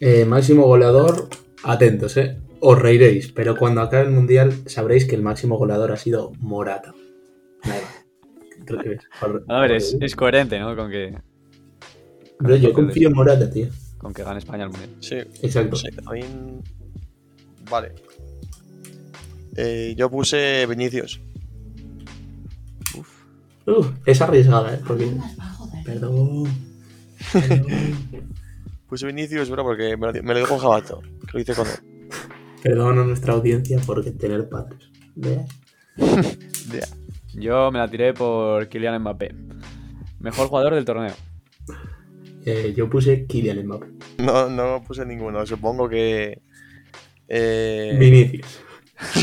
eh, 0.00 0.24
máximo 0.24 0.64
goleador, 0.66 1.28
atentos, 1.64 2.16
¿eh? 2.16 2.40
Os 2.60 2.78
reiréis, 2.78 3.32
pero 3.32 3.56
cuando 3.56 3.80
acabe 3.82 4.04
el 4.04 4.10
mundial 4.12 4.52
sabréis 4.66 5.04
que 5.06 5.16
el 5.16 5.22
máximo 5.22 5.56
goleador 5.58 5.90
ha 5.92 5.96
sido 5.96 6.32
Morata. 6.38 6.94
Nada. 7.64 7.80
Por- 9.20 9.44
A 9.48 9.60
ver, 9.60 9.72
es, 9.72 10.16
coherente, 10.16 10.58
¿no? 10.58 10.74
Con 10.76 10.90
que, 10.90 11.16
Bro, 12.38 12.56
yo 12.56 12.72
confío 12.72 13.08
en 13.08 13.14
Morata, 13.14 13.50
tío. 13.50 13.68
con 13.98 14.12
que 14.12 14.22
gane 14.24 14.38
España 14.38 14.64
el 14.64 14.70
mundial. 14.70 14.90
Sí, 15.00 15.16
Exacto. 15.42 15.76
sí, 15.76 15.88
Vale. 17.70 17.92
Eh, 19.56 19.94
yo 19.96 20.10
puse 20.10 20.66
Vinicius. 20.66 21.20
Uf, 23.66 23.90
es 24.06 24.20
arriesgada, 24.20 24.74
¿eh? 24.74 24.80
Porque... 24.86 25.08
Perdón. 25.84 26.44
Perdón. 27.32 27.68
Puse 28.88 29.06
Vinicius, 29.06 29.48
bro, 29.48 29.62
porque 29.62 29.96
me 29.96 30.06
lo, 30.12 30.22
me 30.22 30.34
lo 30.34 30.40
dijo 30.40 30.58
Jabato. 30.58 31.00
Que 31.00 31.32
lo 31.34 31.40
hice 31.40 31.54
con 31.54 31.66
él. 31.66 32.08
Perdón 32.62 32.98
a 32.98 33.04
nuestra 33.04 33.32
audiencia 33.34 33.78
por 33.80 34.04
tener 34.04 34.48
padres. 34.48 34.90
¿Ve? 35.14 35.44
Ya. 36.72 36.86
Yo 37.34 37.70
me 37.72 37.78
la 37.78 37.88
tiré 37.88 38.12
por 38.14 38.68
Kylian 38.68 39.00
Mbappé. 39.00 39.34
Mejor 40.20 40.48
jugador 40.48 40.74
del 40.74 40.84
torneo. 40.84 41.14
Eh, 42.44 42.74
yo 42.76 42.88
puse 42.90 43.26
Kylian 43.26 43.64
Mbappé. 43.66 43.86
No, 44.18 44.48
no 44.50 44.82
puse 44.86 45.04
ninguno. 45.06 45.44
Supongo 45.46 45.88
que. 45.88 46.42
Eh, 47.28 47.96
Vinicius. 47.98 48.60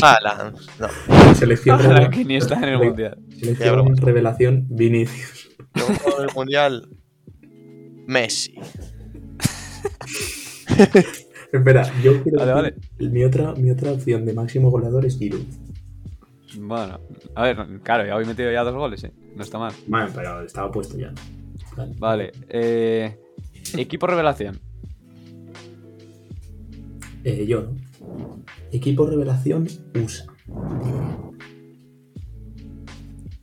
Haaland. 0.02 0.56
No. 0.78 1.34
Selección, 1.34 1.78
que 2.10 2.24
ni 2.24 2.36
está 2.36 2.56
en 2.58 2.64
el 2.64 2.78
mundial. 2.78 3.18
selección 3.38 3.96
revelación 3.96 4.66
Vinicius. 4.68 5.48
Mejor 5.74 5.96
jugador 5.98 6.26
del 6.26 6.34
mundial. 6.34 6.88
Messi. 8.06 8.54
Espera, 11.52 11.90
yo 12.02 12.22
quiero 12.22 12.38
Vale, 12.38 12.74
decir- 12.98 13.10
Mi, 13.10 13.24
otra, 13.24 13.54
mi 13.54 13.70
otra 13.70 13.92
opción 13.92 14.24
de 14.24 14.32
máximo 14.34 14.70
goleador 14.70 15.04
es 15.06 15.18
Giroud. 15.18 15.44
Bueno, 16.58 17.00
a 17.34 17.42
ver, 17.42 17.80
claro, 17.82 18.06
ya 18.06 18.14
habéis 18.14 18.28
metido 18.28 18.50
ya 18.50 18.64
dos 18.64 18.74
goles, 18.74 19.04
¿eh? 19.04 19.12
No 19.36 19.42
está 19.42 19.58
mal. 19.58 19.72
Bueno, 19.86 20.08
pero 20.14 20.42
estaba 20.42 20.70
puesto 20.70 20.98
ya. 20.98 21.12
Vale. 21.76 21.94
Vale, 21.98 22.32
eh, 22.48 23.18
equipo 23.76 24.06
revelación. 24.06 24.58
Eh, 27.24 27.46
yo, 27.46 27.62
¿no? 27.62 27.76
Equipo 28.72 29.06
revelación 29.06 29.66
USA. 29.94 30.26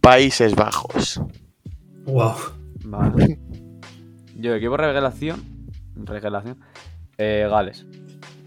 Países 0.01 0.55
Bajos. 0.55 1.21
Wow. 2.05 2.35
Vale. 2.85 3.39
Yo, 4.37 4.55
equipo 4.55 4.77
revelación. 4.77 5.41
Revelación. 5.95 6.59
Eh, 7.17 7.47
Gales. 7.49 7.85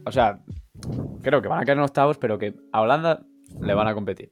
O 0.07 0.13
sea, 0.13 0.41
creo 1.23 1.43
que 1.43 1.49
van 1.49 1.63
a 1.63 1.65
caer 1.65 1.79
en 1.79 1.85
octavos, 1.85 2.19
pero 2.19 2.39
que 2.39 2.55
a 2.73 2.81
Holanda 2.81 3.27
le 3.61 3.75
van 3.75 3.89
a 3.89 3.95
competir. 3.95 4.31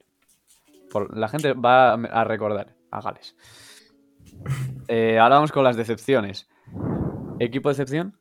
Por- 0.89 1.15
la 1.17 1.27
gente 1.27 1.53
va 1.53 1.93
a 1.93 2.23
recordar 2.23 2.75
a 2.91 3.01
Gales. 3.01 3.35
Eh, 4.91 5.19
ahora 5.19 5.35
vamos 5.35 5.51
con 5.51 5.63
las 5.63 5.75
decepciones. 5.75 6.49
¿Equipo 7.39 7.69
de 7.69 7.73
excepción? 7.73 8.17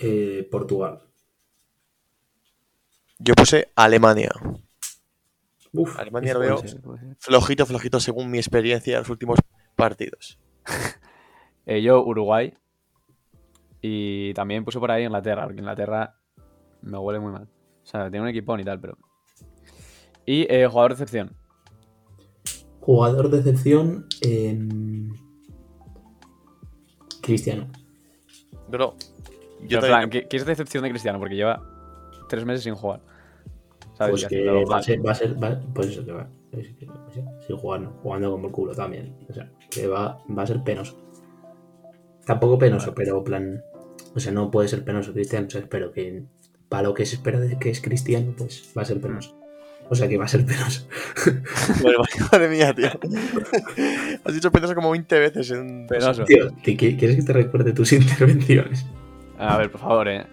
Eh, 0.00 0.48
Portugal. 0.50 1.00
Yo 3.20 3.34
puse 3.34 3.70
Alemania. 3.76 4.30
Uf, 5.72 5.96
Alemania 5.98 6.34
lo 6.34 6.40
veo. 6.40 6.58
ser. 6.58 6.80
Flojito, 7.18 7.66
flojito, 7.66 8.00
según 8.00 8.30
mi 8.32 8.38
experiencia 8.38 8.94
en 8.94 9.00
los 9.00 9.10
últimos 9.10 9.38
partidos. 9.76 10.38
Eh, 11.66 11.82
yo, 11.82 12.02
Uruguay. 12.02 12.54
Y 13.82 14.32
también 14.32 14.64
puse 14.64 14.78
por 14.80 14.90
ahí 14.90 15.04
Inglaterra, 15.04 15.44
porque 15.44 15.60
Inglaterra 15.60 16.18
me 16.80 16.96
huele 16.96 17.20
muy 17.20 17.30
mal. 17.30 17.42
O 17.82 17.86
sea, 17.86 18.10
tiene 18.10 18.22
un 18.22 18.28
equipón 18.28 18.58
y 18.58 18.64
tal, 18.64 18.80
pero. 18.80 18.96
Y 20.30 20.46
eh, 20.52 20.66
jugador 20.66 20.90
de 20.90 20.94
excepción. 21.04 21.32
Jugador 22.80 23.30
de 23.30 23.38
excepción. 23.38 24.06
em, 24.20 25.08
Cristiano. 27.22 27.66
Bro, 28.68 28.94
Yo 29.66 29.80
plan, 29.80 30.02
también. 30.02 30.10
¿qué, 30.10 30.28
qué 30.28 30.36
es 30.36 30.44
decepción 30.44 30.82
de 30.84 30.90
Cristiano? 30.90 31.18
Porque 31.18 31.34
lleva 31.34 31.62
tres 32.28 32.44
meses 32.44 32.62
sin 32.64 32.74
jugar. 32.74 33.00
¿Sabes? 33.94 34.10
Pues 34.12 34.26
que 34.26 34.44
va 34.64 34.76
a 34.78 34.82
ser, 34.82 35.06
va 35.06 35.12
a 35.12 35.14
ser, 35.14 35.42
va- 35.42 35.60
pues 35.74 35.88
eso 35.88 36.04
que 36.04 36.12
va. 36.12 36.28
es 36.52 36.74
que, 36.74 36.86
o 36.88 37.10
sea, 37.12 37.24
sí, 37.46 37.54
jugando, 37.58 37.98
como 38.02 38.46
el 38.46 38.52
culo 38.52 38.74
también. 38.74 39.16
O 39.30 39.32
sea, 39.32 39.50
que 39.70 39.86
va, 39.86 40.22
va 40.36 40.42
a 40.42 40.46
ser 40.46 40.62
penoso. 40.62 40.96
Tampoco 42.26 42.58
penoso, 42.58 42.94
pero 42.94 43.24
plan. 43.24 43.62
O 44.14 44.20
sea, 44.20 44.30
no 44.32 44.50
puede 44.50 44.68
ser 44.68 44.84
penoso 44.84 45.14
Cristiano. 45.14 45.46
O 45.46 45.50
sea, 45.50 45.62
espero 45.62 45.90
que 45.90 46.22
para 46.68 46.82
lo 46.88 46.92
que 46.94 47.06
se 47.06 47.14
espera 47.16 47.40
de 47.40 47.58
que 47.58 47.70
es 47.70 47.80
Cristiano, 47.80 48.34
pues 48.36 48.72
va 48.76 48.82
a 48.82 48.84
ser 48.84 49.00
penoso. 49.00 49.37
O 49.90 49.94
sea, 49.94 50.06
que 50.06 50.18
va 50.18 50.26
a 50.26 50.28
ser 50.28 50.44
penoso. 50.44 50.86
Madre, 51.82 51.96
madre 52.30 52.48
mía, 52.48 52.74
tío. 52.74 52.88
Has 54.24 54.34
dicho 54.34 54.50
penoso 54.52 54.74
como 54.74 54.90
20 54.90 55.18
veces 55.18 55.50
en. 55.50 55.86
Penoso. 55.86 56.24
Tío, 56.24 56.50
¿te- 56.62 56.76
qui- 56.76 56.98
¿quieres 56.98 57.16
que 57.16 57.22
te 57.22 57.32
recuerde 57.32 57.72
tus 57.72 57.92
intervenciones? 57.94 58.84
A 59.38 59.56
ver, 59.56 59.70
por 59.70 59.80
favor, 59.80 60.08
eh. 60.08 60.26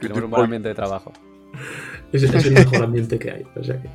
Tenemos 0.00 0.22
un 0.22 0.30
buen 0.30 0.44
ambiente 0.44 0.68
de 0.68 0.74
trabajo. 0.74 1.12
Es, 2.12 2.22
es 2.22 2.44
el 2.46 2.52
mejor 2.52 2.84
ambiente 2.84 3.18
que 3.18 3.30
hay. 3.32 3.44
O 3.56 3.64
sea 3.64 3.80
que. 3.82 3.88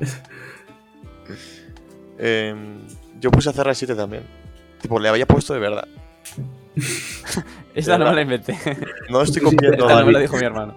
Em, 2.18 2.78
yo 3.20 3.30
puse 3.30 3.48
a 3.48 3.52
CR7 3.52 3.96
también. 3.96 4.22
Tipo, 4.80 4.98
le 5.00 5.08
había 5.08 5.26
puesto 5.26 5.54
de 5.54 5.60
verdad. 5.60 5.88
Esta 7.74 7.96
no 7.98 8.06
me 8.10 8.14
la 8.16 8.22
inventé. 8.22 8.58
No 9.08 9.22
estoy 9.22 9.42
copiando 9.42 9.86
Esta 9.86 10.00
no 10.00 10.06
me 10.06 10.12
la 10.12 10.20
dijo 10.20 10.36
mi 10.36 10.44
hermano. 10.44 10.74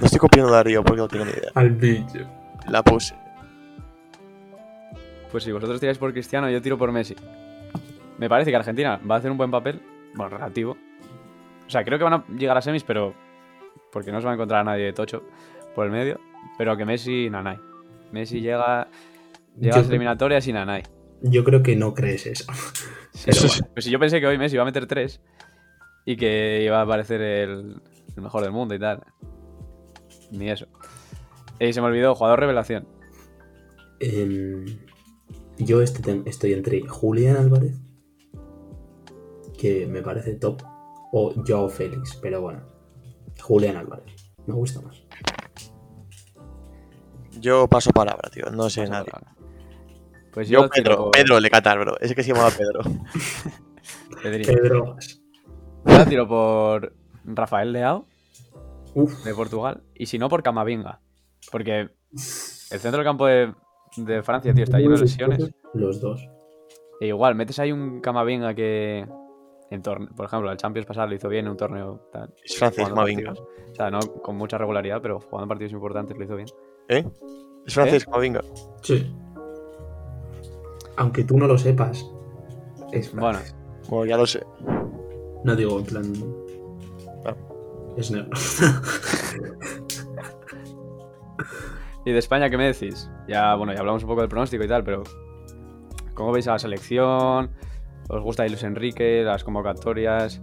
No 0.00 0.04
estoy 0.06 0.18
copiando 0.18 0.52
a 0.52 0.56
Darío 0.56 0.82
porque 0.82 1.00
no 1.02 1.08
tengo 1.08 1.24
ni 1.26 1.30
idea. 1.30 1.50
Al 1.54 1.70
bicho. 1.70 2.26
La 2.68 2.82
puse. 2.82 3.14
Pues 5.30 5.44
si 5.44 5.52
vosotros 5.52 5.80
tiráis 5.80 5.98
por 5.98 6.12
Cristiano, 6.12 6.48
yo 6.50 6.62
tiro 6.62 6.78
por 6.78 6.92
Messi. 6.92 7.16
Me 8.18 8.28
parece 8.28 8.50
que 8.50 8.56
Argentina 8.56 9.00
va 9.08 9.16
a 9.16 9.18
hacer 9.18 9.30
un 9.30 9.36
buen 9.36 9.50
papel. 9.50 9.80
Bueno, 10.14 10.30
relativo. 10.30 10.76
O 11.66 11.70
sea, 11.70 11.84
creo 11.84 11.98
que 11.98 12.04
van 12.04 12.12
a 12.14 12.24
llegar 12.38 12.56
a 12.56 12.62
semis, 12.62 12.84
pero. 12.84 13.14
Porque 13.92 14.12
no 14.12 14.20
se 14.20 14.26
va 14.26 14.32
a 14.32 14.34
encontrar 14.34 14.60
a 14.60 14.64
nadie 14.64 14.84
de 14.84 14.92
tocho 14.92 15.24
por 15.74 15.86
el 15.86 15.92
medio. 15.92 16.20
Pero 16.58 16.76
que 16.76 16.84
Messi, 16.84 17.28
nanay. 17.30 17.58
Messi 18.12 18.40
llega. 18.40 18.88
Llega 19.58 19.74
a 19.74 19.78
las 19.78 19.86
Yo- 19.86 19.90
eliminatorias 19.92 20.46
y 20.46 20.52
nanay. 20.52 20.82
Yo 21.22 21.42
creo 21.42 21.62
que 21.62 21.74
no 21.74 21.94
crees 21.94 22.26
eso. 22.26 22.44
Pero 23.24 23.36
Eso 23.38 23.46
bueno. 23.48 23.66
Pues 23.72 23.84
si 23.86 23.90
yo 23.90 23.98
pensé 23.98 24.20
que 24.20 24.26
hoy 24.26 24.36
Messi 24.38 24.56
iba 24.56 24.62
a 24.62 24.66
meter 24.66 24.86
tres 24.86 25.20
y 26.04 26.16
que 26.16 26.62
iba 26.64 26.78
a 26.80 26.82
aparecer 26.82 27.20
el, 27.20 27.80
el 28.16 28.22
mejor 28.22 28.42
del 28.42 28.52
mundo 28.52 28.74
y 28.74 28.78
tal. 28.78 29.02
Ni 30.30 30.50
eso. 30.50 30.66
Y 31.60 31.72
se 31.72 31.80
me 31.80 31.86
olvidó, 31.88 32.14
jugador 32.14 32.40
revelación. 32.40 32.86
Em, 34.00 34.64
yo 35.58 35.80
este 35.80 36.22
estoy 36.26 36.52
entre 36.52 36.80
Julián 36.86 37.36
Álvarez, 37.36 37.76
que 39.58 39.86
me 39.86 40.02
parece 40.02 40.34
top, 40.34 40.62
o 41.12 41.32
Joao 41.46 41.68
Félix, 41.68 42.16
pero 42.20 42.40
bueno, 42.42 42.60
Julián 43.40 43.76
Álvarez, 43.76 44.32
me 44.46 44.54
gusta 44.54 44.80
más. 44.80 45.02
Yo 47.40 47.68
paso 47.68 47.90
palabra, 47.90 48.30
tío. 48.30 48.46
No 48.50 48.70
sé 48.70 48.80
Paso 48.82 48.92
nadie. 48.92 49.10
palabra. 49.10 49.34
Pues 50.32 50.48
yo, 50.48 50.62
Yo, 50.62 50.70
Pedro. 50.70 50.96
por 50.96 51.10
Pedro 51.12 51.40
le 51.40 51.50
catar, 51.50 51.78
bro. 51.78 51.98
Ese 52.00 52.14
que 52.14 52.22
se 52.22 52.32
llamaba 52.32 52.50
Pedro. 52.50 52.80
Pedro, 54.22 54.96
Yo 55.84 55.92
la 55.98 56.06
tiro 56.06 56.26
por 56.26 56.94
Rafael 57.24 57.72
Leao, 57.72 58.06
de 59.24 59.34
Portugal. 59.34 59.82
Y 59.94 60.06
si 60.06 60.18
no, 60.18 60.28
por 60.28 60.42
Camavinga. 60.42 61.00
Porque 61.50 61.80
el 61.80 61.90
centro 62.80 62.98
del 62.98 63.04
campo 63.04 63.26
de, 63.26 63.52
de 63.96 64.22
Francia, 64.22 64.52
tío, 64.54 64.64
está 64.64 64.78
lleno 64.78 64.94
de 64.96 65.00
lesiones. 65.02 65.50
Los 65.74 66.00
dos. 66.00 66.28
E 67.00 67.06
igual, 67.08 67.34
metes 67.34 67.58
ahí 67.58 67.72
un 67.72 68.00
Camavinga 68.00 68.54
que. 68.54 69.06
En 69.70 69.82
torne- 69.82 70.08
por 70.14 70.26
ejemplo, 70.26 70.52
el 70.52 70.56
Champions 70.58 70.86
pasado 70.86 71.08
lo 71.08 71.14
hizo 71.14 71.28
bien 71.28 71.46
en 71.46 71.52
un 71.52 71.56
torneo. 71.56 72.08
Francés, 72.12 72.72
jugando 72.76 72.94
Camavinga. 72.94 73.32
O 73.32 73.74
sea, 73.74 73.90
no 73.90 73.98
con 74.00 74.36
mucha 74.36 74.56
regularidad, 74.58 75.00
pero 75.02 75.18
jugando 75.20 75.48
partidos 75.48 75.72
importantes 75.72 76.16
lo 76.16 76.24
hizo 76.24 76.36
bien. 76.36 76.48
¿Eh? 76.88 77.04
Es 77.66 77.74
francés, 77.74 78.04
Camavinga. 78.04 78.42
Sí. 78.82 79.12
Aunque 80.96 81.24
tú 81.24 81.38
no 81.38 81.46
lo 81.48 81.58
sepas, 81.58 82.06
es 82.92 83.12
Bueno. 83.14 83.40
Bueno, 83.88 84.06
ya 84.06 84.16
lo 84.16 84.26
sé. 84.26 84.44
No 85.42 85.56
digo 85.56 85.78
en 85.80 85.84
plan. 85.84 86.12
Ah. 87.26 87.34
Es 87.96 88.10
negro. 88.12 88.30
¿y 92.04 92.12
de 92.12 92.18
España 92.18 92.50
qué 92.50 92.56
me 92.56 92.66
decís? 92.66 93.10
Ya, 93.28 93.54
bueno, 93.54 93.72
ya 93.72 93.80
hablamos 93.80 94.02
un 94.02 94.08
poco 94.08 94.20
del 94.20 94.28
pronóstico 94.28 94.64
y 94.64 94.68
tal, 94.68 94.84
pero. 94.84 95.02
¿Cómo 96.14 96.30
veis 96.32 96.46
a 96.46 96.52
la 96.52 96.58
selección? 96.58 97.50
¿Os 98.08 98.22
gusta 98.22 98.46
Luis 98.46 98.62
Enrique, 98.62 99.22
las 99.24 99.42
convocatorias? 99.42 100.40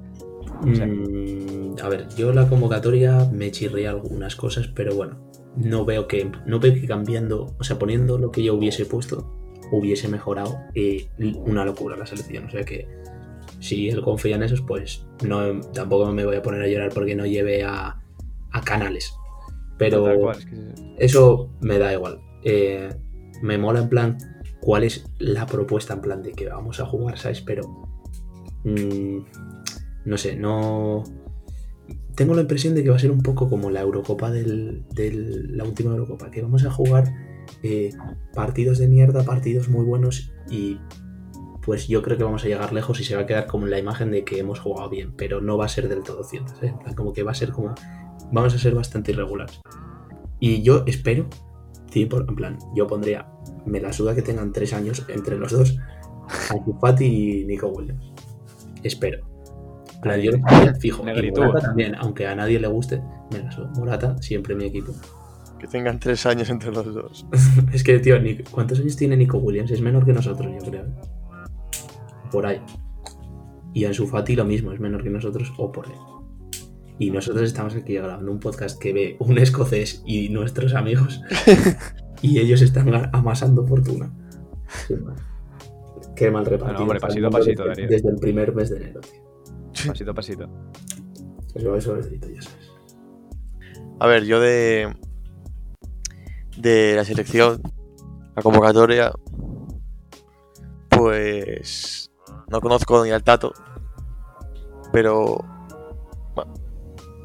Mm, 0.62 1.76
a 1.82 1.90
ver, 1.90 2.08
yo 2.16 2.34
la 2.34 2.48
convocatoria 2.48 3.30
me 3.32 3.52
chirría 3.52 3.92
algunas 3.92 4.36
cosas, 4.36 4.68
pero 4.68 4.96
bueno, 4.96 5.32
no 5.56 5.86
veo 5.86 6.08
que 6.08 6.30
no 6.46 6.60
veo 6.60 6.74
que 6.74 6.88
cambiando, 6.88 7.56
o 7.58 7.64
sea, 7.64 7.80
poniendo 7.80 8.18
lo 8.18 8.32
que 8.32 8.44
yo 8.44 8.56
hubiese 8.56 8.86
puesto, 8.86 9.32
hubiese 9.72 10.08
mejorado 10.08 10.60
eh, 10.76 11.08
una 11.46 11.66
locura 11.66 11.96
la 11.96 12.06
selección. 12.06 12.46
O 12.46 12.50
sea 12.50 12.64
que 12.64 12.88
si 13.60 13.90
él 13.90 14.02
confía 14.02 14.36
en 14.36 14.44
eso, 14.44 14.56
pues 14.66 15.06
no, 15.26 15.62
tampoco 15.74 16.12
me 16.12 16.26
voy 16.26 16.36
a 16.36 16.42
poner 16.42 16.62
a 16.64 16.68
llorar 16.68 16.92
porque 16.94 17.16
no 17.16 17.26
lleve 17.26 17.64
a, 17.64 18.02
a 18.52 18.62
canales. 18.62 19.14
Pero 19.82 20.04
Tal 20.04 20.20
cual, 20.20 20.38
es 20.38 20.46
que- 20.46 20.96
eso 21.06 21.50
me 21.62 21.78
da 21.80 21.92
igual. 21.94 22.20
Eh, 22.44 22.90
me 23.42 23.58
mola 23.58 23.80
en 23.82 23.90
plan 23.90 24.18
cuál 24.62 24.84
es 24.84 25.06
la 25.18 25.46
propuesta 25.48 25.96
en 25.96 26.02
plan 26.02 26.22
de 26.22 26.34
que 26.34 26.48
vamos 26.50 26.80
a 26.80 26.86
jugar, 26.86 27.18
¿sabes? 27.18 27.42
Pero 27.42 27.64
mm, 28.64 29.18
no 30.06 30.18
sé, 30.18 30.36
no... 30.36 31.04
Tengo 32.16 32.36
la 32.36 32.42
impresión 32.42 32.76
de 32.76 32.84
que 32.84 32.90
va 32.90 32.98
a 32.98 33.00
ser 33.00 33.10
un 33.12 33.24
poco 33.24 33.50
como 33.50 33.72
la 33.72 33.82
Eurocopa 33.82 34.30
del, 34.32 34.84
del- 34.94 35.58
la 35.58 35.64
última 35.64 35.92
Eurocopa, 35.92 36.30
que 36.30 36.42
vamos 36.42 36.64
a 36.66 36.70
jugar 36.72 37.06
eh, 37.64 37.90
partidos 38.36 38.78
de 38.78 38.88
mierda, 38.88 39.24
partidos 39.24 39.70
muy 39.70 39.86
buenos 39.86 40.32
y 40.50 40.78
pues 41.64 41.88
yo 41.88 42.02
creo 42.02 42.18
que 42.18 42.24
vamos 42.24 42.44
a 42.44 42.48
llegar 42.48 42.74
lejos 42.74 43.00
y 43.00 43.04
se 43.04 43.16
va 43.16 43.22
a 43.22 43.26
quedar 43.26 43.46
como 43.48 43.66
la 43.68 43.78
imagen 43.80 44.12
de 44.12 44.24
que 44.24 44.40
hemos 44.40 44.60
jugado 44.60 44.90
bien, 44.90 45.14
pero 45.16 45.42
no 45.42 45.58
va 45.58 45.66
a 45.66 45.70
ser 45.70 45.88
del 45.90 46.04
todo 46.04 46.24
cierto, 46.24 46.54
plan, 46.60 46.94
como 46.96 47.14
que 47.14 47.24
va 47.24 47.32
a 47.32 47.36
ser 47.36 47.52
como... 47.52 47.74
Vamos 48.32 48.54
a 48.54 48.58
ser 48.58 48.74
bastante 48.76 49.12
irregulares. 49.12 49.62
Y 50.40 50.62
yo 50.64 50.84
espero, 50.88 51.28
sí, 51.92 52.06
por, 52.06 52.26
en 52.28 52.36
plan, 52.36 52.58
yo 52.76 52.88
pondría, 52.88 53.28
me 53.66 53.80
la 53.80 53.94
suda 53.94 54.16
que 54.16 54.22
tengan 54.22 54.52
tres 54.52 54.74
años 54.74 55.06
entre 55.08 55.38
los 55.38 55.52
dos, 55.52 55.78
Ansu 56.50 56.74
Fati 56.82 57.06
y 57.06 57.46
Nico 57.46 57.68
Williams. 57.68 58.12
Espero. 58.84 59.20
En 59.96 60.02
plan, 60.02 60.20
yo 60.20 60.32
lo 60.32 60.76
fijo. 60.80 61.04
Y. 61.08 61.32
Morata 61.32 61.68
también, 61.68 61.94
aunque 61.96 62.26
a 62.26 62.36
nadie 62.36 62.60
le 62.60 62.68
guste, 62.68 63.02
me 63.32 63.40
la 63.44 63.52
suda. 63.52 63.70
Morata, 63.76 64.18
siempre 64.20 64.56
mi 64.56 64.66
equipo. 64.66 64.94
Que 65.60 65.68
tengan 65.68 66.00
tres 66.00 66.26
años 66.26 66.50
entre 66.50 66.72
los 66.72 66.92
dos. 66.92 67.28
es 67.72 67.84
que, 67.84 68.00
tío, 68.00 68.18
Nick- 68.20 68.50
¿cuántos 68.50 68.80
años 68.80 68.96
tiene 68.96 69.16
Nico 69.16 69.38
Williams? 69.38 69.70
Es 69.70 69.82
menor 69.82 70.06
que 70.06 70.14
nosotros, 70.14 70.52
yo 70.52 70.72
creo. 70.72 70.86
¿eh? 70.86 70.94
Por 72.32 72.48
ahí. 72.48 72.60
Y 73.74 73.86
Ansu 73.86 74.08
Fati 74.08 74.36
lo 74.36 74.44
mismo, 74.44 74.72
es 74.72 74.80
menor 74.80 75.04
que 75.04 75.12
nosotros 75.12 75.54
o 75.58 75.72
por 75.72 75.86
ahí. 75.86 75.94
Y 77.00 77.10
nosotros 77.12 77.44
estamos 77.44 77.76
aquí 77.76 77.94
grabando 77.96 78.32
un 78.32 78.40
podcast 78.40 78.80
que 78.80 78.94
ve 78.94 79.16
un 79.20 79.38
escocés 79.38 80.04
y 80.06 80.30
nuestros 80.30 80.74
amigos 80.76 81.22
y 82.22 82.40
ellos 82.40 82.62
están 82.62 83.10
amasando 83.14 83.66
fortuna. 83.66 84.12
Qué 84.88 84.96
mal, 84.98 85.16
Qué 86.16 86.32
mal 86.32 86.46
repartido. 86.46 86.82
hombre, 86.84 87.00
pasito 87.00 87.28
a 87.28 87.32
pasito, 87.32 87.64
desde, 87.64 87.82
Darío. 87.84 87.88
desde 87.90 88.10
el 88.10 88.16
primer 88.18 88.54
mes 88.54 88.70
de 88.70 88.78
enero, 88.78 89.02
tío. 89.02 89.22
Pasito 89.88 90.12
a 90.12 90.14
pasito. 90.14 90.50
Eso, 91.56 91.76
eso 91.76 91.98
es 91.98 92.06
delito, 92.06 92.30
ya 92.30 92.42
sabes. 92.42 92.72
A 94.00 94.08
ver, 94.08 94.26
yo 94.26 94.40
de. 94.40 94.96
De 96.58 96.94
la 96.96 97.04
selección, 97.04 97.62
la 98.36 98.42
convocatoria. 98.44 99.12
Pues. 100.90 102.12
No 102.50 102.62
conozco 102.62 103.04
ni 103.04 103.12
al 103.12 103.24
Tato. 103.24 103.54
Pero. 104.92 105.40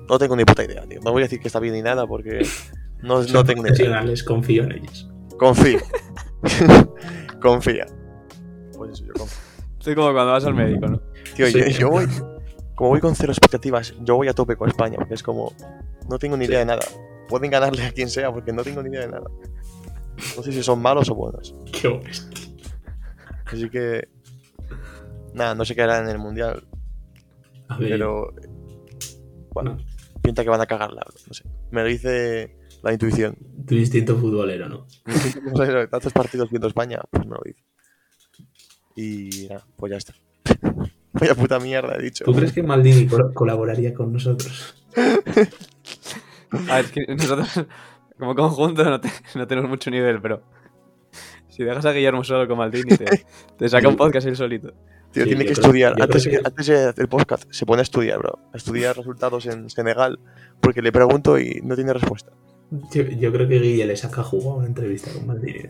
No 0.08 0.18
tengo 0.18 0.36
ni 0.36 0.44
puta 0.44 0.64
idea, 0.64 0.82
tío. 0.86 1.00
No 1.02 1.12
voy 1.12 1.22
a 1.22 1.24
decir 1.26 1.40
que 1.40 1.48
está 1.48 1.60
bien 1.60 1.74
ni 1.74 1.82
nada 1.82 2.06
porque. 2.06 2.46
No, 3.02 3.24
tengo 3.44 3.62
ni 3.62 3.70
idea. 3.70 4.04
confío 4.26 4.64
en 4.64 4.72
ellos. 4.72 5.08
Confío. 5.38 5.78
Confía. 7.40 7.86
Pues 8.76 8.92
eso, 8.92 9.04
yo 9.04 9.12
confío. 9.14 9.38
Estoy 9.78 9.94
como 9.94 10.12
cuando 10.12 10.32
vas 10.32 10.44
al 10.44 10.54
médico, 10.54 10.86
¿no? 10.86 11.00
Tío, 11.34 11.46
Sí. 11.46 11.58
yo, 11.58 11.66
yo 11.66 11.90
voy. 11.90 12.06
Como 12.74 12.90
voy 12.90 13.00
con 13.00 13.14
cero 13.14 13.32
expectativas, 13.32 13.94
yo 14.02 14.16
voy 14.16 14.28
a 14.28 14.34
tope 14.34 14.56
con 14.56 14.68
España, 14.68 14.96
porque 14.96 15.14
es 15.14 15.22
como. 15.22 15.52
No 16.08 16.18
tengo 16.18 16.36
ni 16.36 16.44
idea 16.46 16.60
de 16.60 16.66
nada. 16.66 16.82
Pueden 17.28 17.50
ganarle 17.50 17.84
a 17.84 17.92
quien 17.92 18.08
sea, 18.08 18.32
porque 18.32 18.52
no 18.52 18.62
tengo 18.62 18.82
ni 18.82 18.90
idea 18.90 19.02
de 19.02 19.08
nada. 19.08 19.24
No 20.36 20.42
sé 20.42 20.52
si 20.52 20.62
son 20.62 20.80
malos 20.80 21.08
o 21.10 21.14
buenos. 21.14 21.54
Qué 21.72 21.88
bestia. 21.88 22.48
Así 23.46 23.68
que. 23.70 24.08
Nada, 25.34 25.54
no 25.54 25.64
sé 25.66 25.74
qué 25.74 25.82
harán 25.82 26.04
en 26.04 26.10
el 26.10 26.18
mundial, 26.18 26.66
A 27.68 27.76
ver, 27.76 27.90
pero. 27.90 28.32
Bueno, 29.52 29.76
no, 29.76 29.84
pinta 30.26 30.42
que 30.44 30.50
van 30.50 30.60
a 30.60 30.66
cagarla, 30.66 31.02
no 31.26 31.34
sé. 31.34 31.44
Me 31.70 31.82
lo 31.82 31.88
dice 31.88 32.56
la 32.82 32.92
intuición. 32.92 33.36
tu 33.66 33.74
instinto 33.74 34.16
futbolero, 34.16 34.68
¿no? 34.68 34.86
Tantos 35.90 36.12
partidos 36.12 36.50
viendo 36.50 36.68
España, 36.68 37.00
pues 37.10 37.24
me 37.26 37.34
lo 37.36 37.42
dice. 37.44 37.62
Y 38.96 39.46
nada, 39.48 39.64
pues 39.76 39.90
ya 39.92 39.96
está. 39.98 40.14
Vaya 41.12 41.34
puta 41.34 41.58
mierda, 41.60 41.96
he 41.96 42.02
dicho. 42.02 42.24
¿Tú 42.24 42.34
crees 42.34 42.52
que 42.52 42.62
Maldini 42.62 43.06
col- 43.06 43.32
colaboraría 43.32 43.94
con 43.94 44.12
nosotros? 44.12 44.74
A 46.68 46.76
ver, 46.76 46.84
es 46.84 46.92
que 46.92 47.06
nosotros 47.14 47.66
como 48.18 48.34
conjunto 48.34 48.84
no, 48.84 49.00
te- 49.00 49.10
no 49.34 49.46
tenemos 49.46 49.68
mucho 49.70 49.90
nivel, 49.90 50.20
pero 50.20 50.42
si 51.56 51.64
dejas 51.64 51.86
a 51.86 51.92
Guillermo 51.92 52.22
solo 52.22 52.46
con 52.46 52.58
Maldini, 52.58 52.96
te, 52.96 53.24
te 53.56 53.68
saca 53.68 53.88
un 53.88 53.96
podcast 53.96 54.26
él 54.26 54.36
solito. 54.36 54.72
Tío, 55.12 55.24
Sí, 55.24 55.30
tiene 55.30 55.44
yo 55.44 55.48
que 55.48 55.54
creo- 55.54 55.64
estudiar. 55.66 55.96
yo 55.96 56.04
Antes, 56.04 56.24
creo 56.24 56.40
que- 56.42 56.46
antes 56.48 56.66
de 56.66 56.74
hacer 56.88 56.94
el 57.02 57.08
podcast, 57.08 57.44
se 57.50 57.64
pone 57.64 57.80
a 57.80 57.82
estudiar, 57.84 58.18
bro. 58.18 58.38
A 58.52 58.56
estudiar 58.56 58.96
resultados 58.96 59.46
en 59.46 59.70
Senegal, 59.70 60.18
porque 60.60 60.82
le 60.82 60.92
pregunto 60.92 61.38
y 61.38 61.60
no 61.62 61.74
tiene 61.74 61.92
respuesta. 61.94 62.32
Yo, 62.92 63.02
yo 63.04 63.32
creo 63.32 63.48
que 63.48 63.58
Guille 63.60 63.86
le 63.86 63.96
saca 63.96 64.22
jugo 64.22 64.52
a 64.52 64.56
una 64.56 64.66
entrevista 64.66 65.10
con 65.12 65.26
Maldini. 65.26 65.60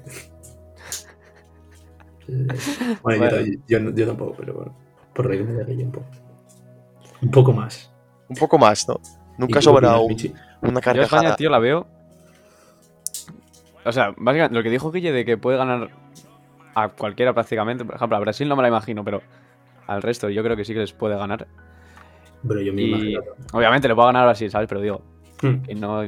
Bueno, 3.03 3.31
yo- 3.41 3.53
yo, 3.69 3.91
yo 3.91 4.07
tampoco, 4.07 4.35
pero 4.37 4.55
bueno. 4.55 4.77
Por 5.15 5.27
reírme 5.29 5.53
de 5.53 5.65
Guille 5.65 5.85
un 5.85 5.93
poco. 5.93 6.07
Un 7.23 7.31
poco 7.31 7.53
más. 7.53 7.93
Un 8.29 8.37
poco 8.37 8.59
más, 8.59 8.89
¿no? 8.89 9.01
¿Y 9.39 9.41
Nunca 9.43 9.63
sobra 9.63 9.97
opinas, 9.99 10.25
un- 10.63 10.69
una 10.71 10.81
Yo 10.81 10.91
a 10.91 10.93
España, 10.93 11.01
carcajada. 11.09 11.37
tío, 11.37 11.51
la 11.51 11.59
veo. 11.59 11.87
O 13.87 13.93
sea, 13.93 14.15
básicamente 14.17 14.55
lo 14.57 14.63
que 14.63 14.71
dijo 14.71 14.91
Guille 14.91 15.13
de 15.13 15.25
que 15.25 15.37
puede 15.39 15.57
ganar 15.59 15.91
a 16.75 16.89
cualquiera 16.89 17.33
prácticamente. 17.33 17.85
Por 17.85 17.95
ejemplo, 17.95 18.17
a 18.17 18.21
Brasil 18.21 18.49
no 18.49 18.57
me 18.57 18.63
la 18.63 18.69
imagino, 18.69 19.05
pero 19.05 19.23
al 19.87 20.03
resto 20.03 20.29
yo 20.29 20.43
creo 20.43 20.57
que 20.57 20.65
sí 20.65 20.75
que 20.75 20.81
les 20.81 20.93
puede 20.93 21.17
ganar. 21.17 21.47
Bro, 22.43 22.61
yo 22.61 22.73
me 22.73 22.83
Y 22.83 22.89
imagino. 22.91 23.21
obviamente 23.53 23.89
le 23.89 23.95
puedo 23.95 24.07
ganar 24.09 24.23
a 24.23 24.27
Brasil, 24.27 24.51
¿sabes? 24.51 24.69
Pero 24.69 24.81
digo, 24.81 25.03
Hmm. 25.43 25.63
que 25.63 25.75
no, 25.75 26.03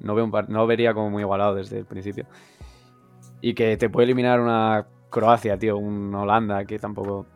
no, 0.00 0.14
veo 0.14 0.24
un 0.24 0.30
par- 0.30 0.50
no 0.50 0.66
vería 0.66 0.92
como 0.94 1.08
muy 1.10 1.22
igualado 1.22 1.54
desde 1.54 1.78
el 1.78 1.86
principio. 1.86 2.26
Y 3.40 3.54
que 3.54 3.76
te 3.76 3.88
puede 3.88 4.04
eliminar 4.04 4.40
una 4.40 4.86
Croacia, 5.10 5.56
tío, 5.58 5.76
un 5.76 6.12
Holanda, 6.14 6.64
que 6.64 6.78
tampoco... 6.78 7.26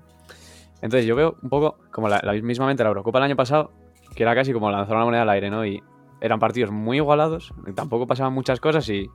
Entonces 0.83 1.07
yo 1.07 1.15
veo 1.17 1.37
un 1.43 1.49
poco 1.49 1.79
como 1.93 2.09
la, 2.09 2.21
la 2.23 2.33
mismamente 2.35 2.83
la 2.83 2.89
Eurocopa 2.89 3.19
el 3.19 3.25
año 3.25 3.37
pasado, 3.37 3.71
que 4.15 4.23
era 4.23 4.35
casi 4.35 4.53
como 4.53 4.71
lanzar 4.71 4.97
una 4.97 5.05
moneda 5.05 5.23
al 5.23 5.31
aire, 5.31 5.51
¿no? 5.51 5.65
Y 5.65 5.83
eran 6.21 6.39
partidos 6.41 6.71
muy 6.73 6.97
igualados, 6.97 7.53
y 7.67 7.73
tampoco 7.73 8.07
pasaban 8.07 8.33
muchas 8.33 8.59
cosas 8.61 8.89
y 8.89 9.09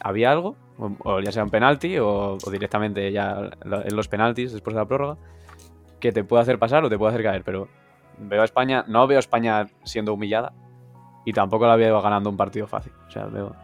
había 0.00 0.30
algo, 0.32 0.56
o, 0.78 0.90
o 1.04 1.20
ya 1.20 1.32
sea 1.32 1.44
un 1.44 1.50
penalti 1.50 1.98
o, 1.98 2.38
o 2.44 2.50
directamente 2.50 3.10
ya 3.12 3.50
en 3.64 3.96
los 3.96 4.08
penaltis 4.08 4.52
después 4.52 4.74
de 4.74 4.80
la 4.80 4.86
prórroga, 4.86 5.16
que 6.00 6.12
te 6.12 6.24
puede 6.24 6.42
hacer 6.42 6.58
pasar 6.58 6.84
o 6.84 6.88
te 6.88 6.96
puede 6.98 7.12
hacer 7.12 7.24
caer, 7.24 7.42
pero 7.44 7.68
veo 8.18 8.42
a 8.42 8.44
España, 8.44 8.84
no 8.88 9.06
veo 9.06 9.18
a 9.18 9.20
España 9.20 9.66
siendo 9.84 10.14
humillada 10.14 10.52
y 11.24 11.32
tampoco 11.32 11.66
la 11.66 11.76
veo 11.76 12.00
ganando 12.00 12.30
un 12.30 12.36
partido 12.36 12.66
fácil. 12.66 12.92
O 13.06 13.10
sea, 13.10 13.26
veo, 13.26 13.54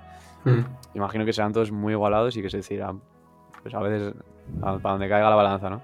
Hmm. 0.44 0.60
imagino 0.94 1.24
que 1.24 1.32
serán 1.32 1.52
todos 1.54 1.72
muy 1.72 1.94
igualados 1.94 2.36
y 2.36 2.42
que 2.42 2.50
se 2.50 2.58
decidirán, 2.58 3.00
pues 3.62 3.74
a 3.74 3.80
veces 3.80 4.14
a- 4.60 4.76
para 4.78 4.92
donde 4.92 5.08
caiga 5.08 5.30
la 5.30 5.36
balanza, 5.36 5.70
¿no? 5.70 5.80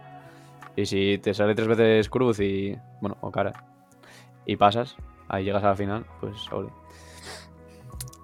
Y 0.76 0.84
si 0.86 1.16
te 1.18 1.32
sale 1.32 1.54
tres 1.54 1.66
veces 1.66 2.10
cruz 2.10 2.40
y, 2.40 2.76
bueno, 3.00 3.16
o 3.22 3.30
cara, 3.30 3.52
y 4.44 4.56
pasas, 4.56 4.96
ahí 5.28 5.44
llegas 5.44 5.64
a 5.64 5.68
la 5.68 5.76
final, 5.76 6.04
pues 6.20 6.50
ole. 6.52 6.68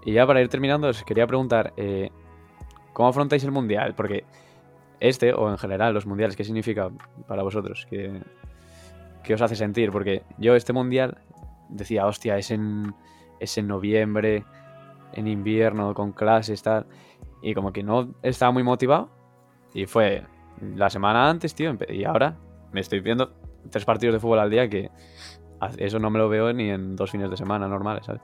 Y 0.07 0.13
ya 0.13 0.25
para 0.25 0.41
ir 0.41 0.49
terminando, 0.49 0.87
os 0.87 1.03
quería 1.03 1.27
preguntar, 1.27 1.75
eh, 1.77 2.11
¿cómo 2.93 3.09
afrontáis 3.09 3.43
el 3.43 3.51
Mundial? 3.51 3.97
Porque 3.97 4.25
este, 5.01 5.35
o 5.35 5.51
en 5.51 5.59
general 5.59 5.93
los 5.95 6.07
Mundiales, 6.07 6.37
¿qué 6.37 6.45
significa 6.45 6.91
para 7.27 7.43
vosotros? 7.43 7.89
¿Qué, 7.91 8.23
qué 9.25 9.35
os 9.35 9.43
hace 9.43 9.57
sentir? 9.57 9.91
Porque 9.91 10.23
yo 10.39 10.55
este 10.55 10.73
Mundial 10.73 11.19
decía, 11.69 12.07
hostia, 12.07 12.39
es 12.39 12.53
en, 12.53 12.95
es 13.41 13.59
en 13.59 13.67
noviembre, 13.67 14.45
en 15.13 15.27
invierno, 15.27 15.93
con 15.93 16.13
clases, 16.13 16.63
tal. 16.63 16.87
Y 17.43 17.53
como 17.55 17.73
que 17.73 17.83
no 17.83 18.15
estaba 18.23 18.53
muy 18.53 18.63
motivado. 18.63 19.11
Y 19.75 19.87
fue 19.87 20.23
la 20.77 20.89
semana 20.89 21.29
antes, 21.29 21.53
tío. 21.53 21.77
Y 21.89 22.05
ahora 22.05 22.37
me 22.71 22.81
estoy 22.81 23.01
viendo 23.01 23.33
tres 23.71 23.85
partidos 23.85 24.15
de 24.15 24.21
fútbol 24.21 24.39
al 24.39 24.51
día 24.51 24.71
que 24.71 24.89
eso 25.79 25.99
no 25.99 26.11
me 26.11 26.21
lo 26.21 26.29
veo 26.29 26.53
ni 26.53 26.71
en 26.71 26.95
dos 26.95 27.11
fines 27.11 27.29
de 27.29 27.37
semana 27.37 27.67
normales, 27.67 28.07
¿sabes? 28.07 28.23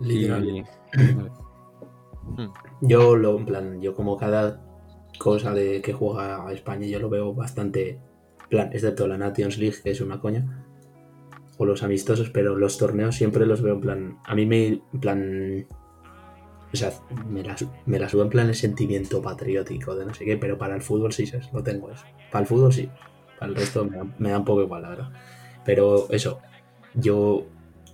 Literal. 0.00 0.66
vale. 1.16 1.44
Yo 2.80 3.16
lo, 3.16 3.38
en 3.38 3.46
plan, 3.46 3.80
yo 3.80 3.94
como 3.94 4.16
cada 4.16 4.60
cosa 5.18 5.52
de 5.52 5.80
que 5.82 5.92
juega 5.92 6.46
a 6.46 6.52
España, 6.52 6.86
yo 6.86 6.98
lo 6.98 7.08
veo 7.08 7.34
bastante 7.34 8.00
plan, 8.48 8.70
excepto 8.72 9.06
la 9.06 9.18
Nations 9.18 9.58
League, 9.58 9.76
que 9.82 9.90
es 9.90 10.00
una 10.00 10.20
coña, 10.20 10.66
o 11.56 11.64
los 11.64 11.82
amistosos, 11.82 12.30
pero 12.30 12.56
los 12.56 12.78
torneos 12.78 13.14
siempre 13.14 13.46
los 13.46 13.62
veo 13.62 13.74
en 13.74 13.80
plan, 13.80 14.18
a 14.24 14.34
mí 14.34 14.46
me, 14.46 14.66
en 14.66 15.00
plan, 15.00 15.66
O 16.72 16.76
sea, 16.76 16.92
me 17.28 17.42
la, 17.44 17.56
me 17.86 17.98
la 17.98 18.08
subo 18.08 18.22
en 18.22 18.30
plan 18.30 18.48
el 18.48 18.54
sentimiento 18.54 19.22
patriótico 19.22 19.94
de 19.94 20.06
no 20.06 20.14
sé 20.14 20.24
qué, 20.24 20.36
pero 20.36 20.58
para 20.58 20.74
el 20.74 20.82
fútbol 20.82 21.12
sí, 21.12 21.26
¿sabes? 21.26 21.52
Lo 21.52 21.62
tengo 21.62 21.90
eso. 21.90 22.04
Para 22.32 22.42
el 22.42 22.48
fútbol 22.48 22.72
sí. 22.72 22.88
Para 23.38 23.50
el 23.50 23.56
resto 23.56 23.84
me 23.84 23.96
da, 23.96 24.06
me 24.18 24.30
da 24.30 24.38
un 24.38 24.44
poco 24.44 24.62
igual, 24.62 24.82
la 24.82 24.88
verdad. 24.88 25.12
Pero 25.64 26.10
eso, 26.10 26.40
yo 26.94 27.46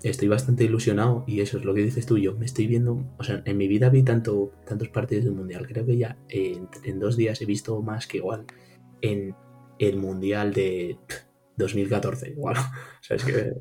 estoy 0.02 0.28
bastante 0.28 0.64
ilusionado 0.64 1.24
y 1.26 1.40
eso 1.40 1.58
es 1.58 1.64
lo 1.64 1.74
que 1.74 1.82
dices 1.82 2.06
tú. 2.06 2.18
Yo 2.18 2.34
me 2.36 2.46
estoy 2.46 2.66
viendo, 2.66 3.04
o 3.18 3.24
sea, 3.24 3.42
en 3.44 3.56
mi 3.56 3.68
vida 3.68 3.90
vi 3.90 4.02
tanto, 4.02 4.52
tantos 4.66 4.88
partidos 4.88 5.24
del 5.24 5.34
mundial. 5.34 5.66
Creo 5.66 5.84
que 5.86 5.96
ya 5.96 6.18
en, 6.28 6.68
en 6.84 6.98
dos 6.98 7.16
días 7.16 7.40
he 7.42 7.46
visto 7.46 7.80
más 7.82 8.06
que 8.06 8.18
igual 8.18 8.44
en 9.02 9.34
el 9.78 9.96
mundial 9.96 10.52
de 10.52 10.98
pff, 11.06 11.16
2014. 11.56 12.30
Igual, 12.30 12.56
o 13.00 13.02
sea, 13.02 13.16
es 13.16 13.24
que, 13.24 13.52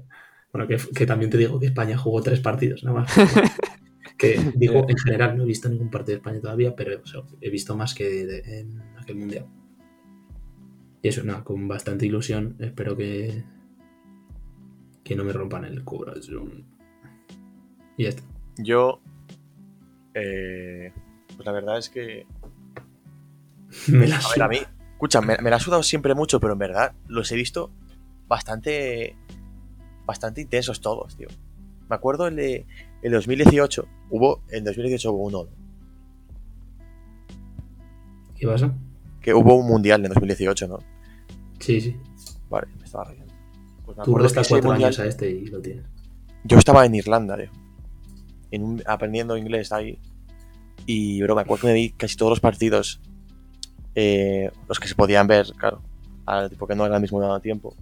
bueno, 0.53 0.67
que, 0.67 0.77
que 0.95 1.05
también 1.05 1.31
te 1.31 1.37
digo 1.37 1.59
que 1.59 1.67
España 1.67 1.97
jugó 1.97 2.21
tres 2.21 2.39
partidos, 2.39 2.83
nada 2.83 3.01
más. 3.01 3.11
que 4.17 4.37
digo, 4.55 4.85
en 4.89 4.97
general 4.97 5.37
no 5.37 5.43
he 5.43 5.47
visto 5.47 5.69
ningún 5.69 5.89
partido 5.89 6.15
de 6.15 6.17
España 6.19 6.41
todavía, 6.41 6.75
pero 6.75 7.01
o 7.01 7.05
sea, 7.05 7.21
he 7.41 7.49
visto 7.49 7.75
más 7.75 7.93
que 7.93 8.05
de- 8.09 8.25
de- 8.25 8.59
en 8.59 8.81
aquel 8.97 9.15
mundial. 9.17 9.45
Y 11.01 11.07
eso, 11.07 11.23
nada, 11.23 11.43
con 11.43 11.67
bastante 11.67 12.05
ilusión. 12.05 12.55
Espero 12.59 12.95
que, 12.97 13.43
que 15.09 15.15
no 15.15 15.23
me 15.23 15.33
rompan 15.33 15.65
el 15.65 15.83
corazón. 15.83 16.65
Y 17.97 18.03
ya 18.03 18.09
está. 18.09 18.21
Yo. 18.59 19.01
eh, 20.13 20.93
pues 21.35 21.43
la 21.47 21.51
verdad 21.51 21.79
es 21.79 21.89
que. 21.89 22.27
Me 23.87 24.07
la 24.07 24.17
A 24.17 24.29
ver, 24.29 24.43
a 24.43 24.47
mí. 24.47 24.57
Escucha, 24.91 25.19
me, 25.21 25.35
me 25.37 25.49
la 25.49 25.55
ha 25.55 25.59
sudado 25.59 25.81
siempre 25.81 26.13
mucho, 26.13 26.39
pero 26.39 26.53
en 26.53 26.59
verdad 26.59 26.93
los 27.07 27.31
he 27.31 27.35
visto 27.35 27.71
bastante. 28.27 29.15
Bastante 30.05 30.41
intensos 30.41 30.79
todos, 30.79 31.17
tío. 31.17 31.27
Me 31.89 31.95
acuerdo 31.95 32.27
el 32.27 32.35
de. 32.35 32.67
El 33.01 33.13
2018. 33.13 33.87
Hubo. 34.11 34.43
En 34.49 34.63
2018 34.63 35.11
hubo 35.11 35.23
uno. 35.23 35.47
¿Qué 38.35 38.45
pasa? 38.45 38.71
Que 39.21 39.33
hubo 39.33 39.55
un 39.55 39.65
mundial 39.67 40.05
en 40.05 40.09
2018, 40.11 40.67
¿no? 40.67 40.77
Sí, 41.59 41.81
sí. 41.81 41.97
Vale, 42.49 42.67
me 42.77 42.85
estaba 42.85 43.05
riendo. 43.05 43.28
Pues 43.89 43.97
me 43.97 44.03
Tú 44.03 44.11
acuerdo 44.11 44.17
que 44.27 44.33
restas 44.35 44.47
cuatro 44.49 44.69
mundial- 44.69 44.87
años 44.89 44.99
a 44.99 45.05
este 45.07 45.31
y 45.31 45.45
lo 45.47 45.59
tienes. 45.61 45.83
Yo 46.43 46.59
estaba 46.59 46.85
en 46.85 46.93
Irlanda, 46.93 47.35
tío. 47.37 47.49
En 48.51 48.63
un- 48.63 48.83
aprendiendo 48.85 49.35
inglés 49.35 49.71
ahí. 49.71 49.97
Y, 50.85 51.19
bro, 51.23 51.33
me 51.35 51.41
acuerdo 51.41 51.61
que 51.61 51.67
me 51.69 51.73
vi 51.73 51.89
casi 51.91 52.15
todos 52.15 52.29
los 52.29 52.39
partidos. 52.39 53.01
eh, 53.95 54.51
los 54.67 54.79
que 54.79 54.87
se 54.87 54.93
podían 54.95 55.25
ver, 55.27 55.47
claro. 55.57 55.81
al- 56.27 56.51
Porque 56.51 56.75
no 56.75 56.85
era 56.85 56.95
al 56.97 57.01
mismo 57.01 57.39
tiempo. 57.41 57.75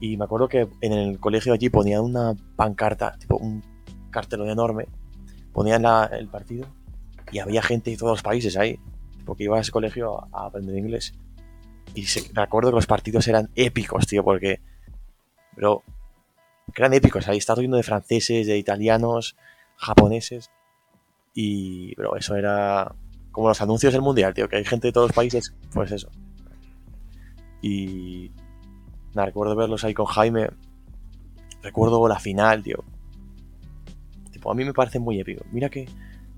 Y 0.00 0.16
me 0.16 0.24
acuerdo 0.24 0.48
que 0.48 0.68
en 0.80 0.92
el 0.92 1.20
colegio 1.20 1.52
allí 1.52 1.70
ponían 1.70 2.02
una 2.02 2.34
pancarta, 2.56 3.16
tipo 3.18 3.36
un 3.36 3.62
cartelón 4.10 4.50
enorme. 4.50 4.86
Ponían 5.52 5.82
la- 5.82 6.06
el 6.12 6.26
partido. 6.28 6.66
Y 7.30 7.38
había 7.38 7.62
gente 7.62 7.92
de 7.92 7.96
todos 7.96 8.14
los 8.14 8.22
países 8.22 8.56
ahí. 8.56 8.80
Porque 9.24 9.44
iba 9.44 9.56
a 9.56 9.60
ese 9.60 9.70
colegio 9.70 10.18
a, 10.20 10.28
a 10.32 10.46
aprender 10.46 10.76
inglés. 10.76 11.14
Y 11.94 12.02
se- 12.06 12.30
me 12.34 12.42
acuerdo 12.42 12.70
que 12.70 12.76
los 12.76 12.86
partidos 12.88 13.28
eran 13.28 13.48
épicos, 13.54 14.06
tío, 14.08 14.24
porque. 14.24 14.60
Que 15.58 16.82
eran 16.82 16.92
épicos. 16.94 17.26
Ahí 17.28 17.38
estaba 17.38 17.60
lleno 17.62 17.76
de 17.76 17.82
franceses, 17.82 18.46
de 18.46 18.58
italianos, 18.58 19.36
japoneses. 19.76 20.50
Y, 21.34 21.94
bro, 21.94 22.16
eso 22.16 22.34
era 22.36 22.94
como 23.32 23.48
los 23.48 23.60
anuncios 23.60 23.92
del 23.92 24.02
mundial, 24.02 24.34
tío, 24.34 24.48
que 24.48 24.56
hay 24.56 24.64
gente 24.64 24.88
de 24.88 24.92
todos 24.92 25.08
los 25.08 25.14
países, 25.16 25.54
pues 25.72 25.92
eso. 25.92 26.10
Y. 27.62 28.30
Nada, 29.14 29.26
recuerdo 29.26 29.56
verlos 29.56 29.84
ahí 29.84 29.94
con 29.94 30.06
Jaime. 30.06 30.50
Recuerdo 31.62 32.06
la 32.08 32.18
final, 32.18 32.62
tío. 32.62 32.84
Tipo, 34.30 34.50
a 34.50 34.54
mí 34.54 34.64
me 34.64 34.72
parece 34.72 34.98
muy 34.98 35.18
épico. 35.20 35.44
Mira 35.50 35.68
que 35.68 35.88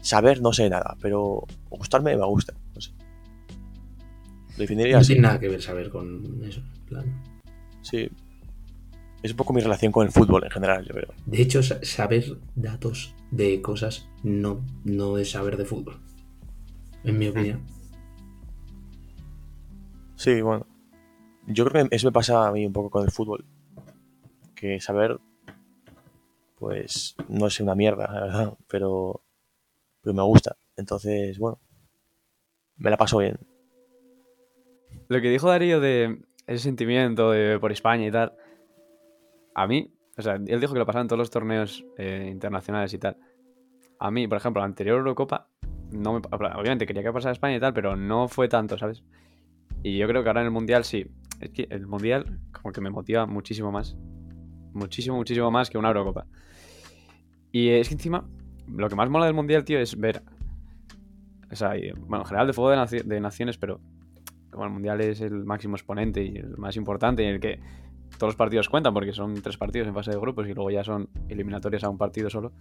saber 0.01 0.41
no 0.41 0.53
sé 0.53 0.71
nada, 0.71 0.97
pero 1.01 1.45
gustarme 1.68 2.16
me 2.16 2.25
gusta. 2.25 2.55
No 2.75 2.81
sé. 2.81 2.93
Lo 4.53 4.59
definiría 4.59 4.95
No 4.95 5.01
así. 5.01 5.09
tiene 5.12 5.23
nada 5.23 5.39
que 5.41 5.49
ver 5.49 5.61
saber 5.61 5.91
con 5.91 6.43
eso. 6.45 6.61
en 6.61 6.87
plan. 6.87 7.23
Sí. 7.83 8.09
Es 9.23 9.33
un 9.33 9.37
poco 9.37 9.53
mi 9.53 9.61
relación 9.61 9.93
con 9.93 10.07
el 10.07 10.12
fútbol 10.12 10.45
en 10.45 10.51
general, 10.51 10.85
yo 10.87 10.95
creo. 10.95 11.12
De 11.27 11.43
hecho, 11.43 11.62
sa- 11.62 11.83
saber 11.85 12.25
datos 12.55 13.14
de 13.31 13.61
cosas 13.61 14.09
no, 14.23 14.64
no 14.85 15.18
es 15.18 15.31
saber 15.33 15.57
de 15.57 15.64
fútbol. 15.66 16.01
En 17.05 17.18
mi 17.18 17.29
opinión. 17.29 17.62
Sí, 20.16 20.41
bueno. 20.41 20.66
Yo 21.47 21.64
creo 21.66 21.89
que 21.89 21.97
eso 21.97 22.07
me 22.09 22.12
pasa 22.12 22.47
a 22.47 22.53
mí 22.53 22.64
un 22.66 22.73
poco 22.73 22.91
con 22.91 23.05
el 23.05 23.11
fútbol. 23.11 23.45
Que 24.55 24.81
saber, 24.81 25.18
pues, 26.59 27.16
no 27.29 27.47
es 27.47 27.59
una 27.61 27.75
mierda, 27.75 28.11
la 28.12 28.21
verdad, 28.21 28.55
pero, 28.68 29.23
pero 30.03 30.14
me 30.14 30.23
gusta. 30.23 30.57
Entonces, 30.77 31.39
bueno, 31.39 31.59
me 32.77 32.91
la 32.91 32.97
paso 32.97 33.18
bien. 33.18 33.39
Lo 35.09 35.21
que 35.21 35.31
dijo 35.31 35.49
Darío 35.49 35.81
de 35.81 36.23
ese 36.47 36.64
sentimiento 36.64 37.31
de 37.31 37.59
por 37.59 37.73
España 37.73 38.07
y 38.07 38.11
tal, 38.12 38.33
a 39.55 39.67
mí, 39.67 39.93
o 40.17 40.23
sea, 40.23 40.35
él 40.35 40.61
dijo 40.61 40.73
que 40.73 40.79
lo 40.79 40.87
pasaba 40.87 41.03
en 41.03 41.09
todos 41.09 41.19
los 41.19 41.31
torneos 41.31 41.85
eh, 41.97 42.29
internacionales 42.31 42.93
y 42.95 42.99
tal. 42.99 43.17
A 43.99 44.11
mí, 44.11 44.27
por 44.29 44.39
ejemplo, 44.39 44.61
la 44.61 44.67
anterior 44.67 44.99
Eurocopa, 44.99 45.49
no 45.93 46.15
me, 46.15 46.21
obviamente 46.31 46.87
quería 46.87 47.03
que 47.03 47.13
pasara 47.13 47.33
España 47.33 47.57
y 47.57 47.61
tal, 47.61 47.73
pero 47.73 47.97
no 47.97 48.29
fue 48.29 48.49
tanto, 48.49 48.79
¿sabes? 48.79 49.03
Y 49.83 49.99
yo 49.99 50.07
creo 50.07 50.23
que 50.23 50.29
ahora 50.29 50.41
en 50.41 50.47
el 50.47 50.53
Mundial 50.53 50.85
sí. 50.85 51.07
Es 51.41 51.51
que 51.51 51.67
el 51.71 51.87
Mundial 51.87 52.39
como 52.53 52.73
que 52.73 52.81
me 52.81 52.91
motiva 52.91 53.27
muchísimo 53.27 53.73
más. 53.73 53.97
Muchísimo, 54.73 55.17
muchísimo 55.17 55.51
más 55.51 55.71
que 55.71 55.79
una 55.79 55.89
Eurocopa. 55.89 56.27
Y 57.51 57.71
es 57.71 57.89
que 57.89 57.95
encima, 57.95 58.29
lo 58.69 58.89
que 58.89 58.95
más 58.95 59.09
mola 59.09 59.27
del 59.27 59.35
Mundial, 59.35 59.65
tío, 59.65 59.79
es 59.79 59.99
ver... 59.99 60.23
O 61.51 61.57
sea, 61.57 61.71
bueno, 62.07 62.23
en 62.23 62.27
general 62.27 62.47
de 62.47 62.53
fútbol 62.53 62.87
de, 62.89 63.03
de 63.03 63.21
naciones, 63.21 63.59
pero 63.59 63.81
como 64.51 64.65
el 64.65 64.71
Mundial 64.71 65.01
es 65.01 65.21
el 65.21 65.45
máximo 65.45 65.77
exponente 65.77 66.23
y 66.23 66.37
el 66.37 66.57
más 66.59 66.77
importante 66.77 67.25
y 67.25 67.27
el 67.27 67.41
que 67.41 67.59
todos 68.19 68.31
los 68.33 68.37
partidos 68.37 68.69
cuentan, 68.69 68.93
porque 68.95 69.13
son 69.13 69.35
tres 69.43 69.57
partidos 69.57 69.89
en 69.89 69.95
fase 69.95 70.11
de 70.11 70.19
grupos 70.19 70.47
y 70.49 70.55
luego 70.55 70.71
ya 70.71 70.85
son 70.85 71.09
eliminatorias 71.29 71.85
a 71.85 71.89
un 71.89 71.99
partido 71.99 72.29
solo, 72.31 72.53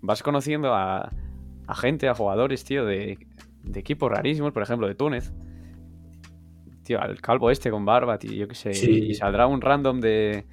vas 0.00 0.22
conociendo 0.22 0.74
a, 0.74 1.12
a 1.66 1.74
gente, 1.74 2.08
a 2.08 2.14
jugadores, 2.14 2.64
tío, 2.64 2.84
de, 2.84 3.18
de 3.64 3.80
equipos 3.80 4.10
rarísimos, 4.10 4.52
por 4.52 4.62
ejemplo, 4.62 4.86
de 4.86 4.94
Túnez. 4.94 5.32
Tío, 6.84 7.00
al 7.00 7.20
calvo 7.20 7.50
este 7.50 7.70
con 7.70 7.84
barba, 7.84 8.18
tío, 8.18 8.32
yo 8.32 8.48
qué 8.48 8.54
sé. 8.54 8.72
Sí. 8.72 8.90
Y 9.10 9.14
saldrá 9.14 9.46
un 9.46 9.60
random 9.60 10.00
de, 10.00 10.46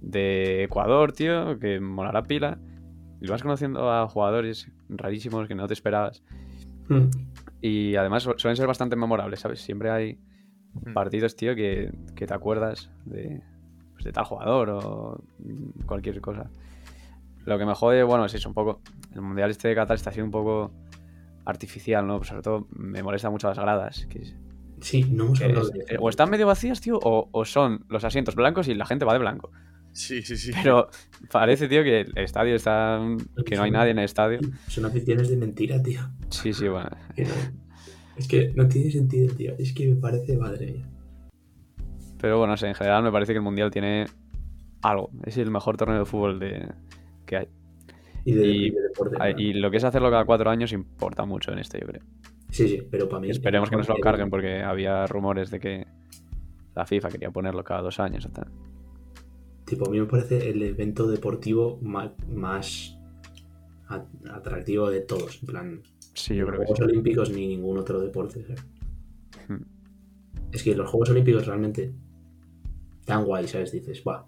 de 0.00 0.64
Ecuador, 0.64 1.12
tío, 1.12 1.58
que 1.58 1.80
molará 1.80 2.22
pila. 2.22 2.58
Y 3.20 3.26
vas 3.28 3.42
conociendo 3.42 3.90
a 3.92 4.08
jugadores 4.08 4.70
rarísimos 4.88 5.48
que 5.48 5.54
no 5.54 5.66
te 5.66 5.74
esperabas. 5.74 6.22
Mm. 6.88 7.08
Y 7.60 7.96
además 7.96 8.22
su- 8.22 8.34
suelen 8.38 8.56
ser 8.56 8.66
bastante 8.66 8.96
memorables, 8.96 9.40
¿sabes? 9.40 9.60
Siempre 9.60 9.90
hay. 9.90 10.18
Partidos, 10.94 11.36
tío, 11.36 11.54
que, 11.54 11.92
que 12.14 12.26
te 12.26 12.34
acuerdas 12.34 12.90
de, 13.04 13.40
pues, 13.92 14.04
de 14.04 14.12
tal 14.12 14.24
jugador 14.24 14.70
o 14.70 15.20
cualquier 15.86 16.20
cosa. 16.20 16.50
Lo 17.44 17.58
que 17.58 17.64
me 17.66 17.74
jode, 17.74 18.02
bueno, 18.02 18.24
es 18.24 18.34
eso, 18.34 18.48
un 18.48 18.54
poco. 18.54 18.80
El 19.14 19.20
mundial 19.22 19.50
este 19.50 19.68
de 19.68 19.74
Qatar 19.74 19.94
está 19.96 20.10
siendo 20.12 20.26
un 20.26 20.32
poco 20.32 20.72
artificial, 21.44 22.06
¿no? 22.06 22.16
Pues 22.18 22.28
sobre 22.28 22.42
todo 22.42 22.66
me 22.70 23.02
molesta 23.02 23.30
mucho 23.30 23.48
las 23.48 23.58
gradas. 23.58 24.06
Que 24.06 24.18
es- 24.22 24.34
Sí, 24.80 25.04
no 25.10 25.24
hemos 25.26 25.38
que 25.38 25.44
hablado 25.46 25.66
es- 25.68 25.72
de 25.72 25.84
eso. 25.94 26.02
o 26.02 26.08
están 26.10 26.28
medio 26.28 26.46
vacías, 26.46 26.80
tío, 26.80 26.98
o, 27.02 27.28
o 27.32 27.44
son 27.44 27.84
los 27.88 28.04
asientos 28.04 28.34
blancos 28.34 28.68
y 28.68 28.74
la 28.74 28.84
gente 28.84 29.04
va 29.04 29.12
de 29.14 29.20
blanco. 29.20 29.50
Sí, 29.92 30.20
sí, 30.22 30.36
sí. 30.36 30.50
Pero 30.62 30.88
parece, 31.32 31.68
tío, 31.68 31.82
que 31.82 32.00
el 32.02 32.18
estadio 32.18 32.54
está. 32.54 33.00
que 33.46 33.56
no 33.56 33.62
hay 33.62 33.70
nadie 33.70 33.92
en 33.92 33.98
el 34.00 34.04
estadio. 34.04 34.40
Son 34.68 34.84
aficiones 34.84 35.30
de 35.30 35.36
mentira, 35.38 35.82
tío. 35.82 36.00
Sí, 36.28 36.52
sí, 36.52 36.68
bueno. 36.68 36.90
Es 38.16 38.28
que 38.28 38.52
no 38.54 38.66
tiene 38.68 38.90
sentido, 38.90 39.34
tío. 39.34 39.54
Es 39.58 39.72
que 39.72 39.88
me 39.88 39.96
parece, 39.96 40.36
madre 40.36 40.72
mía. 40.72 40.88
Pero 42.20 42.38
bueno, 42.38 42.52
no 42.52 42.56
sé, 42.56 42.68
en 42.68 42.74
general 42.74 43.02
me 43.02 43.12
parece 43.12 43.32
que 43.32 43.38
el 43.38 43.44
mundial 43.44 43.70
tiene 43.70 44.06
algo. 44.82 45.10
Es 45.24 45.36
el 45.36 45.50
mejor 45.50 45.76
torneo 45.76 45.98
de 45.98 46.04
fútbol 46.06 46.38
de, 46.38 46.66
que 47.26 47.36
hay. 47.36 47.48
Y 48.24 48.32
de, 48.32 48.46
Y- 48.46 48.66
y 48.66 48.70
de 48.70 48.80
deporte. 48.82 49.16
¿no? 49.18 49.38
Y 49.40 49.52
lo 49.54 49.70
que 49.70 49.76
es 49.76 49.84
hacerlo 49.84 50.10
cada 50.10 50.24
cuatro 50.24 50.50
años 50.50 50.72
importa 50.72 51.24
mucho 51.26 51.52
en 51.52 51.58
este, 51.58 51.78
yo 51.80 51.86
creo. 51.86 52.02
Sí, 52.50 52.68
sí, 52.68 52.82
pero 52.90 53.08
para 53.08 53.20
mí. 53.20 53.30
Esperemos 53.30 53.68
que 53.68 53.76
no 53.76 53.82
se 53.84 53.92
lo 53.92 53.98
carguen 53.98 54.30
porque 54.30 54.62
había 54.62 55.06
rumores 55.06 55.50
de 55.50 55.60
que 55.60 55.86
la 56.74 56.86
FIFA 56.86 57.08
quería 57.10 57.30
ponerlo 57.30 57.62
cada 57.64 57.82
dos 57.82 58.00
años. 58.00 58.24
o 58.26 58.30
tal. 58.30 58.46
Tipo, 59.66 59.88
a 59.88 59.90
mí 59.90 59.98
me 60.00 60.06
parece 60.06 60.48
el 60.48 60.62
evento 60.62 61.06
deportivo 61.08 61.78
más, 61.82 62.96
a- 63.88 64.06
atractivo 64.32 64.88
de 64.90 65.00
todos. 65.00 65.40
En 65.42 65.46
plan, 65.46 65.82
Sí, 66.16 66.34
yo 66.34 66.44
ni 66.44 66.48
creo 66.50 66.60
que 66.60 66.66
Juegos 66.66 66.78
sí. 66.78 66.84
Olímpicos 66.84 67.30
ni 67.30 67.46
ningún 67.46 67.78
otro 67.78 68.00
deporte. 68.00 68.42
¿sabes? 68.42 68.64
Hmm. 69.48 69.62
Es 70.50 70.62
que 70.62 70.74
los 70.74 70.88
Juegos 70.90 71.10
Olímpicos 71.10 71.46
realmente 71.46 71.92
tan 73.04 73.24
guay, 73.24 73.46
¿sabes? 73.46 73.70
Dices, 73.72 74.02
va. 74.06 74.26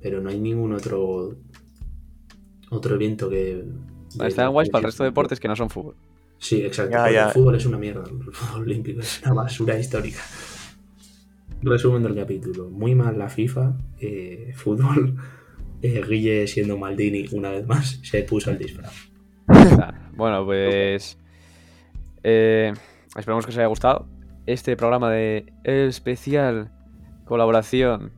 Pero 0.00 0.20
no 0.20 0.28
hay 0.28 0.38
ningún 0.40 0.72
otro 0.74 1.36
otro 2.70 2.94
evento 2.94 3.28
que. 3.30 3.64
Están 4.24 4.52
guays 4.52 4.70
para 4.70 4.80
el 4.80 4.84
resto 4.86 5.04
de 5.04 5.10
deportes 5.10 5.38
que 5.40 5.48
no 5.48 5.56
son 5.56 5.70
fútbol. 5.70 5.94
Sí, 6.38 6.62
exacto. 6.62 6.92
Ya, 6.92 6.98
porque 7.00 7.14
ya. 7.14 7.26
El 7.28 7.32
fútbol 7.32 7.54
es 7.56 7.66
una 7.66 7.78
mierda. 7.78 8.04
El 8.08 8.32
fútbol 8.32 8.62
olímpico 8.62 9.00
es 9.00 9.22
una 9.24 9.34
basura 9.34 9.78
histórica. 9.78 10.20
Resumen 11.62 12.02
del 12.02 12.14
capítulo. 12.14 12.68
Muy 12.70 12.94
mal 12.94 13.18
la 13.18 13.28
FIFA. 13.28 13.76
eh, 14.00 14.52
fútbol. 14.54 15.16
eh, 15.82 16.02
Guille 16.08 16.46
siendo 16.46 16.76
Maldini 16.76 17.26
una 17.32 17.50
vez 17.50 17.66
más. 17.66 18.00
Se 18.02 18.22
puso 18.22 18.50
el 18.50 18.58
disfraz. 18.58 18.92
Bueno, 20.18 20.44
pues. 20.44 21.16
eh, 22.24 22.74
esperemos 23.16 23.46
que 23.46 23.50
os 23.52 23.56
haya 23.56 23.68
gustado 23.68 24.08
este 24.46 24.76
programa 24.76 25.12
de 25.12 25.52
especial 25.62 26.72
colaboración 27.24 28.10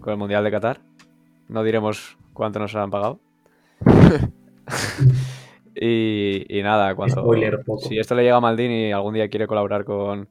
con 0.00 0.12
el 0.12 0.18
Mundial 0.18 0.42
de 0.42 0.50
Qatar. 0.50 0.80
No 1.46 1.62
diremos 1.62 2.18
cuánto 2.32 2.58
nos 2.58 2.74
han 2.74 2.90
pagado. 2.90 3.20
y, 5.76 6.58
y 6.58 6.62
nada, 6.64 6.96
cuando. 6.96 7.22
Spoiler 7.22 7.62
poco. 7.64 7.82
Si 7.88 8.00
esto 8.00 8.16
le 8.16 8.24
llega 8.24 8.38
a 8.38 8.40
Maldini 8.40 8.88
y 8.88 8.92
algún 8.92 9.14
día 9.14 9.28
quiere 9.28 9.46
colaborar 9.46 9.84
con, 9.84 10.28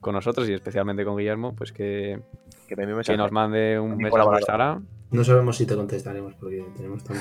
con 0.00 0.14
nosotros 0.14 0.48
y 0.48 0.52
especialmente 0.52 1.04
con 1.04 1.16
Guillermo, 1.16 1.56
pues 1.56 1.72
que, 1.72 2.20
Que 2.68 2.76
que 2.76 3.16
nos 3.16 3.32
mande 3.32 3.80
un 3.80 3.96
mensaje 3.96 4.24
por. 4.24 4.36
Instagram. 4.36 4.86
No 5.10 5.24
sabemos 5.24 5.56
si 5.56 5.66
te 5.66 5.74
contestaremos 5.74 6.34
porque 6.34 6.64
tenemos 6.76 7.02
tanto. 7.02 7.20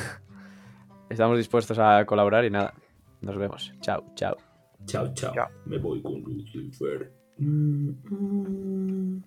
Estamos 1.10 1.38
dispuestos 1.38 1.80
a 1.80 2.06
colaborar 2.06 2.46
y 2.46 2.50
nada. 2.50 2.74
Nos 3.22 3.38
vemos. 3.38 3.74
Chao, 3.82 4.06
chao. 4.16 4.38
Chao, 4.86 5.14
chao. 5.14 5.34
Me 5.66 5.78
voy 5.78 6.02
con 6.02 6.22
Lucifer. 6.22 7.12
Mm, 7.38 7.90
mm. 8.10 9.24